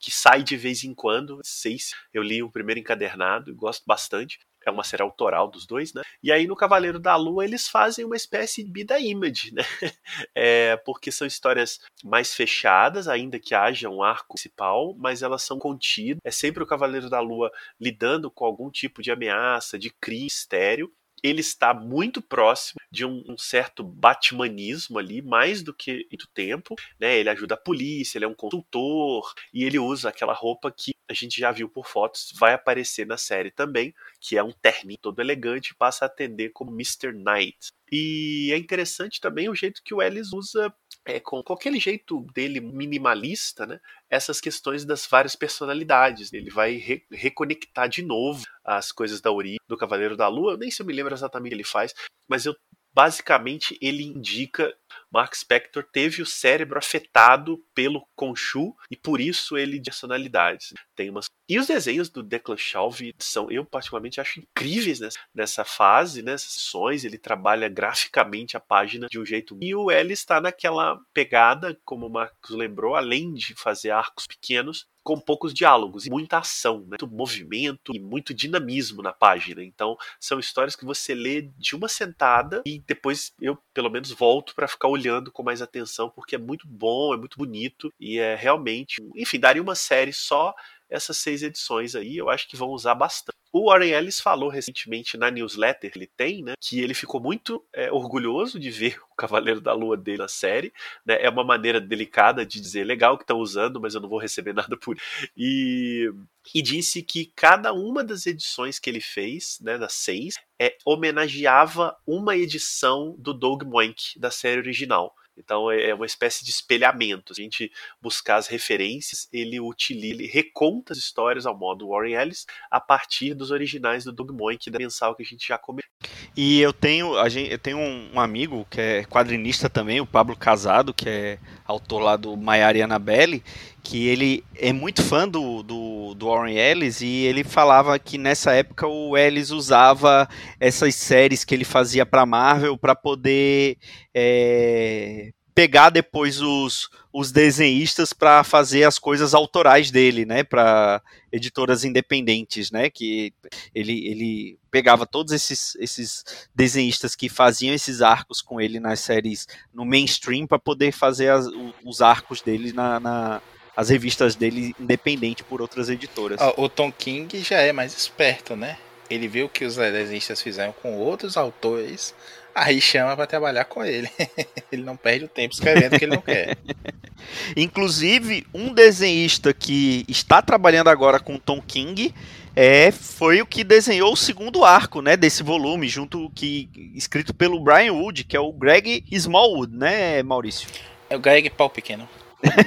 que 0.00 0.10
sai 0.10 0.42
de 0.42 0.56
vez 0.56 0.82
em 0.82 0.92
quando. 0.92 1.38
Seis, 1.44 1.92
eu 2.12 2.24
li 2.24 2.42
o 2.42 2.50
primeiro 2.50 2.80
encadernado 2.80 3.54
gosto 3.54 3.84
bastante 3.86 4.40
é 4.66 4.70
uma 4.70 4.84
série 4.84 5.02
autoral 5.02 5.48
dos 5.48 5.66
dois, 5.66 5.92
né? 5.92 6.02
E 6.22 6.32
aí 6.32 6.46
no 6.46 6.56
Cavaleiro 6.56 6.98
da 6.98 7.16
Lua 7.16 7.44
eles 7.44 7.68
fazem 7.68 8.04
uma 8.04 8.16
espécie 8.16 8.64
de 8.64 8.84
da 8.84 8.98
image, 8.98 9.52
né? 9.54 9.62
É, 10.34 10.76
porque 10.84 11.10
são 11.10 11.26
histórias 11.26 11.80
mais 12.04 12.34
fechadas, 12.34 13.08
ainda 13.08 13.38
que 13.38 13.54
haja 13.54 13.88
um 13.88 14.02
arco 14.02 14.34
principal, 14.34 14.94
mas 14.98 15.22
elas 15.22 15.42
são 15.42 15.58
contidas. 15.58 16.20
É 16.24 16.30
sempre 16.30 16.62
o 16.62 16.66
Cavaleiro 16.66 17.10
da 17.10 17.20
Lua 17.20 17.50
lidando 17.78 18.30
com 18.30 18.44
algum 18.44 18.70
tipo 18.70 19.02
de 19.02 19.10
ameaça, 19.10 19.78
de 19.78 19.90
crime, 19.90 20.30
mistério, 20.30 20.92
ele 21.22 21.40
está 21.40 21.72
muito 21.74 22.20
próximo 22.22 22.80
de 22.90 23.04
um, 23.04 23.24
um, 23.28 23.38
certo 23.38 23.82
batmanismo 23.82 24.98
ali, 24.98 25.22
mais 25.22 25.62
do 25.62 25.72
que 25.72 26.06
muito 26.10 26.28
tempo, 26.28 26.74
né? 26.98 27.18
Ele 27.18 27.30
ajuda 27.30 27.54
a 27.54 27.58
polícia, 27.58 28.18
ele 28.18 28.24
é 28.24 28.28
um 28.28 28.34
consultor 28.34 29.32
e 29.52 29.64
ele 29.64 29.78
usa 29.78 30.08
aquela 30.08 30.32
roupa 30.32 30.70
que 30.70 30.92
a 31.08 31.14
gente 31.14 31.40
já 31.40 31.50
viu 31.50 31.68
por 31.68 31.86
fotos, 31.86 32.32
vai 32.38 32.54
aparecer 32.54 33.06
na 33.06 33.16
série 33.16 33.50
também, 33.50 33.92
que 34.20 34.36
é 34.36 34.42
um 34.42 34.52
terno 34.52 34.96
todo 34.96 35.20
elegante, 35.20 35.74
passa 35.74 36.04
a 36.04 36.06
atender 36.06 36.50
como 36.50 36.70
Mr. 36.70 37.12
Knight. 37.12 37.72
E 37.90 38.50
é 38.52 38.56
interessante 38.56 39.20
também 39.20 39.48
o 39.48 39.54
jeito 39.54 39.82
que 39.82 39.92
o 39.92 40.00
Ellis 40.00 40.32
usa 40.32 40.72
é, 41.10 41.20
com, 41.20 41.42
com 41.42 41.52
aquele 41.52 41.78
jeito 41.78 42.24
dele 42.34 42.60
minimalista, 42.60 43.66
né, 43.66 43.80
essas 44.08 44.40
questões 44.40 44.84
das 44.84 45.06
várias 45.06 45.36
personalidades. 45.36 46.32
Ele 46.32 46.50
vai 46.50 46.76
re 46.76 47.04
reconectar 47.10 47.88
de 47.88 48.02
novo 48.02 48.44
as 48.64 48.92
coisas 48.92 49.20
da 49.20 49.30
origem 49.30 49.58
do 49.68 49.76
Cavaleiro 49.76 50.16
da 50.16 50.28
Lua. 50.28 50.52
Eu 50.52 50.58
nem 50.58 50.70
se 50.70 50.82
eu 50.82 50.86
me 50.86 50.92
lembro 50.92 51.14
exatamente 51.14 51.48
o 51.48 51.50
que 51.50 51.56
ele 51.56 51.64
faz, 51.64 51.94
mas 52.28 52.46
eu 52.46 52.54
basicamente 52.92 53.78
ele 53.80 54.02
indica 54.02 54.74
Mark 55.10 55.34
Spector 55.34 55.84
teve 55.84 56.22
o 56.22 56.26
cérebro 56.26 56.78
afetado 56.78 57.64
pelo 57.74 58.06
Khonshu 58.18 58.74
e 58.90 58.96
por 58.96 59.20
isso 59.20 59.56
ele 59.56 59.78
de 59.78 59.90
personalidades. 59.90 60.72
Tem 60.94 61.10
umas 61.10 61.26
e 61.50 61.58
os 61.58 61.66
desenhos 61.66 62.08
do 62.08 62.22
Declan 62.22 62.56
Shalvey 62.56 63.12
são, 63.18 63.50
eu 63.50 63.64
particularmente 63.64 64.20
acho 64.20 64.38
incríveis 64.38 65.00
nessa, 65.00 65.18
nessa 65.34 65.64
fase, 65.64 66.22
nessas 66.22 66.52
sessões. 66.52 67.02
Ele 67.02 67.18
trabalha 67.18 67.68
graficamente 67.68 68.56
a 68.56 68.60
página 68.60 69.08
de 69.08 69.18
um 69.18 69.26
jeito. 69.26 69.58
E 69.60 69.74
o 69.74 69.90
L 69.90 70.12
está 70.12 70.40
naquela 70.40 71.00
pegada, 71.12 71.76
como 71.84 72.06
o 72.06 72.08
Marcos 72.08 72.50
lembrou, 72.50 72.94
além 72.94 73.34
de 73.34 73.56
fazer 73.56 73.90
arcos 73.90 74.28
pequenos, 74.28 74.86
com 75.02 75.18
poucos 75.18 75.52
diálogos 75.52 76.06
e 76.06 76.10
muita 76.10 76.38
ação, 76.38 76.80
né? 76.80 76.96
muito 77.00 77.08
movimento 77.08 77.92
e 77.94 77.98
muito 77.98 78.32
dinamismo 78.32 79.02
na 79.02 79.12
página. 79.12 79.64
Então, 79.64 79.96
são 80.20 80.38
histórias 80.38 80.76
que 80.76 80.84
você 80.84 81.14
lê 81.14 81.50
de 81.58 81.74
uma 81.74 81.88
sentada 81.88 82.62
e 82.66 82.80
depois 82.86 83.32
eu, 83.40 83.58
pelo 83.74 83.90
menos, 83.90 84.12
volto 84.12 84.54
para 84.54 84.68
ficar 84.80 84.88
olhando 84.88 85.30
com 85.30 85.42
mais 85.42 85.60
atenção, 85.60 86.08
porque 86.08 86.34
é 86.34 86.38
muito 86.38 86.66
bom, 86.66 87.12
é 87.12 87.16
muito 87.18 87.36
bonito 87.36 87.92
e 88.00 88.18
é 88.18 88.34
realmente. 88.34 88.96
Enfim, 89.14 89.38
daria 89.38 89.60
uma 89.62 89.74
série 89.74 90.12
só 90.12 90.54
essas 90.88 91.18
seis 91.18 91.42
edições 91.42 91.94
aí, 91.94 92.16
eu 92.16 92.30
acho 92.30 92.48
que 92.48 92.56
vão 92.56 92.70
usar 92.70 92.94
bastante. 92.94 93.39
O 93.52 93.68
Warren 93.68 93.90
Ellis 93.90 94.20
falou 94.20 94.48
recentemente 94.48 95.16
na 95.16 95.28
newsletter 95.28 95.90
que 95.90 95.98
ele 95.98 96.06
tem, 96.06 96.42
né, 96.42 96.52
que 96.60 96.80
ele 96.80 96.94
ficou 96.94 97.20
muito 97.20 97.64
é, 97.72 97.90
orgulhoso 97.90 98.60
de 98.60 98.70
ver 98.70 99.00
o 99.10 99.16
Cavaleiro 99.16 99.60
da 99.60 99.72
Lua 99.72 99.96
dele 99.96 100.18
na 100.18 100.28
série. 100.28 100.72
Né, 101.04 101.20
é 101.20 101.28
uma 101.28 101.42
maneira 101.42 101.80
delicada 101.80 102.46
de 102.46 102.60
dizer 102.60 102.84
legal 102.84 103.16
que 103.16 103.24
estão 103.24 103.38
usando, 103.38 103.80
mas 103.80 103.94
eu 103.94 104.00
não 104.00 104.08
vou 104.08 104.20
receber 104.20 104.52
nada 104.54 104.76
por. 104.76 104.96
E, 105.36 106.08
e 106.54 106.62
disse 106.62 107.02
que 107.02 107.32
cada 107.34 107.72
uma 107.72 108.04
das 108.04 108.24
edições 108.24 108.78
que 108.78 108.88
ele 108.88 109.00
fez, 109.00 109.58
né, 109.60 109.76
das 109.76 109.94
seis, 109.94 110.34
é, 110.60 110.76
homenageava 110.84 111.96
uma 112.06 112.36
edição 112.36 113.16
do 113.18 113.34
Doug 113.34 113.64
Moenk 113.64 114.16
da 114.18 114.30
série 114.30 114.60
original. 114.60 115.12
Então 115.40 115.70
é, 115.70 115.90
é 115.90 115.94
uma 115.94 116.06
espécie 116.06 116.44
de 116.44 116.50
espelhamento. 116.50 117.32
A 117.32 117.36
gente 117.36 117.70
buscar 118.00 118.36
as 118.36 118.46
referências, 118.46 119.28
ele 119.32 119.58
utiliza, 119.60 120.14
ele 120.14 120.26
reconta 120.26 120.92
as 120.92 120.98
histórias 120.98 121.46
ao 121.46 121.56
modo 121.56 121.88
Warren 121.88 122.14
Ellis 122.14 122.46
a 122.70 122.80
partir 122.80 123.34
dos 123.34 123.50
originais 123.50 124.04
do 124.04 124.12
Doug 124.12 124.30
Moenk 124.30 124.70
da 124.70 124.78
mensal 124.78 125.14
que 125.14 125.22
a 125.22 125.26
gente 125.26 125.46
já 125.46 125.58
comentou. 125.58 125.90
E 126.36 126.60
eu 126.60 126.72
tenho, 126.72 127.18
a 127.18 127.28
gente, 127.28 127.50
eu 127.50 127.58
tenho 127.58 127.78
um, 127.78 128.18
amigo 128.18 128.66
que 128.70 128.80
é 128.80 129.04
quadrinista 129.04 129.68
também, 129.68 130.00
o 130.00 130.06
Pablo 130.06 130.36
Casado, 130.36 130.94
que 130.94 131.08
é 131.08 131.38
autor 131.66 132.00
lá 132.00 132.16
do 132.16 132.36
Maiara 132.36 132.78
e 132.78 132.82
Annabelle, 132.82 133.42
que 133.82 134.06
ele 134.06 134.44
é 134.56 134.72
muito 134.72 135.02
fã 135.02 135.28
do, 135.28 135.62
do, 135.62 136.14
do 136.14 136.26
Warren 136.26 136.56
Ellis 136.56 137.00
e 137.00 137.24
ele 137.24 137.42
falava 137.42 137.98
que 137.98 138.16
nessa 138.16 138.52
época 138.52 138.86
o 138.86 139.16
Ellis 139.16 139.50
usava 139.50 140.28
essas 140.58 140.94
séries 140.94 141.44
que 141.44 141.54
ele 141.54 141.64
fazia 141.64 142.06
para 142.06 142.26
Marvel 142.26 142.78
para 142.78 142.94
poder 142.94 143.76
é, 144.14 145.29
pegar 145.60 145.90
depois 145.90 146.40
os, 146.40 146.88
os 147.12 147.30
desenhistas 147.30 148.14
para 148.14 148.42
fazer 148.42 148.84
as 148.84 148.98
coisas 148.98 149.34
autorais 149.34 149.90
dele, 149.90 150.24
né, 150.24 150.42
para 150.42 151.02
editoras 151.30 151.84
independentes, 151.84 152.70
né, 152.70 152.88
que 152.88 153.30
ele, 153.74 154.08
ele 154.08 154.58
pegava 154.70 155.04
todos 155.04 155.34
esses, 155.34 155.76
esses 155.76 156.24
desenhistas 156.54 157.14
que 157.14 157.28
faziam 157.28 157.74
esses 157.74 158.00
arcos 158.00 158.40
com 158.40 158.58
ele 158.58 158.80
nas 158.80 159.00
séries 159.00 159.46
no 159.70 159.84
mainstream 159.84 160.46
para 160.46 160.58
poder 160.58 160.92
fazer 160.92 161.28
as, 161.28 161.44
os 161.84 162.00
arcos 162.00 162.40
dele 162.40 162.72
na, 162.72 162.98
na 162.98 163.42
as 163.76 163.90
revistas 163.90 164.34
dele 164.34 164.74
independente 164.80 165.44
por 165.44 165.60
outras 165.60 165.90
editoras. 165.90 166.40
o 166.56 166.70
Tom 166.70 166.90
King 166.90 167.42
já 167.42 167.58
é 167.58 167.70
mais 167.70 167.94
esperto, 167.96 168.56
né? 168.56 168.78
Ele 169.10 169.28
viu 169.28 169.48
que 169.48 169.64
os 169.64 169.76
desenhistas 169.76 170.40
fizeram 170.40 170.72
com 170.72 170.96
outros 170.96 171.36
autores 171.36 172.14
Aí 172.54 172.80
chama 172.80 173.16
para 173.16 173.26
trabalhar 173.26 173.64
com 173.64 173.84
ele. 173.84 174.08
ele 174.70 174.82
não 174.82 174.96
perde 174.96 175.24
o 175.24 175.28
tempo 175.28 175.54
escrevendo 175.54 175.94
o 175.94 175.98
que 175.98 176.04
ele 176.04 176.14
não 176.14 176.22
quer. 176.22 176.56
Inclusive, 177.56 178.46
um 178.52 178.72
desenhista 178.72 179.52
que 179.52 180.04
está 180.08 180.42
trabalhando 180.42 180.88
agora 180.88 181.20
com 181.20 181.38
Tom 181.38 181.60
King 181.60 182.14
é, 182.54 182.90
foi 182.90 183.40
o 183.40 183.46
que 183.46 183.62
desenhou 183.62 184.12
o 184.12 184.16
segundo 184.16 184.64
arco, 184.64 185.00
né, 185.00 185.16
desse 185.16 185.42
volume, 185.42 185.88
junto 185.88 186.30
que 186.34 186.68
escrito 186.94 187.32
pelo 187.32 187.60
Brian 187.60 187.92
Wood, 187.92 188.24
que 188.24 188.36
é 188.36 188.40
o 188.40 188.52
Greg 188.52 189.04
Smallwood, 189.10 189.76
né, 189.76 190.22
Maurício? 190.22 190.68
É 191.08 191.16
o 191.16 191.20
Greg 191.20 191.48
Pau 191.50 191.70
Pequeno. 191.70 192.08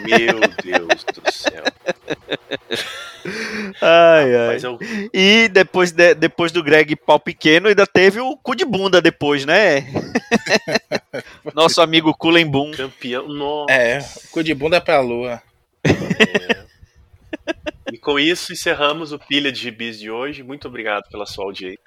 Meu 0.05 0.39
Deus 0.63 1.03
do 1.03 1.31
céu. 1.31 1.63
Ai, 3.81 4.35
ai. 4.35 4.57
Eu... 4.61 4.77
E 5.13 5.47
depois, 5.47 5.91
de, 5.91 6.13
depois 6.13 6.51
do 6.51 6.63
Greg 6.63 6.95
pau 6.95 7.19
pequeno, 7.19 7.69
ainda 7.69 7.87
teve 7.87 8.19
o 8.19 8.35
cu 8.35 8.55
de 8.55 8.65
bunda 8.65 9.01
depois, 9.01 9.45
né? 9.45 9.87
Nosso 11.55 11.81
amigo 11.81 12.13
Kulen 12.13 12.45
Boom. 12.45 12.71
Campeão. 12.71 13.27
Nossa. 13.27 13.71
É, 13.71 13.99
cu 14.31 14.43
de 14.43 14.53
bunda 14.53 14.81
pra 14.81 14.99
lua. 14.99 15.41
É. 15.85 16.63
E 17.91 17.97
com 17.97 18.19
isso 18.19 18.51
encerramos 18.53 19.11
o 19.11 19.19
Pilha 19.19 19.51
de 19.51 19.59
Gibis 19.59 19.99
de 19.99 20.09
hoje. 20.09 20.43
Muito 20.43 20.67
obrigado 20.67 21.03
pela 21.09 21.25
sua 21.25 21.45
audiência. 21.45 21.79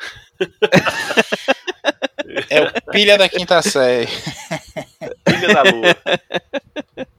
É 2.51 2.61
o 2.61 2.93
Pilha 2.93 3.19
da 3.19 3.29
quinta 3.29 3.61
série. 3.63 4.09
Pilha 5.25 5.49
da 5.49 5.63
lua. 5.63 7.07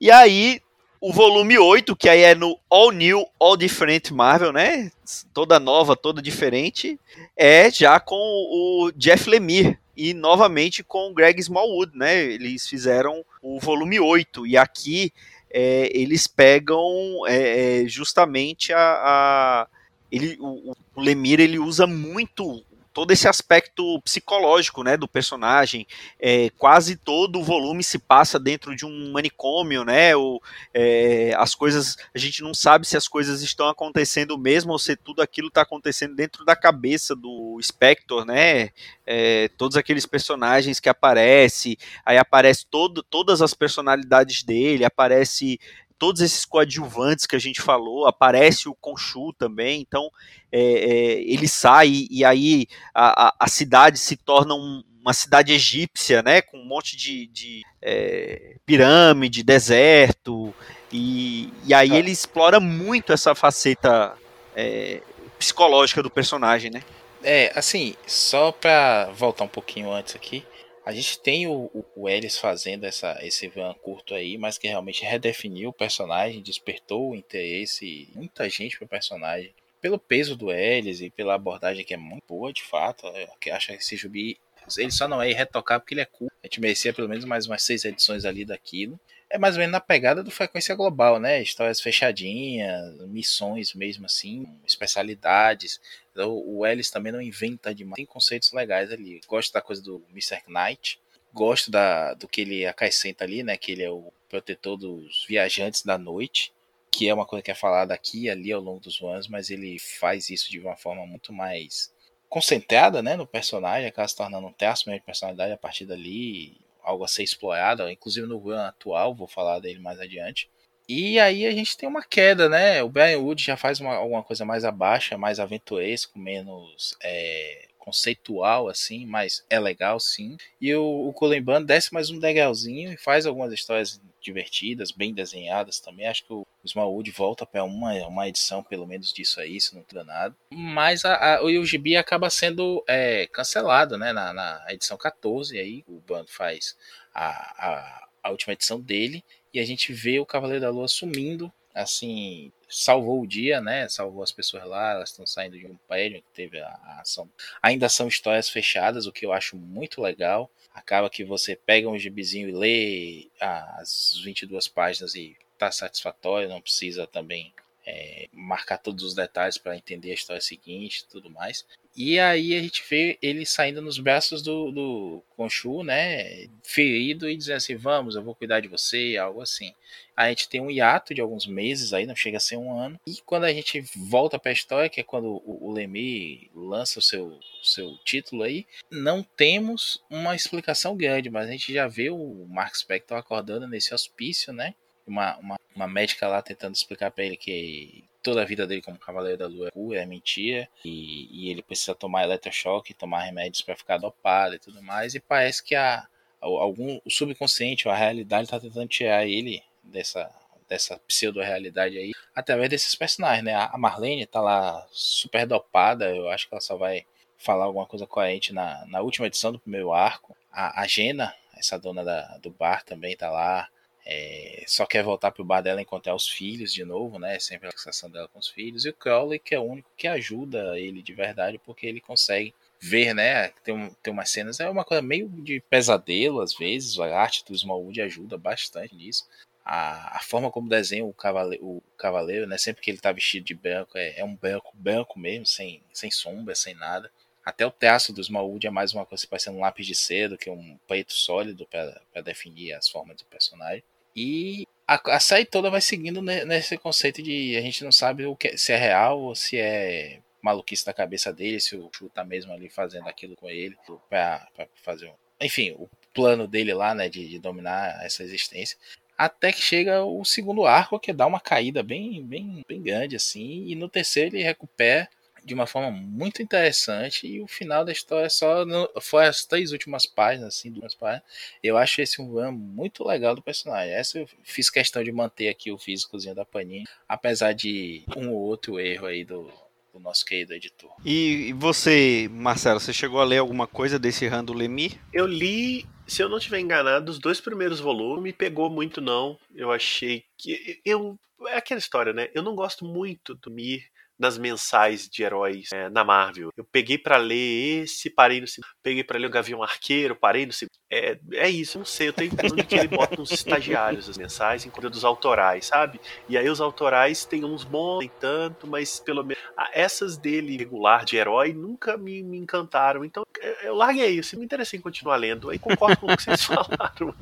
E 0.00 0.10
aí, 0.10 0.60
o 1.00 1.12
volume 1.12 1.58
8, 1.58 1.94
que 1.94 2.08
aí 2.08 2.22
é 2.22 2.34
no 2.34 2.58
All 2.70 2.90
New, 2.90 3.26
All 3.38 3.56
Different 3.56 4.10
Marvel, 4.10 4.52
né? 4.52 4.90
Toda 5.32 5.60
nova, 5.60 5.94
toda 5.94 6.22
diferente, 6.22 6.98
é 7.36 7.70
já 7.70 8.00
com 8.00 8.16
o 8.16 8.90
Jeff 8.96 9.28
Lemire 9.28 9.78
e 9.96 10.14
novamente 10.14 10.82
com 10.82 11.10
o 11.10 11.14
Greg 11.14 11.38
Smallwood, 11.40 11.96
né? 11.96 12.22
Eles 12.22 12.66
fizeram 12.66 13.24
o 13.42 13.60
volume 13.60 14.00
8 14.00 14.46
e 14.46 14.56
aqui 14.56 15.12
é, 15.50 15.90
eles 15.94 16.26
pegam 16.26 16.82
é, 17.26 17.82
é 17.82 17.88
justamente 17.88 18.72
a, 18.72 18.78
a 18.78 19.66
ele, 20.10 20.36
o, 20.40 20.74
o 20.94 21.00
Lemire 21.00 21.42
ele 21.42 21.58
usa 21.58 21.86
muito 21.86 22.64
todo 22.94 23.10
esse 23.10 23.26
aspecto 23.26 24.00
psicológico 24.02 24.84
né, 24.84 24.96
do 24.96 25.08
personagem. 25.08 25.84
É, 26.18 26.48
quase 26.56 26.96
todo 26.96 27.40
o 27.40 27.44
volume 27.44 27.82
se 27.82 27.98
passa 27.98 28.38
dentro 28.38 28.74
de 28.74 28.86
um 28.86 29.12
manicômio, 29.12 29.84
né? 29.84 30.14
Ou, 30.14 30.40
é, 30.72 31.34
as 31.36 31.54
coisas. 31.54 31.96
A 32.14 32.18
gente 32.18 32.40
não 32.40 32.54
sabe 32.54 32.86
se 32.86 32.96
as 32.96 33.08
coisas 33.08 33.42
estão 33.42 33.68
acontecendo 33.68 34.38
mesmo 34.38 34.72
ou 34.72 34.78
se 34.78 34.94
tudo 34.96 35.20
aquilo 35.20 35.48
está 35.48 35.62
acontecendo 35.62 36.14
dentro 36.14 36.44
da 36.44 36.54
cabeça 36.54 37.16
do 37.16 37.58
Spector, 37.60 38.24
né? 38.24 38.70
É, 39.04 39.48
todos 39.58 39.76
aqueles 39.76 40.06
personagens 40.06 40.78
que 40.78 40.88
aparecem, 40.88 41.76
aí 42.06 42.16
aparece 42.16 42.64
todo, 42.64 43.02
todas 43.02 43.42
as 43.42 43.52
personalidades 43.52 44.44
dele, 44.44 44.84
aparece 44.84 45.58
todos 45.98 46.20
esses 46.20 46.44
coadjuvantes 46.44 47.26
que 47.26 47.36
a 47.36 47.38
gente 47.38 47.62
falou, 47.62 48.06
aparece 48.06 48.68
o 48.68 48.74
Conchu 48.74 49.32
também, 49.32 49.80
então 49.80 50.10
é, 50.50 50.60
é, 50.60 51.20
ele 51.22 51.48
sai 51.48 52.06
e 52.10 52.24
aí 52.24 52.66
a, 52.94 53.28
a, 53.28 53.34
a 53.40 53.48
cidade 53.48 53.98
se 53.98 54.16
torna 54.16 54.54
um, 54.54 54.82
uma 55.00 55.12
cidade 55.12 55.52
egípcia, 55.52 56.22
né, 56.22 56.40
com 56.40 56.58
um 56.58 56.64
monte 56.64 56.96
de, 56.96 57.26
de 57.26 57.62
é, 57.82 58.56
pirâmide, 58.64 59.42
deserto, 59.42 60.54
e, 60.90 61.52
e 61.64 61.74
aí 61.74 61.92
ah. 61.92 61.96
ele 61.96 62.10
explora 62.10 62.58
muito 62.58 63.12
essa 63.12 63.34
faceta 63.34 64.16
é, 64.56 65.02
psicológica 65.38 66.02
do 66.02 66.10
personagem, 66.10 66.70
né? 66.70 66.82
É, 67.22 67.52
assim, 67.54 67.94
só 68.06 68.52
pra 68.52 69.10
voltar 69.14 69.44
um 69.44 69.48
pouquinho 69.48 69.90
antes 69.92 70.14
aqui, 70.14 70.44
a 70.84 70.92
gente 70.92 71.18
tem 71.18 71.46
o, 71.46 71.70
o, 71.96 72.08
Ellis 72.08 72.36
fazendo 72.36 72.84
essa, 72.84 73.18
esse 73.22 73.48
van 73.48 73.72
curto 73.74 74.14
aí, 74.14 74.36
mas 74.36 74.58
que 74.58 74.68
realmente 74.68 75.02
redefiniu 75.02 75.70
o 75.70 75.72
personagem, 75.72 76.42
despertou 76.42 77.10
o 77.10 77.16
interesse 77.16 78.08
muita 78.14 78.48
gente 78.50 78.76
pro 78.76 78.86
personagem. 78.86 79.54
Pelo 79.80 79.98
peso 79.98 80.36
do 80.36 80.52
Ellis 80.52 81.00
e 81.00 81.08
pela 81.08 81.34
abordagem 81.34 81.84
que 81.84 81.94
é 81.94 81.96
muito 81.96 82.24
boa, 82.28 82.52
de 82.52 82.62
fato. 82.62 83.06
Que 83.40 83.50
acha 83.50 83.74
que 83.74 83.82
esse 83.82 83.96
Jubi. 83.96 84.38
Ele 84.78 84.90
só 84.90 85.06
não 85.06 85.20
é 85.20 85.28
irretocável 85.28 85.80
porque 85.80 85.92
ele 85.92 86.00
é 86.00 86.06
cool. 86.06 86.30
A 86.42 86.46
gente 86.46 86.60
merecia 86.60 86.92
pelo 86.92 87.08
menos 87.08 87.24
mais 87.26 87.46
umas 87.46 87.62
seis 87.62 87.84
edições 87.84 88.24
ali 88.24 88.46
daquilo. 88.46 88.98
É 89.28 89.38
mais 89.38 89.56
ou 89.56 89.60
menos 89.60 89.72
na 89.72 89.80
pegada 89.80 90.22
do 90.22 90.30
Frequência 90.30 90.74
Global, 90.74 91.18
né? 91.18 91.42
Histórias 91.42 91.80
fechadinhas, 91.80 92.98
missões 93.08 93.74
mesmo 93.74 94.06
assim, 94.06 94.46
especialidades. 94.66 95.80
Então, 96.14 96.32
o 96.46 96.64
Ellis 96.64 96.90
também 96.90 97.12
não 97.12 97.20
inventa 97.20 97.74
demais. 97.74 97.96
Tem 97.96 98.06
conceitos 98.06 98.52
legais 98.52 98.92
ali. 98.92 99.20
Gosto 99.26 99.52
da 99.52 99.60
coisa 99.60 99.82
do 99.82 100.00
Mr. 100.10 100.44
Knight. 100.46 101.00
Gosto 101.32 101.72
da, 101.72 102.14
do 102.14 102.28
que 102.28 102.42
ele 102.42 102.64
acrescenta 102.64 103.24
ali, 103.24 103.42
né? 103.42 103.56
Que 103.56 103.72
ele 103.72 103.82
é 103.82 103.90
o 103.90 104.12
protetor 104.28 104.76
dos 104.76 105.26
viajantes 105.28 105.82
da 105.82 105.98
noite. 105.98 106.52
Que 106.92 107.08
é 107.08 107.14
uma 107.14 107.26
coisa 107.26 107.42
que 107.42 107.50
é 107.50 107.54
falada 107.54 107.92
aqui 107.92 108.22
e 108.22 108.30
ali 108.30 108.52
ao 108.52 108.60
longo 108.60 108.78
dos 108.78 109.02
anos, 109.02 109.26
mas 109.26 109.50
ele 109.50 109.76
faz 109.80 110.30
isso 110.30 110.48
de 110.48 110.60
uma 110.60 110.76
forma 110.76 111.04
muito 111.04 111.32
mais 111.32 111.92
concentrada 112.28 113.02
né, 113.02 113.16
no 113.16 113.26
personagem, 113.26 113.86
acaba 113.86 114.08
se 114.08 114.16
tornando 114.16 114.46
um 114.46 114.52
traço 114.52 114.88
mesmo 114.88 115.00
de 115.00 115.06
personalidade 115.06 115.52
a 115.52 115.56
partir 115.56 115.86
dali, 115.86 116.56
algo 116.82 117.04
a 117.04 117.08
ser 117.08 117.22
explorado, 117.22 117.88
inclusive 117.88 118.26
no 118.26 118.38
run 118.38 118.58
atual, 118.58 119.14
vou 119.14 119.26
falar 119.26 119.60
dele 119.60 119.78
mais 119.78 120.00
adiante. 120.00 120.50
E 120.88 121.18
aí 121.18 121.46
a 121.46 121.50
gente 121.50 121.76
tem 121.76 121.88
uma 121.88 122.02
queda, 122.02 122.48
né? 122.48 122.82
O 122.82 122.88
Brian 122.88 123.18
Wood 123.18 123.42
já 123.42 123.56
faz 123.56 123.80
uma, 123.80 123.94
alguma 123.94 124.22
coisa 124.22 124.44
mais 124.44 124.64
abaixo, 124.64 125.18
mais 125.18 125.40
aventuresco, 125.40 126.18
menos 126.18 126.94
é, 127.02 127.68
conceitual, 127.78 128.68
assim, 128.68 129.04
mas 129.04 129.44
é 129.50 129.60
legal, 129.60 130.00
sim. 130.00 130.38
E 130.58 130.74
o, 130.74 131.08
o 131.08 131.12
Colin 131.12 131.42
Band 131.42 131.62
desce 131.62 131.92
mais 131.92 132.08
um 132.08 132.18
degrauzinho 132.18 132.92
e 132.92 132.96
faz 132.96 133.26
algumas 133.26 133.52
histórias 133.52 134.00
divertidas, 134.22 134.90
bem 134.90 135.12
desenhadas 135.12 135.80
também. 135.80 136.06
Acho 136.06 136.24
que 136.24 136.32
o 136.32 136.46
Smallwood 136.64 137.10
volta 137.10 137.44
para 137.44 137.62
uma, 137.62 137.92
uma 138.06 138.26
edição, 138.26 138.62
pelo 138.62 138.86
menos, 138.86 139.12
disso 139.12 139.38
aí, 139.38 139.60
se 139.60 139.74
não 139.74 139.82
tiver 139.82 140.04
nada. 140.04 140.34
Mas 140.50 141.04
a, 141.04 141.36
a, 141.36 141.42
o 141.42 141.46
UGB 141.46 141.96
acaba 141.96 142.30
sendo 142.30 142.82
é, 142.88 143.26
cancelado, 143.26 143.98
né? 143.98 144.14
Na, 144.14 144.32
na 144.32 144.64
edição 144.70 144.96
14, 144.96 145.58
aí 145.58 145.84
o 145.86 146.00
Band 146.00 146.24
faz 146.26 146.74
a, 147.14 147.28
a, 147.28 148.08
a 148.22 148.30
última 148.30 148.54
edição 148.54 148.80
dele 148.80 149.22
e 149.54 149.60
a 149.60 149.64
gente 149.64 149.92
vê 149.92 150.18
o 150.18 150.26
Cavaleiro 150.26 150.62
da 150.62 150.70
Lua 150.70 150.88
sumindo, 150.88 151.50
assim, 151.72 152.52
salvou 152.68 153.22
o 153.22 153.26
dia, 153.26 153.60
né? 153.60 153.88
Salvou 153.88 154.22
as 154.22 154.32
pessoas 154.32 154.64
lá, 154.64 154.92
elas 154.92 155.10
estão 155.10 155.24
saindo 155.24 155.56
de 155.56 155.64
um 155.64 155.76
prédio 155.88 156.20
que 156.22 156.30
teve 156.34 156.58
a, 156.58 156.66
a, 156.66 157.00
ação. 157.00 157.30
Ainda 157.62 157.88
são 157.88 158.08
histórias 158.08 158.48
fechadas, 158.48 159.06
o 159.06 159.12
que 159.12 159.24
eu 159.24 159.32
acho 159.32 159.56
muito 159.56 160.02
legal. 160.02 160.50
Acaba 160.74 161.08
que 161.08 161.24
você 161.24 161.54
pega 161.54 161.88
um 161.88 161.96
gibizinho 161.96 162.48
e 162.48 162.52
lê 162.52 163.30
as 163.40 164.20
22 164.24 164.66
páginas 164.66 165.14
e 165.14 165.36
tá 165.56 165.70
satisfatório, 165.70 166.48
não 166.48 166.60
precisa 166.60 167.06
também 167.06 167.54
é, 167.86 168.28
marcar 168.32 168.78
todos 168.78 169.04
os 169.04 169.14
detalhes 169.14 169.58
para 169.58 169.76
entender 169.76 170.10
a 170.10 170.14
história 170.14 170.40
seguinte 170.40 170.98
e 171.00 171.08
tudo 171.08 171.30
mais. 171.30 171.64
E 171.96 172.18
aí 172.18 172.56
a 172.56 172.60
gente 172.60 172.82
vê 172.90 173.16
ele 173.22 173.46
saindo 173.46 173.80
nos 173.80 173.98
braços 173.98 174.42
do, 174.42 174.72
do 174.72 175.22
Khonshu, 175.36 175.84
né? 175.84 176.48
Ferido 176.64 177.28
e 177.28 177.36
dizendo 177.36 177.56
assim: 177.56 177.76
Vamos, 177.76 178.16
eu 178.16 178.22
vou 178.22 178.34
cuidar 178.34 178.58
de 178.58 178.66
você, 178.66 179.16
algo 179.16 179.40
assim. 179.40 179.72
A 180.16 180.28
gente 180.28 180.48
tem 180.48 180.60
um 180.60 180.70
hiato 180.70 181.14
de 181.14 181.20
alguns 181.20 181.46
meses 181.46 181.92
aí, 181.92 182.04
não 182.04 182.16
chega 182.16 182.38
a 182.38 182.40
ser 182.40 182.56
um 182.56 182.76
ano. 182.76 182.98
E 183.06 183.20
quando 183.24 183.44
a 183.44 183.52
gente 183.52 183.80
volta 183.96 184.38
para 184.40 184.50
a 184.50 184.52
história, 184.52 184.88
que 184.88 185.00
é 185.00 185.04
quando 185.04 185.26
o, 185.26 185.68
o 185.68 185.72
Lemmy 185.72 186.50
lança 186.52 186.98
o 186.98 187.02
seu, 187.02 187.38
seu 187.62 187.96
título 188.04 188.42
aí, 188.42 188.66
não 188.90 189.22
temos 189.22 190.02
uma 190.10 190.34
explicação 190.34 190.96
grande, 190.96 191.30
mas 191.30 191.48
a 191.48 191.52
gente 191.52 191.72
já 191.72 191.86
vê 191.86 192.10
o 192.10 192.46
Mark 192.48 192.74
Spector 192.74 193.18
acordando 193.18 193.68
nesse 193.68 193.94
hospício, 193.94 194.52
né? 194.52 194.74
Uma, 195.06 195.36
uma, 195.36 195.60
uma 195.74 195.86
médica 195.86 196.28
lá 196.28 196.40
tentando 196.42 196.74
explicar 196.74 197.10
para 197.10 197.24
ele 197.24 197.36
que 197.36 198.04
toda 198.22 198.42
a 198.42 198.44
vida 198.44 198.66
dele 198.66 198.82
como 198.82 198.98
Cavaleiro 198.98 199.38
da 199.38 199.46
Lua 199.46 199.70
é, 199.94 199.98
é 199.98 200.06
mentira 200.06 200.68
e, 200.84 201.28
e 201.30 201.50
ele 201.50 201.62
precisa 201.62 201.94
tomar 201.94 202.24
eletrochoque, 202.24 202.94
tomar 202.94 203.22
remédios 203.22 203.62
para 203.62 203.76
ficar 203.76 203.98
dopado 203.98 204.54
e 204.54 204.58
tudo 204.58 204.82
mais. 204.82 205.14
E 205.14 205.20
parece 205.20 205.62
que 205.62 205.74
a, 205.74 206.06
algum 206.40 207.00
o 207.04 207.10
subconsciente, 207.10 207.88
a 207.88 207.94
realidade 207.94 208.44
está 208.44 208.58
tentando 208.58 208.88
tirar 208.88 209.26
ele 209.26 209.62
dessa 209.82 210.30
dessa 210.68 210.98
pseudo-realidade 211.06 211.98
aí, 211.98 212.12
através 212.34 212.70
desses 212.70 212.94
personagens, 212.94 213.44
né? 213.44 213.54
A 213.54 213.76
Marlene 213.76 214.24
tá 214.26 214.40
lá 214.40 214.86
super 214.90 215.46
dopada, 215.46 216.14
eu 216.14 216.30
acho 216.30 216.48
que 216.48 216.54
ela 216.54 216.60
só 216.60 216.74
vai 216.76 217.04
falar 217.36 217.66
alguma 217.66 217.86
coisa 217.86 218.06
coerente 218.06 218.52
na, 218.52 218.84
na 218.86 219.00
última 219.00 219.26
edição 219.26 219.52
do 219.52 219.58
primeiro 219.58 219.92
arco. 219.92 220.36
A, 220.50 220.82
a 220.82 220.86
Jena, 220.86 221.34
essa 221.56 221.78
dona 221.78 222.02
da, 222.02 222.38
do 222.38 222.50
bar 222.50 222.82
também 222.84 223.16
tá 223.16 223.30
lá. 223.30 223.68
É, 224.06 224.64
só 224.66 224.84
quer 224.84 225.02
voltar 225.02 225.30
pro 225.30 225.44
bar 225.44 225.62
dela 225.62 225.80
encontrar 225.80 226.14
os 226.14 226.28
filhos 226.28 226.72
de 226.72 226.84
novo, 226.84 227.18
né? 227.18 227.38
Sempre 227.38 227.68
a 227.68 227.70
fixação 227.70 228.10
dela 228.10 228.28
com 228.28 228.38
os 228.38 228.48
filhos. 228.48 228.84
E 228.84 228.90
o 228.90 228.94
Crowley, 228.94 229.38
que 229.38 229.54
é 229.54 229.58
o 229.58 229.62
único 229.62 229.90
que 229.96 230.06
ajuda 230.06 230.78
ele 230.78 231.02
de 231.02 231.14
verdade, 231.14 231.58
porque 231.58 231.86
ele 231.86 232.00
consegue 232.00 232.54
ver, 232.80 233.14
né? 233.14 233.48
Tem, 233.62 233.74
um, 233.74 233.90
tem 234.02 234.12
umas 234.12 234.30
cenas, 234.30 234.60
é 234.60 234.68
uma 234.68 234.84
coisa 234.84 235.00
meio 235.00 235.28
de 235.28 235.60
pesadelo 235.70 236.40
às 236.40 236.54
vezes. 236.54 236.98
A 236.98 237.18
arte 237.18 237.44
do 237.46 237.54
Smallwood 237.54 238.02
ajuda 238.02 238.36
bastante 238.36 238.94
nisso. 238.94 239.26
A, 239.64 240.18
a 240.18 240.20
forma 240.20 240.50
como 240.50 240.68
desenha 240.68 241.04
o 241.04 241.14
cavaleiro, 241.14 241.64
o 241.64 241.82
cavaleiro, 241.96 242.46
né? 242.46 242.58
Sempre 242.58 242.82
que 242.82 242.90
ele 242.90 242.98
tá 243.00 243.10
vestido 243.10 243.46
de 243.46 243.54
branco, 243.54 243.96
é, 243.96 244.18
é 244.18 244.24
um 244.24 244.36
branco 244.36 244.72
branco 244.74 245.18
mesmo, 245.18 245.46
sem, 245.46 245.82
sem 245.94 246.10
sombra, 246.10 246.54
sem 246.54 246.74
nada. 246.74 247.10
Até 247.42 247.66
o 247.66 247.70
traço 247.70 248.12
do 248.12 248.20
Smallwood 248.20 248.66
é 248.66 248.70
mais 248.70 248.92
uma 248.92 249.04
coisa 249.06 249.26
parecendo 249.26 249.58
um 249.58 249.60
lápis 249.60 249.86
de 249.86 249.94
cedo 249.94 250.36
que 250.36 250.50
um 250.50 250.78
preto 250.86 251.12
sólido 251.12 251.66
para 251.66 252.22
definir 252.22 252.72
as 252.72 252.88
formas 252.88 253.16
do 253.18 253.24
personagem. 253.26 253.82
E 254.14 254.66
a, 254.86 255.16
a, 255.16 255.20
série 255.20 255.44
toda 255.44 255.70
vai 255.70 255.80
seguindo 255.80 256.22
nesse 256.22 256.76
conceito 256.78 257.22
de 257.22 257.56
a 257.56 257.60
gente 257.60 257.82
não 257.82 257.92
sabe 257.92 258.26
o 258.26 258.36
que, 258.36 258.56
se 258.56 258.72
é 258.72 258.76
real 258.76 259.20
ou 259.20 259.34
se 259.34 259.58
é 259.58 260.20
maluquice 260.42 260.84
da 260.84 260.92
cabeça 260.92 261.32
dele, 261.32 261.58
se 261.58 261.74
o 261.74 261.90
Chu 261.92 262.08
tá 262.10 262.22
mesmo 262.22 262.52
ali 262.52 262.68
fazendo 262.68 263.08
aquilo 263.08 263.34
com 263.34 263.48
ele 263.48 263.76
para 264.10 264.46
fazer 264.74 265.06
um, 265.06 265.14
enfim, 265.40 265.72
o 265.72 265.88
plano 266.12 266.46
dele 266.46 266.74
lá, 266.74 266.94
né, 266.94 267.08
de, 267.08 267.28
de, 267.28 267.38
dominar 267.38 268.04
essa 268.04 268.22
existência. 268.22 268.78
Até 269.16 269.52
que 269.52 269.60
chega 269.60 270.04
o 270.04 270.24
segundo 270.24 270.66
arco, 270.66 270.98
que 270.98 271.12
dá 271.12 271.26
uma 271.26 271.40
caída 271.40 271.82
bem, 271.82 272.22
bem, 272.22 272.62
bem 272.68 272.82
grande, 272.82 273.16
assim, 273.16 273.64
e 273.66 273.74
no 273.74 273.88
terceiro 273.88 274.36
ele 274.36 274.44
recupera 274.44 275.08
de 275.44 275.54
uma 275.54 275.66
forma 275.66 275.90
muito 275.90 276.42
interessante 276.42 277.26
e 277.26 277.40
o 277.40 277.46
final 277.46 277.84
da 277.84 277.92
história 277.92 278.30
só 278.30 278.64
no, 278.64 278.88
foi 279.00 279.26
as 279.26 279.44
três 279.44 279.72
últimas 279.72 280.06
páginas, 280.06 280.56
assim, 280.56 280.70
duas 280.70 280.94
páginas. 280.94 281.24
Eu 281.62 281.76
acho 281.76 282.00
esse 282.00 282.20
um 282.20 282.32
run 282.32 282.52
muito 282.52 283.06
legal 283.06 283.34
do 283.34 283.42
personagem. 283.42 283.92
Essa 283.92 284.18
eu 284.18 284.28
fiz 284.42 284.70
questão 284.70 285.04
de 285.04 285.12
manter 285.12 285.48
aqui 285.48 285.70
o 285.70 285.78
físicozinho 285.78 286.34
da 286.34 286.44
Panini, 286.44 286.84
apesar 287.08 287.52
de 287.52 288.04
um 288.16 288.30
ou 288.30 288.40
outro 288.40 288.80
erro 288.80 289.06
aí 289.06 289.24
do, 289.24 289.52
do 289.92 290.00
nosso 290.00 290.24
querido 290.24 290.54
editor. 290.54 290.90
E, 291.04 291.52
você, 291.56 292.28
Marcelo, 292.30 292.80
você 292.80 292.92
chegou 292.92 293.20
a 293.20 293.24
ler 293.24 293.38
alguma 293.38 293.66
coisa 293.66 293.98
desse 293.98 294.26
run 294.26 294.44
do 294.44 294.54
Lemir? 294.54 294.98
Eu 295.12 295.26
li 295.26 295.86
se 296.06 296.22
eu 296.22 296.28
não 296.28 296.38
estiver 296.38 296.60
enganado, 296.60 297.10
os 297.10 297.18
dois 297.18 297.40
primeiros 297.40 297.80
volumes 297.80 298.22
me 298.22 298.32
pegou 298.32 298.68
muito, 298.68 299.00
não. 299.00 299.38
Eu 299.54 299.72
achei 299.72 300.24
que. 300.36 300.80
Eu. 300.84 301.18
É 301.48 301.56
aquela 301.56 301.78
história, 301.78 302.12
né? 302.12 302.30
Eu 302.34 302.42
não 302.42 302.54
gosto 302.54 302.84
muito 302.84 303.34
do 303.34 303.50
Mir 303.50 303.84
nas 304.18 304.38
mensais 304.38 305.08
de 305.08 305.22
heróis 305.22 305.68
é, 305.72 305.88
na 305.90 306.04
Marvel. 306.04 306.50
Eu 306.56 306.64
peguei 306.64 306.98
para 306.98 307.16
ler 307.16 307.82
esse, 307.82 308.10
parei 308.10 308.40
no 308.40 308.46
segundo. 308.46 308.70
Peguei 308.82 309.04
para 309.04 309.18
ler 309.18 309.26
o 309.26 309.30
Gavião 309.30 309.62
Arqueiro, 309.62 310.16
parei 310.16 310.46
no 310.46 310.52
segundo. 310.52 310.78
É, 310.94 311.18
é 311.32 311.50
isso, 311.50 311.76
não 311.78 311.84
sei. 311.84 312.08
Eu 312.08 312.12
tenho 312.12 312.32
impressão 312.32 312.56
de 312.56 312.62
que 312.62 312.76
ele 312.76 312.86
bota 312.86 313.20
uns 313.20 313.32
estagiários 313.32 314.08
as 314.08 314.16
mensais, 314.16 314.64
enquanto 314.64 314.90
dos 314.90 315.04
autorais, 315.04 315.66
sabe? 315.66 316.00
E 316.28 316.38
aí 316.38 316.48
os 316.48 316.60
autorais 316.60 317.24
tem 317.24 317.44
uns 317.44 317.64
bons, 317.64 317.98
tem 317.98 318.10
tanto, 318.20 318.66
mas 318.68 319.00
pelo 319.00 319.24
menos 319.24 319.42
essas 319.72 320.16
dele 320.16 320.56
regular 320.56 321.04
de 321.04 321.16
herói 321.16 321.52
nunca 321.52 321.96
me, 321.96 322.22
me 322.22 322.38
encantaram. 322.38 323.04
Então 323.04 323.24
eu 323.62 323.74
larguei 323.74 324.10
isso. 324.10 324.38
Me 324.38 324.44
interessei 324.44 324.78
em 324.78 324.82
continuar 324.82 325.16
lendo. 325.16 325.50
Aí 325.50 325.58
concordo 325.58 325.96
com 325.96 326.06
o 326.06 326.16
que 326.16 326.22
vocês 326.22 326.44
falaram. 326.46 327.12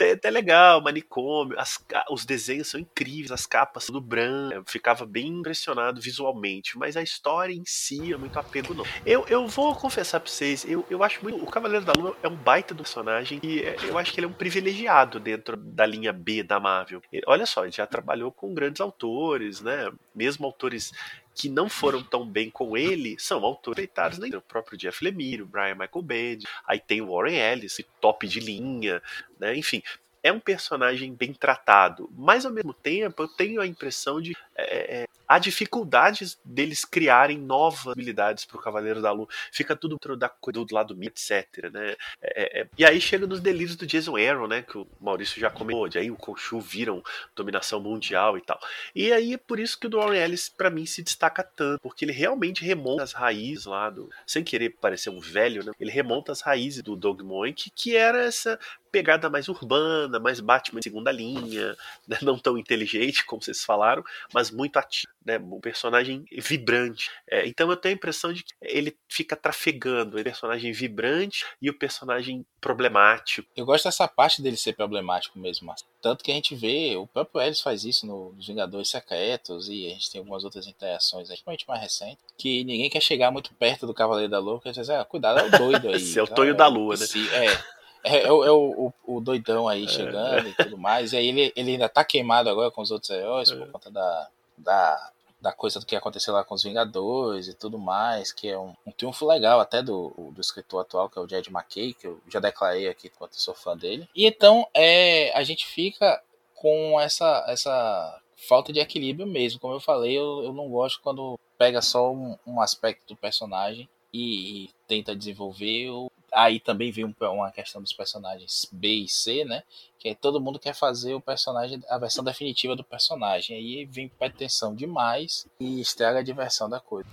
É 0.00 0.12
até 0.12 0.30
legal, 0.30 0.80
manicômio. 0.80 1.58
As, 1.58 1.84
os 2.08 2.24
desenhos 2.24 2.68
são 2.68 2.78
incríveis, 2.78 3.32
as 3.32 3.46
capas 3.46 3.90
do 3.90 4.00
branco. 4.00 4.54
Eu 4.54 4.64
ficava 4.64 5.04
bem 5.04 5.26
impressionado 5.26 6.00
visualmente, 6.00 6.78
mas 6.78 6.96
a 6.96 7.02
história 7.02 7.52
em 7.52 7.64
si 7.66 8.12
é 8.12 8.16
muito 8.16 8.38
apego, 8.38 8.74
não. 8.74 8.84
Eu, 9.04 9.26
eu 9.28 9.48
vou 9.48 9.74
confessar 9.74 10.20
pra 10.20 10.30
vocês, 10.30 10.64
eu, 10.64 10.86
eu 10.88 11.02
acho 11.02 11.20
muito. 11.22 11.42
O 11.42 11.50
Cavaleiro 11.50 11.84
da 11.84 11.92
Lua 11.92 12.16
é 12.22 12.28
um 12.28 12.36
baita 12.36 12.72
do 12.72 12.84
personagem 12.92 13.40
e 13.42 13.60
é, 13.60 13.76
eu 13.88 13.96
acho 13.96 14.12
que 14.12 14.20
ele 14.20 14.26
é 14.26 14.28
um 14.28 14.34
privilegiado 14.34 15.18
dentro 15.18 15.56
da 15.56 15.86
linha 15.86 16.12
B 16.12 16.42
da 16.42 16.60
Marvel. 16.60 17.02
Olha 17.26 17.46
só, 17.46 17.64
ele 17.64 17.72
já 17.72 17.86
trabalhou 17.86 18.30
com 18.30 18.52
grandes 18.52 18.80
autores, 18.80 19.62
né? 19.62 19.90
Mesmo 20.14 20.44
autores 20.44 20.92
que 21.34 21.48
não 21.48 21.68
foram 21.68 22.02
tão 22.02 22.26
bem 22.26 22.50
com 22.50 22.76
ele 22.76 23.16
são 23.18 23.42
autores 23.42 23.76
feitados, 23.76 24.18
né? 24.18 24.28
O 24.36 24.42
próprio 24.42 24.76
Jeff 24.76 25.02
Lemire, 25.02 25.42
o 25.42 25.46
Brian 25.46 25.74
Michael 25.74 26.02
Bendis, 26.02 26.50
aí 26.66 26.78
tem 26.78 27.00
o 27.00 27.10
Warren 27.10 27.38
Ellis, 27.38 27.80
top 28.00 28.28
de 28.28 28.40
linha, 28.40 29.02
né? 29.40 29.56
Enfim, 29.56 29.82
é 30.22 30.30
um 30.30 30.38
personagem 30.38 31.12
bem 31.14 31.32
tratado, 31.32 32.08
mas 32.16 32.44
ao 32.44 32.52
mesmo 32.52 32.72
tempo 32.72 33.22
eu 33.22 33.28
tenho 33.28 33.60
a 33.60 33.66
impressão 33.66 34.20
de 34.20 34.36
é, 34.56 35.02
é, 35.02 35.08
há 35.26 35.38
dificuldades 35.38 36.38
deles 36.44 36.84
criarem 36.84 37.38
novas 37.38 37.86
habilidades 37.86 38.44
para 38.44 38.58
o 38.58 38.60
Cavaleiro 38.60 39.00
da 39.00 39.10
Lua. 39.10 39.28
Fica 39.50 39.74
tudo 39.74 39.98
da, 40.16 40.30
do 40.52 40.66
lado 40.70 40.94
do 40.94 41.02
etc. 41.04 41.70
Né? 41.72 41.96
É, 42.20 42.42
é, 42.42 42.60
é, 42.60 42.68
e 42.76 42.84
aí 42.84 43.00
chega 43.00 43.26
nos 43.26 43.40
delírios 43.40 43.76
do 43.76 43.86
Jason 43.86 44.16
Aaron, 44.16 44.46
né? 44.46 44.62
Que 44.62 44.78
o 44.78 44.86
Maurício 45.00 45.40
já 45.40 45.50
comentou, 45.50 45.88
de 45.88 45.98
aí 45.98 46.10
o 46.10 46.16
Khonshu 46.16 46.60
viram 46.60 47.02
dominação 47.34 47.80
mundial 47.80 48.36
e 48.36 48.42
tal. 48.42 48.60
E 48.94 49.12
aí 49.12 49.34
é 49.34 49.38
por 49.38 49.58
isso 49.58 49.78
que 49.78 49.86
o 49.86 49.90
Warren 49.90 50.20
Ellis, 50.20 50.48
para 50.48 50.70
mim, 50.70 50.84
se 50.84 51.02
destaca 51.02 51.42
tanto, 51.42 51.80
porque 51.80 52.04
ele 52.04 52.12
realmente 52.12 52.64
remonta 52.64 53.02
as 53.02 53.12
raízes 53.12 53.64
lá 53.64 53.88
do. 53.88 54.10
Sem 54.26 54.44
querer 54.44 54.70
parecer 54.70 55.10
um 55.10 55.20
velho, 55.20 55.64
né? 55.64 55.72
Ele 55.80 55.90
remonta 55.90 56.32
as 56.32 56.42
raízes 56.42 56.82
do 56.82 56.94
Dog 56.94 57.22
Moink, 57.22 57.70
que 57.74 57.96
era 57.96 58.24
essa 58.24 58.58
pegada 58.92 59.30
mais 59.30 59.48
urbana, 59.48 60.20
mais 60.20 60.38
Batman 60.38 60.82
segunda 60.82 61.10
linha, 61.10 61.74
né? 62.06 62.18
não 62.20 62.38
tão 62.38 62.58
inteligente 62.58 63.24
como 63.24 63.42
vocês 63.42 63.64
falaram, 63.64 64.04
mas 64.34 64.41
muito 64.50 64.76
ativo, 64.76 65.12
né? 65.24 65.38
um 65.38 65.60
personagem 65.60 66.24
vibrante. 66.38 67.10
É, 67.28 67.46
então 67.46 67.70
eu 67.70 67.76
tenho 67.76 67.94
a 67.94 67.96
impressão 67.96 68.32
de 68.32 68.42
que 68.42 68.52
ele 68.60 68.96
fica 69.08 69.36
trafegando 69.36 70.18
o 70.18 70.24
personagem 70.24 70.72
vibrante 70.72 71.44
e 71.60 71.70
o 71.70 71.78
personagem 71.78 72.44
problemático. 72.60 73.48
Eu 73.56 73.66
gosto 73.66 73.84
dessa 73.84 74.06
parte 74.08 74.42
dele 74.42 74.56
ser 74.56 74.74
problemático 74.74 75.38
mesmo, 75.38 75.66
mas 75.66 75.84
tanto 76.00 76.24
que 76.24 76.30
a 76.30 76.34
gente 76.34 76.54
vê, 76.54 76.96
o 76.96 77.06
próprio 77.06 77.40
Ellis 77.40 77.60
faz 77.60 77.84
isso 77.84 78.06
nos 78.06 78.46
Vingadores 78.46 78.88
Secretos 78.88 79.68
e 79.68 79.86
a 79.86 79.90
gente 79.90 80.10
tem 80.10 80.18
algumas 80.18 80.44
outras 80.44 80.66
interações, 80.66 81.28
principalmente 81.28 81.68
mais 81.68 81.80
recentes, 81.80 82.24
que 82.36 82.64
ninguém 82.64 82.90
quer 82.90 83.00
chegar 83.00 83.30
muito 83.30 83.52
perto 83.54 83.86
do 83.86 83.94
Cavaleiro 83.94 84.30
da 84.30 84.38
Lua, 84.38 84.54
porque 84.54 84.72
diz, 84.72 84.90
ah, 84.90 85.04
cuidado, 85.04 85.38
é 85.38 85.44
o 85.44 85.50
doido 85.58 85.88
aí. 85.90 85.96
Esse 85.96 86.18
é 86.18 86.22
o 86.22 86.24
então, 86.24 86.36
Tonho 86.36 86.54
da 86.54 86.66
Lua, 86.66 86.96
né? 86.96 87.06
É. 87.34 87.81
É, 88.04 88.18
é, 88.18 88.26
é, 88.26 88.30
o, 88.30 88.92
o, 89.06 89.20
doidão 89.20 89.68
aí 89.68 89.84
é. 89.84 89.88
chegando 89.88 90.48
é. 90.48 90.50
e 90.50 90.54
tudo 90.54 90.78
mais. 90.78 91.12
E 91.12 91.16
aí 91.16 91.28
ele, 91.28 91.52
ele 91.54 91.72
ainda 91.72 91.88
tá 91.88 92.04
queimado 92.04 92.48
agora 92.48 92.70
com 92.70 92.82
os 92.82 92.90
outros 92.90 93.10
heróis 93.10 93.50
é. 93.50 93.56
por 93.56 93.70
conta 93.70 93.90
da, 93.90 94.28
da, 94.58 95.12
da 95.40 95.52
coisa 95.52 95.78
do 95.78 95.86
que 95.86 95.96
aconteceu 95.96 96.34
lá 96.34 96.44
com 96.44 96.54
os 96.54 96.62
Vingadores 96.62 97.48
e 97.48 97.54
tudo 97.54 97.78
mais, 97.78 98.32
que 98.32 98.48
é 98.48 98.58
um, 98.58 98.74
um 98.86 98.92
triunfo 98.92 99.26
legal 99.26 99.60
até 99.60 99.82
do, 99.82 100.12
do 100.32 100.40
escritor 100.40 100.80
atual, 100.80 101.08
que 101.08 101.18
é 101.18 101.22
o 101.22 101.28
Jed 101.28 101.48
McKay, 101.48 101.94
que 101.94 102.06
eu 102.06 102.20
já 102.28 102.40
declarei 102.40 102.88
aqui 102.88 103.08
quanto 103.08 103.40
sou 103.40 103.54
fã 103.54 103.76
dele. 103.76 104.08
E 104.14 104.26
então 104.26 104.66
é, 104.74 105.32
a 105.36 105.42
gente 105.42 105.66
fica 105.66 106.20
com 106.54 107.00
essa, 107.00 107.44
essa 107.48 108.20
falta 108.36 108.72
de 108.72 108.80
equilíbrio 108.80 109.26
mesmo. 109.26 109.60
Como 109.60 109.74
eu 109.74 109.80
falei, 109.80 110.16
eu, 110.16 110.44
eu 110.44 110.52
não 110.52 110.68
gosto 110.68 111.00
quando 111.02 111.38
pega 111.58 111.80
só 111.82 112.12
um, 112.12 112.36
um 112.46 112.60
aspecto 112.60 113.06
do 113.06 113.16
personagem 113.16 113.88
e, 114.12 114.64
e 114.64 114.70
tenta 114.86 115.14
desenvolver 115.16 115.90
aí 116.32 116.58
também 116.58 116.90
vem 116.90 117.14
uma 117.20 117.50
questão 117.50 117.80
dos 117.80 117.92
personagens 117.92 118.66
B 118.72 118.88
e 118.88 119.08
C, 119.08 119.44
né? 119.44 119.62
Que 119.98 120.14
todo 120.14 120.40
mundo 120.40 120.58
quer 120.58 120.74
fazer 120.74 121.14
o 121.14 121.20
personagem, 121.20 121.80
a 121.88 121.98
versão 121.98 122.24
definitiva 122.24 122.74
do 122.74 122.82
personagem. 122.82 123.56
Aí 123.56 123.84
vem 123.84 124.08
pretensão 124.08 124.74
demais 124.74 125.46
e 125.60 125.80
estraga 125.80 126.18
a 126.18 126.22
diversão 126.22 126.68
da 126.68 126.80
coisa. 126.80 127.08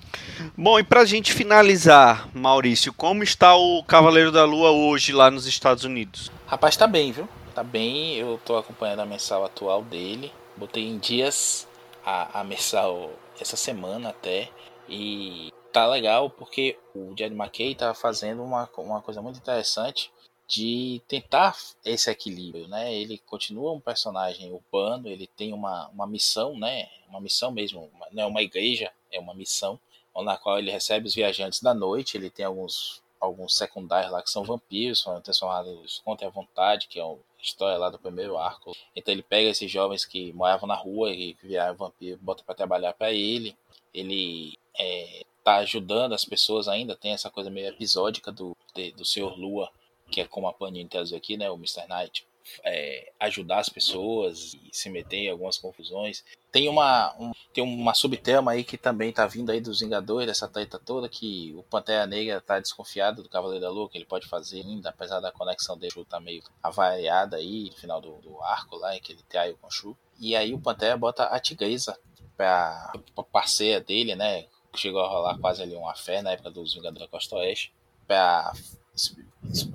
Bom, 0.58 0.80
e 0.80 0.84
pra 0.84 1.06
gente 1.06 1.32
finalizar, 1.32 2.28
Maurício, 2.36 2.94
como 2.94 3.24
está 3.24 3.56
o 3.56 3.84
Cavaleiro 3.84 4.32
da 4.32 4.44
Lua 4.44 4.72
hoje 4.72 5.14
lá 5.14 5.30
nos 5.30 5.46
Estados 5.46 5.84
Unidos? 5.84 6.32
Rapaz, 6.48 6.76
tá 6.76 6.88
bem, 6.88 7.12
viu? 7.12 7.30
Tá 7.54 7.64
bem, 7.64 8.16
eu 8.16 8.40
tô 8.44 8.58
acompanhando 8.58 9.02
a 9.02 9.06
mensal 9.06 9.46
atual 9.46 9.84
dele. 9.84 10.32
Botei 10.58 10.88
em 10.88 10.98
dias 10.98 11.68
a, 12.04 12.40
a 12.40 12.44
mensal 12.44 13.12
essa 13.40 13.56
semana 13.56 14.10
até. 14.10 14.50
E 14.88 15.52
tá 15.72 15.88
legal 15.88 16.30
porque 16.30 16.78
o 16.96 17.16
Jed 17.18 17.34
McKay 17.36 17.76
tá 17.76 17.94
fazendo 17.94 18.44
uma, 18.44 18.70
uma 18.78 19.02
coisa 19.02 19.22
muito 19.22 19.38
interessante 19.38 20.12
de 20.48 21.02
tentar 21.08 21.56
esse 21.86 22.10
equilíbrio, 22.10 22.68
né? 22.68 22.94
Ele 22.94 23.20
continua 23.20 23.72
um 23.72 23.80
personagem 23.80 24.52
urbano, 24.52 25.08
ele 25.08 25.28
tem 25.28 25.54
uma, 25.54 25.88
uma 25.90 26.08
missão, 26.08 26.58
né? 26.58 26.90
Uma 27.08 27.22
missão 27.22 27.52
mesmo, 27.52 27.90
não 28.12 28.24
é 28.24 28.26
uma 28.26 28.42
igreja, 28.42 28.92
é 29.12 29.20
uma 29.20 29.34
missão 29.34 29.80
na 30.24 30.38
qual 30.38 30.60
ele 30.60 30.72
recebe 30.72 31.08
os 31.08 31.16
viajantes 31.16 31.62
da 31.62 31.74
noite, 31.74 32.18
ele 32.18 32.30
tem 32.30 32.46
alguns 32.46 33.02
alguns 33.20 33.58
secundários 33.58 34.12
lá 34.12 34.22
que 34.22 34.32
são 34.32 34.46
vampiros, 34.46 35.02
foram 35.02 35.20
transformados 35.20 36.02
contra 36.06 36.28
a 36.28 36.32
vontade, 36.32 36.88
que 36.88 37.00
é 37.00 37.04
a 37.04 37.16
história 37.42 37.78
lá 37.78 37.90
do 37.90 38.00
primeiro 38.00 38.38
arco. 38.38 38.74
Então 38.96 39.14
ele 39.14 39.22
pega 39.22 39.50
esses 39.50 39.70
jovens 39.70 40.06
que 40.06 40.32
moravam 40.32 40.68
na 40.68 40.76
rua 40.76 41.12
e 41.12 41.36
viraram 41.44 41.76
vampiro, 41.76 42.18
bota 42.22 42.44
para 42.46 42.56
trabalhar 42.56 42.94
para 42.94 43.12
ele. 43.12 43.58
Ele 43.94 44.58
é, 44.78 45.26
tá 45.50 45.56
ajudando 45.58 46.14
as 46.14 46.24
pessoas 46.24 46.68
ainda, 46.68 46.95
tem 46.95 47.12
essa 47.12 47.30
coisa 47.30 47.50
meio 47.50 47.68
episódica 47.68 48.32
do, 48.32 48.56
do 48.95 49.04
Senhor 49.04 49.36
Lua, 49.36 49.72
que 50.12 50.22
é 50.22 50.26
como 50.26 50.47
a 50.47 50.54
Panini 50.54 50.88
traduziu 50.88 51.18
aqui, 51.18 51.38
né, 51.38 51.50
o 51.50 51.56
Mr. 51.56 51.88
Knight, 51.88 52.28
é, 52.64 53.12
ajudar 53.20 53.60
as 53.60 53.70
pessoas 53.70 54.54
e 54.54 54.70
se 54.72 54.89
meter 54.89 55.18
em 55.18 55.30
algumas 55.30 55.58
confusões. 55.58 56.24
Tem 56.52 56.68
uma, 56.68 57.16
um, 57.20 57.32
tem 57.54 57.64
uma 57.64 57.93
subtema 57.93 58.52
aí 58.52 58.64
que 58.64 58.78
também 58.78 59.12
tá 59.12 59.26
vindo 59.26 59.52
aí 59.52 59.60
dos 59.60 59.80
Vingadores, 59.80 60.28
dessa 60.28 60.47
treta 60.47 60.80
toda, 60.80 61.10
que 61.10 61.54
o 61.58 61.64
Pantera 61.64 62.06
Negra 62.06 62.41
tá 62.41 62.60
desconfiado 62.60 63.24
do 63.24 63.30
Cavaleiro 63.30 63.62
da 63.62 63.72
Lua, 63.72 63.89
que 63.89 63.97
ele 63.97 64.06
pode 64.06 64.28
fazer 64.28 64.62
ainda, 64.62 64.89
apesar 64.89 65.20
da 65.20 65.32
conexão 65.32 65.78
dele 65.78 66.06
tá 66.08 66.20
meio 66.20 66.43
avariada 66.62 67.38
aí 67.38 67.66
no 67.72 67.76
final 67.76 68.02
do, 68.02 68.18
do 68.18 68.41
arco 68.41 68.76
lá, 68.78 68.95
em 68.95 69.00
que 69.00 69.14
ele 69.14 69.24
traiu 69.28 69.58
com 69.58 69.68
o 69.68 69.72
Shu. 69.72 69.97
E 70.20 70.36
aí 70.36 70.54
o 70.54 70.60
Pantera 70.60 70.97
bota 70.97 71.24
a 71.24 71.39
Tigresa 71.39 71.97
pra, 72.36 72.93
pra 73.14 73.24
parceira 73.24 73.80
dele, 73.80 74.16
né? 74.16 74.45
Chegou 74.76 75.02
a 75.02 75.08
rolar 75.08 75.38
quase 75.40 75.62
ali 75.62 75.76
uma 75.76 75.96
fé 75.96 76.22
na 76.22 76.32
época 76.32 76.52
dos 76.52 76.74
Vingadores 76.74 77.00
da 77.00 77.08
Costa 77.08 77.36
Oeste, 77.36 77.74
pra 78.08 78.54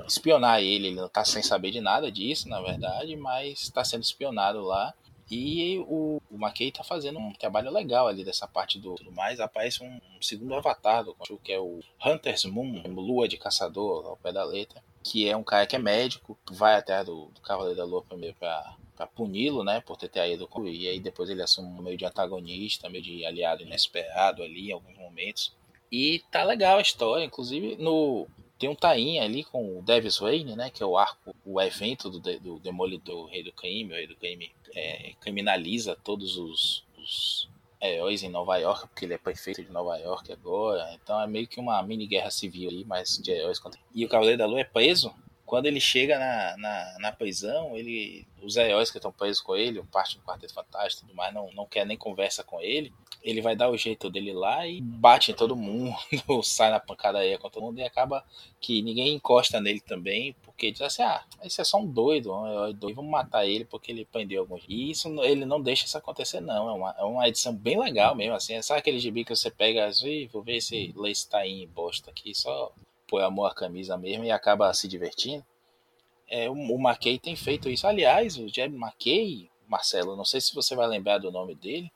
espionar 0.06 0.62
ele. 0.62 0.88
Ele 0.88 1.00
não 1.00 1.08
tá 1.08 1.24
sem 1.24 1.42
saber 1.42 1.70
de 1.70 1.80
nada 1.80 2.10
disso, 2.10 2.48
na 2.48 2.60
verdade, 2.60 3.16
mas 3.16 3.62
está 3.62 3.84
sendo 3.84 4.02
espionado 4.02 4.62
lá. 4.62 4.94
E 5.30 5.78
o, 5.88 6.20
o 6.30 6.36
McKay 6.36 6.70
tá 6.70 6.84
fazendo 6.84 7.18
um 7.18 7.32
trabalho 7.32 7.70
legal 7.70 8.06
ali 8.06 8.22
dessa 8.22 8.46
parte 8.46 8.78
do 8.78 8.94
tudo 8.94 9.10
mais. 9.10 9.40
Aparece 9.40 9.82
um, 9.82 10.00
um 10.16 10.22
segundo 10.22 10.54
avatar 10.54 11.02
do 11.02 11.14
que 11.42 11.52
é 11.52 11.58
o 11.58 11.80
Hunter's 12.04 12.44
Moon, 12.44 12.82
Lua 12.86 13.26
de 13.26 13.38
Caçador, 13.38 14.06
ao 14.06 14.16
pé 14.18 14.32
da 14.32 14.44
letra. 14.44 14.82
Que 15.02 15.28
é 15.28 15.36
um 15.36 15.42
cara 15.42 15.66
que 15.66 15.76
é 15.76 15.78
médico, 15.78 16.38
vai 16.50 16.76
até 16.76 17.02
do, 17.02 17.26
do 17.26 17.40
Cavaleiro 17.40 17.76
da 17.76 17.84
Lua 17.84 18.02
primeiro 18.02 18.36
pra, 18.38 18.74
pra 18.96 19.06
puni-lo, 19.06 19.64
né, 19.64 19.80
por 19.80 19.96
ter 19.96 20.08
traído 20.08 20.46
com 20.46 20.66
E 20.66 20.88
aí 20.88 21.00
depois 21.00 21.28
ele 21.28 21.42
assume 21.42 21.68
um 21.68 21.82
meio 21.82 21.96
de 21.96 22.04
antagonista, 22.04 22.88
meio 22.88 23.02
de 23.02 23.24
aliado 23.24 23.62
inesperado 23.62 24.42
ali 24.42 24.70
em 24.70 24.72
alguns 24.72 24.96
momentos. 24.96 25.52
E 25.90 26.22
tá 26.30 26.42
legal 26.42 26.78
a 26.78 26.82
história, 26.82 27.24
inclusive 27.24 27.76
no 27.76 28.26
tem 28.58 28.68
um 28.68 28.74
tain 28.74 29.20
ali 29.20 29.44
com 29.44 29.78
o 29.78 29.82
Davis 29.82 30.18
Wayne, 30.18 30.56
né, 30.56 30.70
que 30.70 30.82
é 30.82 30.86
o 30.86 30.96
arco, 30.96 31.34
o 31.44 31.60
evento 31.60 32.08
do, 32.08 32.20
do 32.20 32.58
Demolidor 32.60 33.26
Rei 33.26 33.42
do 33.42 33.52
Crime, 33.52 33.92
o 33.92 33.96
Rei 33.96 34.06
do 34.06 34.16
Crime 34.16 34.50
é, 34.74 35.12
criminaliza 35.20 35.96
todos 36.02 36.36
os, 36.36 36.84
os 36.96 37.48
heróis 37.82 38.22
em 38.22 38.28
Nova 38.28 38.56
York, 38.56 38.88
porque 38.88 39.04
ele 39.04 39.14
é 39.14 39.18
prefeito 39.18 39.62
de 39.62 39.70
Nova 39.70 39.96
York 39.98 40.32
agora, 40.32 40.94
então 40.94 41.20
é 41.20 41.26
meio 41.26 41.46
que 41.46 41.60
uma 41.60 41.82
mini 41.82 42.06
guerra 42.06 42.30
civil 42.30 42.70
aí, 42.70 42.84
mas 42.84 43.18
de 43.18 43.32
heróis 43.32 43.58
contra... 43.58 43.78
E 43.92 44.04
o 44.04 44.08
Cavaleiro 44.08 44.38
da 44.38 44.46
Lua 44.46 44.60
é 44.60 44.64
preso, 44.64 45.12
quando 45.46 45.66
ele 45.66 45.80
chega 45.80 46.18
na, 46.18 46.56
na, 46.56 46.98
na 46.98 47.12
prisão, 47.12 47.76
ele, 47.76 48.26
os 48.42 48.56
heróis 48.56 48.90
que 48.90 48.98
estão 48.98 49.12
presos 49.12 49.40
com 49.40 49.54
ele, 49.54 49.82
parte 49.84 50.16
do 50.16 50.24
Quarteto 50.24 50.54
Fantástico 50.54 51.04
e 51.04 51.06
tudo 51.06 51.16
mais, 51.16 51.34
não, 51.34 51.50
não 51.52 51.66
quer 51.66 51.84
nem 51.84 51.96
conversa 51.96 52.42
com 52.42 52.60
ele, 52.60 52.92
ele 53.22 53.40
vai 53.40 53.56
dar 53.56 53.70
o 53.70 53.76
jeito 53.76 54.10
dele 54.10 54.32
lá 54.32 54.66
e 54.66 54.80
bate 54.80 55.32
em 55.32 55.34
todo 55.34 55.56
mundo, 55.56 55.96
sai 56.44 56.70
na 56.70 56.78
pancada 56.78 57.18
aí 57.18 57.36
com 57.38 57.48
todo 57.48 57.62
mundo 57.62 57.78
e 57.78 57.82
acaba 57.82 58.22
que 58.60 58.82
ninguém 58.82 59.14
encosta 59.14 59.60
nele 59.60 59.80
também, 59.80 60.34
porque 60.42 60.70
diz 60.70 60.82
assim, 60.82 61.02
ah, 61.02 61.24
esse 61.42 61.60
é 61.60 61.64
só 61.64 61.78
um 61.78 61.86
doido, 61.86 62.34
um 62.34 62.46
herói 62.46 62.74
doido, 62.74 62.96
vamos 62.96 63.10
matar 63.10 63.46
ele 63.46 63.64
porque 63.64 63.92
ele 63.92 64.04
prendeu 64.04 64.42
alguns. 64.42 64.62
E 64.68 64.90
isso 64.90 65.08
ele 65.22 65.44
não 65.46 65.60
deixa 65.60 65.86
isso 65.86 65.96
acontecer, 65.96 66.40
não. 66.40 66.68
É 66.68 66.72
uma, 66.72 66.94
é 66.98 67.02
uma 67.02 67.28
edição 67.28 67.54
bem 67.54 67.78
legal 67.78 68.14
mesmo, 68.14 68.34
assim. 68.34 68.60
Sabe 68.60 68.80
aquele 68.80 68.98
gibi 68.98 69.24
que 69.24 69.34
você 69.34 69.50
pega 69.50 69.86
assim, 69.86 70.28
vou 70.32 70.42
ver 70.42 70.60
se 70.60 70.92
Lace 70.94 71.28
tá 71.28 71.46
em 71.46 71.66
bosta 71.66 72.10
aqui, 72.10 72.34
só 72.34 72.72
põe 73.14 73.22
amor 73.22 73.46
à 73.46 73.54
camisa 73.54 73.96
mesmo 73.96 74.24
e 74.24 74.30
acaba 74.32 74.74
se 74.74 74.88
divertindo. 74.88 75.44
É, 76.28 76.50
o, 76.50 76.54
o 76.54 76.80
McKay 76.80 77.18
tem 77.18 77.36
feito 77.36 77.68
isso. 77.68 77.86
Aliás, 77.86 78.36
o 78.36 78.48
Jeb 78.48 78.74
McKay, 78.74 79.48
Marcelo, 79.68 80.16
não 80.16 80.24
sei 80.24 80.40
se 80.40 80.54
você 80.54 80.74
vai 80.74 80.88
lembrar 80.88 81.18
do 81.18 81.30
nome 81.30 81.54
dele, 81.54 81.92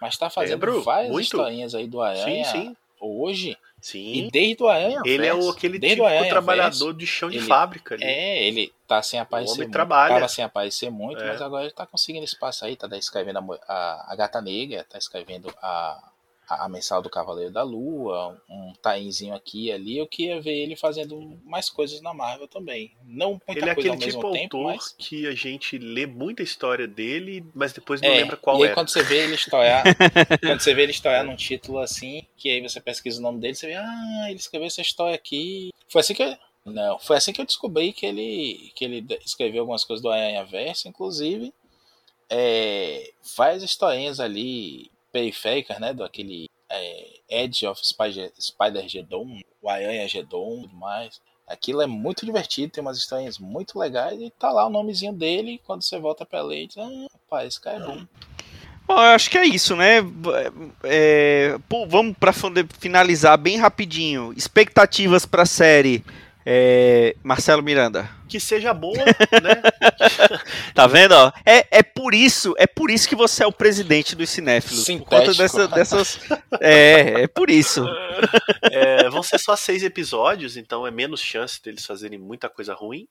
mas 0.00 0.14
está 0.14 0.30
fazendo 0.30 0.64
Lembro, 0.64 0.82
várias 0.82 1.10
muito. 1.10 1.24
historinhas 1.24 1.74
aí 1.74 1.88
do 1.88 2.00
Aranha 2.00 2.44
sim, 2.44 2.52
sim. 2.52 2.76
hoje. 3.00 3.56
Sim. 3.80 4.12
E 4.12 4.30
desde 4.30 4.62
o 4.62 4.68
Aranha. 4.68 5.00
Ele 5.04 5.26
é 5.26 5.34
o, 5.34 5.48
aquele 5.48 5.80
tipo 5.80 6.02
trabalhador 6.28 6.92
de 6.92 7.06
chão 7.06 7.30
de 7.30 7.38
ele, 7.38 7.46
fábrica. 7.46 7.94
Ali. 7.94 8.04
É, 8.04 8.46
ele 8.46 8.72
tá 8.86 9.02
sem 9.02 9.18
aparecer. 9.18 9.52
O 9.52 9.54
homem 9.54 9.66
muito, 9.66 9.72
trabalha. 9.72 10.14
Tava 10.14 10.28
sem 10.28 10.44
aparecer 10.44 10.90
muito, 10.90 11.20
é. 11.20 11.26
mas 11.26 11.42
agora 11.42 11.64
ele 11.64 11.72
tá 11.72 11.86
conseguindo 11.86 12.24
espaço 12.24 12.64
aí. 12.64 12.76
Tá 12.76 12.86
escrevendo 12.98 13.38
a, 13.38 13.42
a, 13.66 14.12
a 14.12 14.16
Gata 14.16 14.40
Negra, 14.42 14.84
tá 14.84 14.98
escrevendo 14.98 15.52
a, 15.62 16.10
a, 16.50 16.68
mensal 16.68 17.00
do 17.00 17.08
Cavaleiro 17.08 17.52
da 17.52 17.62
Lua, 17.62 18.36
um 18.48 18.72
tainzinho 18.82 19.34
aqui 19.34 19.66
e 19.66 19.72
ali, 19.72 19.98
eu 19.98 20.06
queria 20.06 20.40
ver 20.40 20.52
ele 20.52 20.74
fazendo 20.74 21.38
mais 21.44 21.70
coisas 21.70 22.00
na 22.00 22.12
Marvel 22.12 22.48
também. 22.48 22.92
Não 23.04 23.32
muita 23.32 23.52
ele 23.52 23.68
é 23.68 23.72
aquele 23.72 23.96
tipo 23.96 24.16
autor 24.16 24.32
tempo, 24.32 24.64
mas... 24.64 24.94
que 24.98 25.26
a 25.26 25.34
gente 25.34 25.78
lê 25.78 26.06
muita 26.06 26.42
história 26.42 26.88
dele, 26.88 27.44
mas 27.54 27.72
depois 27.72 28.00
não 28.00 28.08
é, 28.08 28.16
lembra 28.16 28.36
qual 28.36 28.58
e 28.58 28.62
aí, 28.62 28.66
era. 28.66 28.74
quando 28.74 28.88
você 28.88 29.02
vê 29.02 29.24
ele 29.24 29.34
estourar, 29.34 29.84
quando 30.40 30.60
você 30.60 30.74
vê 30.74 30.82
ele 30.82 30.92
estourar 30.92 31.24
num 31.24 31.36
título 31.36 31.78
assim, 31.78 32.26
que 32.36 32.50
aí 32.50 32.60
você 32.60 32.80
pesquisa 32.80 33.20
o 33.20 33.22
nome 33.22 33.40
dele, 33.40 33.54
você 33.54 33.68
vê, 33.68 33.74
ah, 33.74 34.26
ele 34.28 34.38
escreveu 34.38 34.66
essa 34.66 34.80
história 34.80 35.14
aqui. 35.14 35.70
Foi 35.88 36.00
assim 36.00 36.14
que 36.14 36.22
eu... 36.22 36.36
Não, 36.62 36.98
foi 36.98 37.16
assim 37.16 37.32
que 37.32 37.40
eu 37.40 37.46
descobri 37.46 37.92
que 37.92 38.04
ele, 38.04 38.70
que 38.74 38.84
ele 38.84 39.06
escreveu 39.24 39.62
algumas 39.62 39.82
coisas 39.82 40.02
do 40.02 40.10
Aranha 40.10 40.44
Verso, 40.44 40.88
inclusive 40.88 41.54
é, 42.30 43.10
várias 43.36 43.64
historinhas 43.64 44.20
ali 44.20 44.88
periféricas, 45.12 45.78
né, 45.78 45.92
do 45.92 46.04
aquele 46.04 46.48
é, 46.68 47.20
Edge 47.28 47.66
of 47.66 47.80
Spider, 47.86 48.32
Spider 48.40 48.88
Gedon, 48.88 49.38
e 49.38 50.22
tudo 50.22 50.76
mais. 50.76 51.20
Aquilo 51.46 51.82
é 51.82 51.86
muito 51.86 52.24
divertido, 52.24 52.72
tem 52.72 52.80
umas 52.80 52.96
histórias 52.96 53.38
muito 53.38 53.76
legais 53.76 54.20
e 54.20 54.30
tá 54.30 54.52
lá 54.52 54.66
o 54.66 54.70
nomezinho 54.70 55.12
dele. 55.12 55.60
Quando 55.66 55.82
você 55.82 55.98
volta 55.98 56.24
pra 56.24 56.42
ler, 56.42 56.68
diz, 56.68 56.78
ah, 56.78 57.06
rapaz, 57.12 57.48
esse 57.48 57.60
cara 57.60 57.76
é 57.78 57.80
bom. 57.80 58.06
Bom, 58.86 58.94
eu 58.94 59.14
acho 59.14 59.30
que 59.30 59.38
é 59.38 59.44
isso, 59.44 59.74
né? 59.76 59.98
É, 60.84 61.58
pô, 61.68 61.86
vamos 61.86 62.16
para 62.18 62.32
finalizar 62.78 63.36
bem 63.36 63.56
rapidinho. 63.56 64.32
Expectativas 64.36 65.26
para 65.26 65.42
a 65.42 65.46
série. 65.46 66.04
É, 66.44 67.14
Marcelo 67.22 67.62
Miranda. 67.62 68.08
Que 68.28 68.40
seja 68.40 68.72
boa, 68.72 68.96
né? 69.42 69.62
tá 70.74 70.86
vendo? 70.86 71.12
Ó? 71.12 71.32
É, 71.44 71.66
é 71.78 71.82
por 71.82 72.14
isso, 72.14 72.54
é 72.58 72.66
por 72.66 72.90
isso 72.90 73.08
que 73.08 73.14
você 73.14 73.42
é 73.44 73.46
o 73.46 73.52
presidente 73.52 74.16
dos 74.16 74.30
cinéfilos. 74.30 74.84
Sintético. 74.84 75.10
Por 75.10 75.18
conta 75.18 75.34
dessa, 75.34 75.68
dessas. 75.68 76.20
É, 76.60 77.22
é 77.22 77.26
por 77.26 77.50
isso. 77.50 77.84
É, 78.70 79.08
vão 79.10 79.22
ser 79.22 79.38
só 79.38 79.54
seis 79.56 79.82
episódios, 79.82 80.56
então 80.56 80.86
é 80.86 80.90
menos 80.90 81.20
chance 81.20 81.62
deles 81.62 81.84
fazerem 81.84 82.18
muita 82.18 82.48
coisa 82.48 82.72
ruim. 82.74 83.06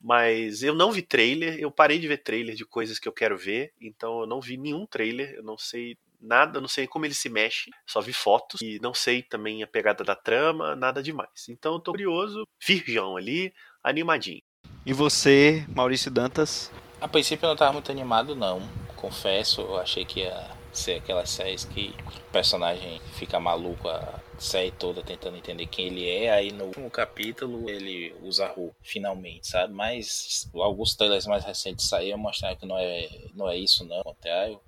Mas 0.00 0.62
eu 0.62 0.74
não 0.74 0.92
vi 0.92 1.00
trailer, 1.00 1.58
eu 1.58 1.70
parei 1.70 1.98
de 1.98 2.06
ver 2.06 2.18
trailer 2.18 2.54
de 2.54 2.64
coisas 2.66 2.98
que 2.98 3.08
eu 3.08 3.12
quero 3.12 3.38
ver, 3.38 3.72
então 3.80 4.20
eu 4.20 4.26
não 4.26 4.38
vi 4.38 4.58
nenhum 4.58 4.84
trailer, 4.84 5.32
eu 5.34 5.42
não 5.42 5.56
sei 5.56 5.96
nada, 6.24 6.60
não 6.60 6.68
sei 6.68 6.86
como 6.86 7.04
ele 7.04 7.14
se 7.14 7.28
mexe, 7.28 7.70
só 7.86 8.00
vi 8.00 8.12
fotos 8.12 8.60
e 8.60 8.78
não 8.80 8.94
sei 8.94 9.22
também 9.22 9.62
a 9.62 9.66
pegada 9.66 10.02
da 10.02 10.14
trama, 10.14 10.74
nada 10.74 11.02
demais. 11.02 11.48
Então 11.48 11.74
eu 11.74 11.80
tô 11.80 11.92
curioso, 11.92 12.46
virgão 12.66 13.16
ali, 13.16 13.52
animadinho. 13.82 14.42
E 14.84 14.92
você, 14.92 15.64
Maurício 15.68 16.10
Dantas? 16.10 16.70
A 17.00 17.08
princípio 17.08 17.46
eu 17.46 17.50
não 17.50 17.56
tava 17.56 17.74
muito 17.74 17.90
animado 17.90 18.34
não, 18.34 18.62
confesso, 18.96 19.60
eu 19.60 19.78
achei 19.78 20.04
que 20.04 20.20
ia 20.20 20.50
ser 20.72 20.94
aquelas 20.94 21.30
séries 21.30 21.64
que 21.64 21.94
o 22.06 22.32
personagem 22.32 23.00
fica 23.12 23.38
maluco 23.38 23.88
a 23.88 24.20
série 24.38 24.72
toda 24.72 25.02
tentando 25.02 25.36
entender 25.36 25.66
quem 25.66 25.86
ele 25.86 26.08
é, 26.08 26.32
aí 26.32 26.50
no 26.50 26.64
último 26.64 26.90
capítulo 26.90 27.70
ele 27.70 28.14
usa 28.22 28.46
a 28.46 28.48
rua, 28.48 28.72
finalmente, 28.82 29.46
sabe? 29.46 29.72
Mas 29.72 30.50
alguns 30.54 30.96
trailers 30.96 31.26
mais 31.26 31.44
recentes 31.44 31.86
saíram 31.86 32.18
mostrando 32.18 32.56
que 32.56 32.66
não 32.66 32.78
é, 32.78 33.08
não 33.34 33.48
é 33.48 33.56
isso 33.56 33.84
não, 33.84 33.98
ao 33.98 34.04
contrário 34.04 34.60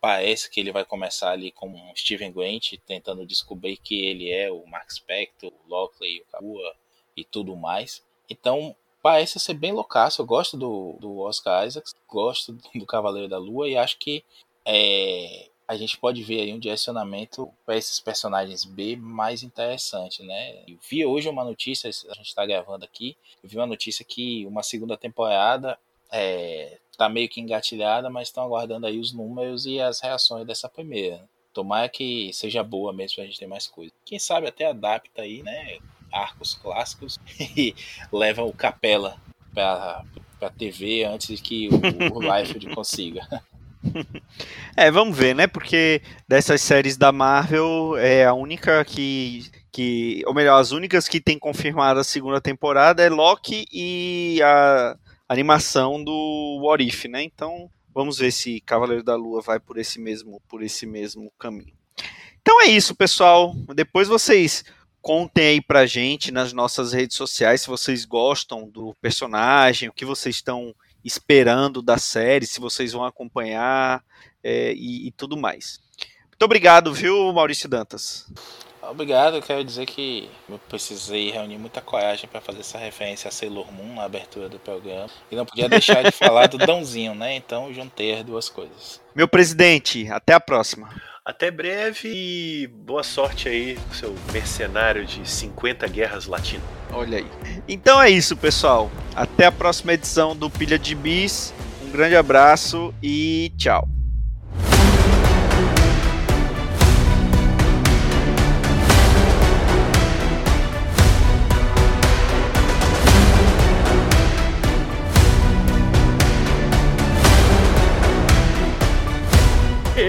parece 0.00 0.50
que 0.50 0.60
ele 0.60 0.72
vai 0.72 0.84
começar 0.84 1.30
ali 1.30 1.50
com 1.50 1.70
o 1.70 1.96
Steven 1.96 2.32
Grant 2.32 2.74
tentando 2.86 3.26
descobrir 3.26 3.76
que 3.76 4.04
ele 4.04 4.30
é 4.30 4.50
o 4.50 4.66
Mark 4.66 4.90
Spector, 4.90 5.50
o 5.50 5.68
Lockley, 5.68 6.20
o 6.20 6.26
Kabua 6.32 6.74
e 7.16 7.24
tudo 7.24 7.56
mais. 7.56 8.02
Então 8.28 8.76
parece 9.02 9.40
ser 9.40 9.54
bem 9.54 9.72
loucaço. 9.72 10.22
Eu 10.22 10.26
gosto 10.26 10.56
do, 10.56 10.96
do 11.00 11.18
Oscar 11.20 11.66
Isaacs, 11.66 11.94
gosto 12.08 12.52
do 12.74 12.86
Cavaleiro 12.86 13.28
da 13.28 13.38
Lua 13.38 13.68
e 13.68 13.76
acho 13.76 13.98
que 13.98 14.24
é, 14.64 15.48
a 15.66 15.76
gente 15.76 15.96
pode 15.98 16.22
ver 16.22 16.42
aí 16.42 16.52
um 16.52 16.58
direcionamento 16.58 17.50
para 17.64 17.76
esses 17.76 17.98
personagens 17.98 18.64
B 18.64 18.96
mais 18.96 19.42
interessante, 19.42 20.22
né? 20.22 20.62
Eu 20.68 20.78
vi 20.88 21.04
hoje 21.04 21.28
uma 21.28 21.44
notícia, 21.44 21.88
a 21.88 22.14
gente 22.14 22.28
está 22.28 22.44
gravando 22.44 22.84
aqui, 22.84 23.16
eu 23.42 23.48
vi 23.48 23.56
uma 23.56 23.66
notícia 23.66 24.04
que 24.04 24.46
uma 24.46 24.62
segunda 24.62 24.96
temporada 24.96 25.78
é, 26.10 26.78
tá 26.96 27.08
meio 27.08 27.28
que 27.28 27.40
engatilhada, 27.40 28.10
mas 28.10 28.28
estão 28.28 28.44
aguardando 28.44 28.86
aí 28.86 28.98
os 28.98 29.12
números 29.12 29.66
e 29.66 29.80
as 29.80 30.00
reações 30.00 30.46
dessa 30.46 30.68
primeira. 30.68 31.22
Tomara 31.52 31.88
que 31.88 32.30
seja 32.32 32.62
boa 32.62 32.92
mesmo 32.92 33.16
pra 33.16 33.24
gente 33.24 33.38
ter 33.38 33.46
mais 33.46 33.66
coisa. 33.66 33.92
Quem 34.04 34.18
sabe 34.18 34.46
até 34.46 34.66
adapta 34.66 35.22
aí, 35.22 35.42
né? 35.42 35.78
Arcos 36.12 36.54
clássicos 36.54 37.18
e 37.56 37.74
leva 38.12 38.42
o 38.42 38.52
Capela 38.52 39.16
pra, 39.52 40.04
pra 40.38 40.50
TV 40.50 41.04
antes 41.04 41.40
que 41.40 41.68
o, 41.68 42.16
o 42.16 42.20
Liefeld 42.20 42.66
consiga. 42.74 43.26
É, 44.76 44.90
vamos 44.90 45.16
ver, 45.16 45.34
né? 45.34 45.46
Porque 45.46 46.00
dessas 46.28 46.60
séries 46.60 46.96
da 46.96 47.10
Marvel 47.10 47.96
é 47.98 48.24
a 48.24 48.32
única 48.32 48.84
que, 48.84 49.50
que 49.70 50.22
ou 50.26 50.32
melhor, 50.32 50.58
as 50.58 50.70
únicas 50.70 51.08
que 51.08 51.20
tem 51.20 51.38
confirmado 51.38 52.00
a 52.00 52.04
segunda 52.04 52.40
temporada 52.40 53.02
é 53.02 53.08
Loki 53.08 53.66
e 53.72 54.40
a 54.42 54.96
animação 55.28 56.02
do 56.02 56.60
What 56.62 56.86
If, 56.86 57.04
né? 57.06 57.22
Então, 57.22 57.70
vamos 57.94 58.18
ver 58.18 58.32
se 58.32 58.60
Cavaleiro 58.60 59.02
da 59.02 59.16
Lua 59.16 59.40
vai 59.40 59.60
por 59.60 59.78
esse 59.78 60.00
mesmo, 60.00 60.40
por 60.48 60.62
esse 60.62 60.86
mesmo 60.86 61.32
caminho. 61.38 61.74
Então 62.40 62.60
é 62.60 62.66
isso, 62.66 62.94
pessoal. 62.94 63.54
Depois 63.74 64.08
vocês 64.08 64.64
contem 65.00 65.46
aí 65.46 65.60
pra 65.60 65.86
gente 65.86 66.30
nas 66.30 66.52
nossas 66.52 66.92
redes 66.92 67.16
sociais 67.16 67.62
se 67.62 67.68
vocês 67.68 68.04
gostam 68.04 68.68
do 68.68 68.94
personagem, 69.00 69.88
o 69.88 69.92
que 69.92 70.04
vocês 70.04 70.36
estão 70.36 70.74
esperando 71.04 71.82
da 71.82 71.98
série, 71.98 72.46
se 72.46 72.60
vocês 72.60 72.92
vão 72.92 73.04
acompanhar 73.04 74.04
é, 74.42 74.72
e, 74.72 75.08
e 75.08 75.10
tudo 75.12 75.36
mais. 75.36 75.80
Muito 76.28 76.44
obrigado, 76.44 76.92
viu, 76.92 77.32
Maurício 77.32 77.68
Dantas? 77.68 78.26
Obrigado, 78.82 79.36
eu 79.36 79.42
quero 79.42 79.62
dizer 79.62 79.86
que 79.86 80.28
eu 80.48 80.58
precisei 80.68 81.30
reunir 81.30 81.56
muita 81.56 81.80
coragem 81.80 82.28
para 82.28 82.40
fazer 82.40 82.60
essa 82.60 82.78
referência 82.78 83.28
a 83.28 83.30
Sailor 83.30 83.72
Moon 83.72 83.94
na 83.94 84.04
abertura 84.04 84.48
do 84.48 84.58
programa. 84.58 85.08
E 85.30 85.36
não 85.36 85.46
podia 85.46 85.68
deixar 85.68 86.02
de 86.02 86.10
falar 86.10 86.48
do 86.48 86.58
Dãozinho, 86.58 87.14
né? 87.14 87.36
Então 87.36 87.72
juntei 87.72 88.14
as 88.14 88.24
duas 88.24 88.48
coisas. 88.48 89.00
Meu 89.14 89.28
presidente, 89.28 90.08
até 90.10 90.34
a 90.34 90.40
próxima. 90.40 90.88
Até 91.24 91.52
breve 91.52 92.10
e 92.12 92.66
boa 92.66 93.04
sorte 93.04 93.48
aí 93.48 93.76
com 93.76 93.94
seu 93.94 94.14
mercenário 94.32 95.06
de 95.06 95.28
50 95.28 95.86
guerras 95.86 96.26
latino. 96.26 96.64
Olha 96.92 97.18
aí. 97.18 97.26
Então 97.68 98.02
é 98.02 98.10
isso, 98.10 98.36
pessoal. 98.36 98.90
Até 99.14 99.46
a 99.46 99.52
próxima 99.52 99.92
edição 99.92 100.34
do 100.34 100.50
Pilha 100.50 100.78
de 100.78 100.96
Bis. 100.96 101.54
Um 101.84 101.90
grande 101.92 102.16
abraço 102.16 102.92
e 103.00 103.52
tchau. 103.56 103.88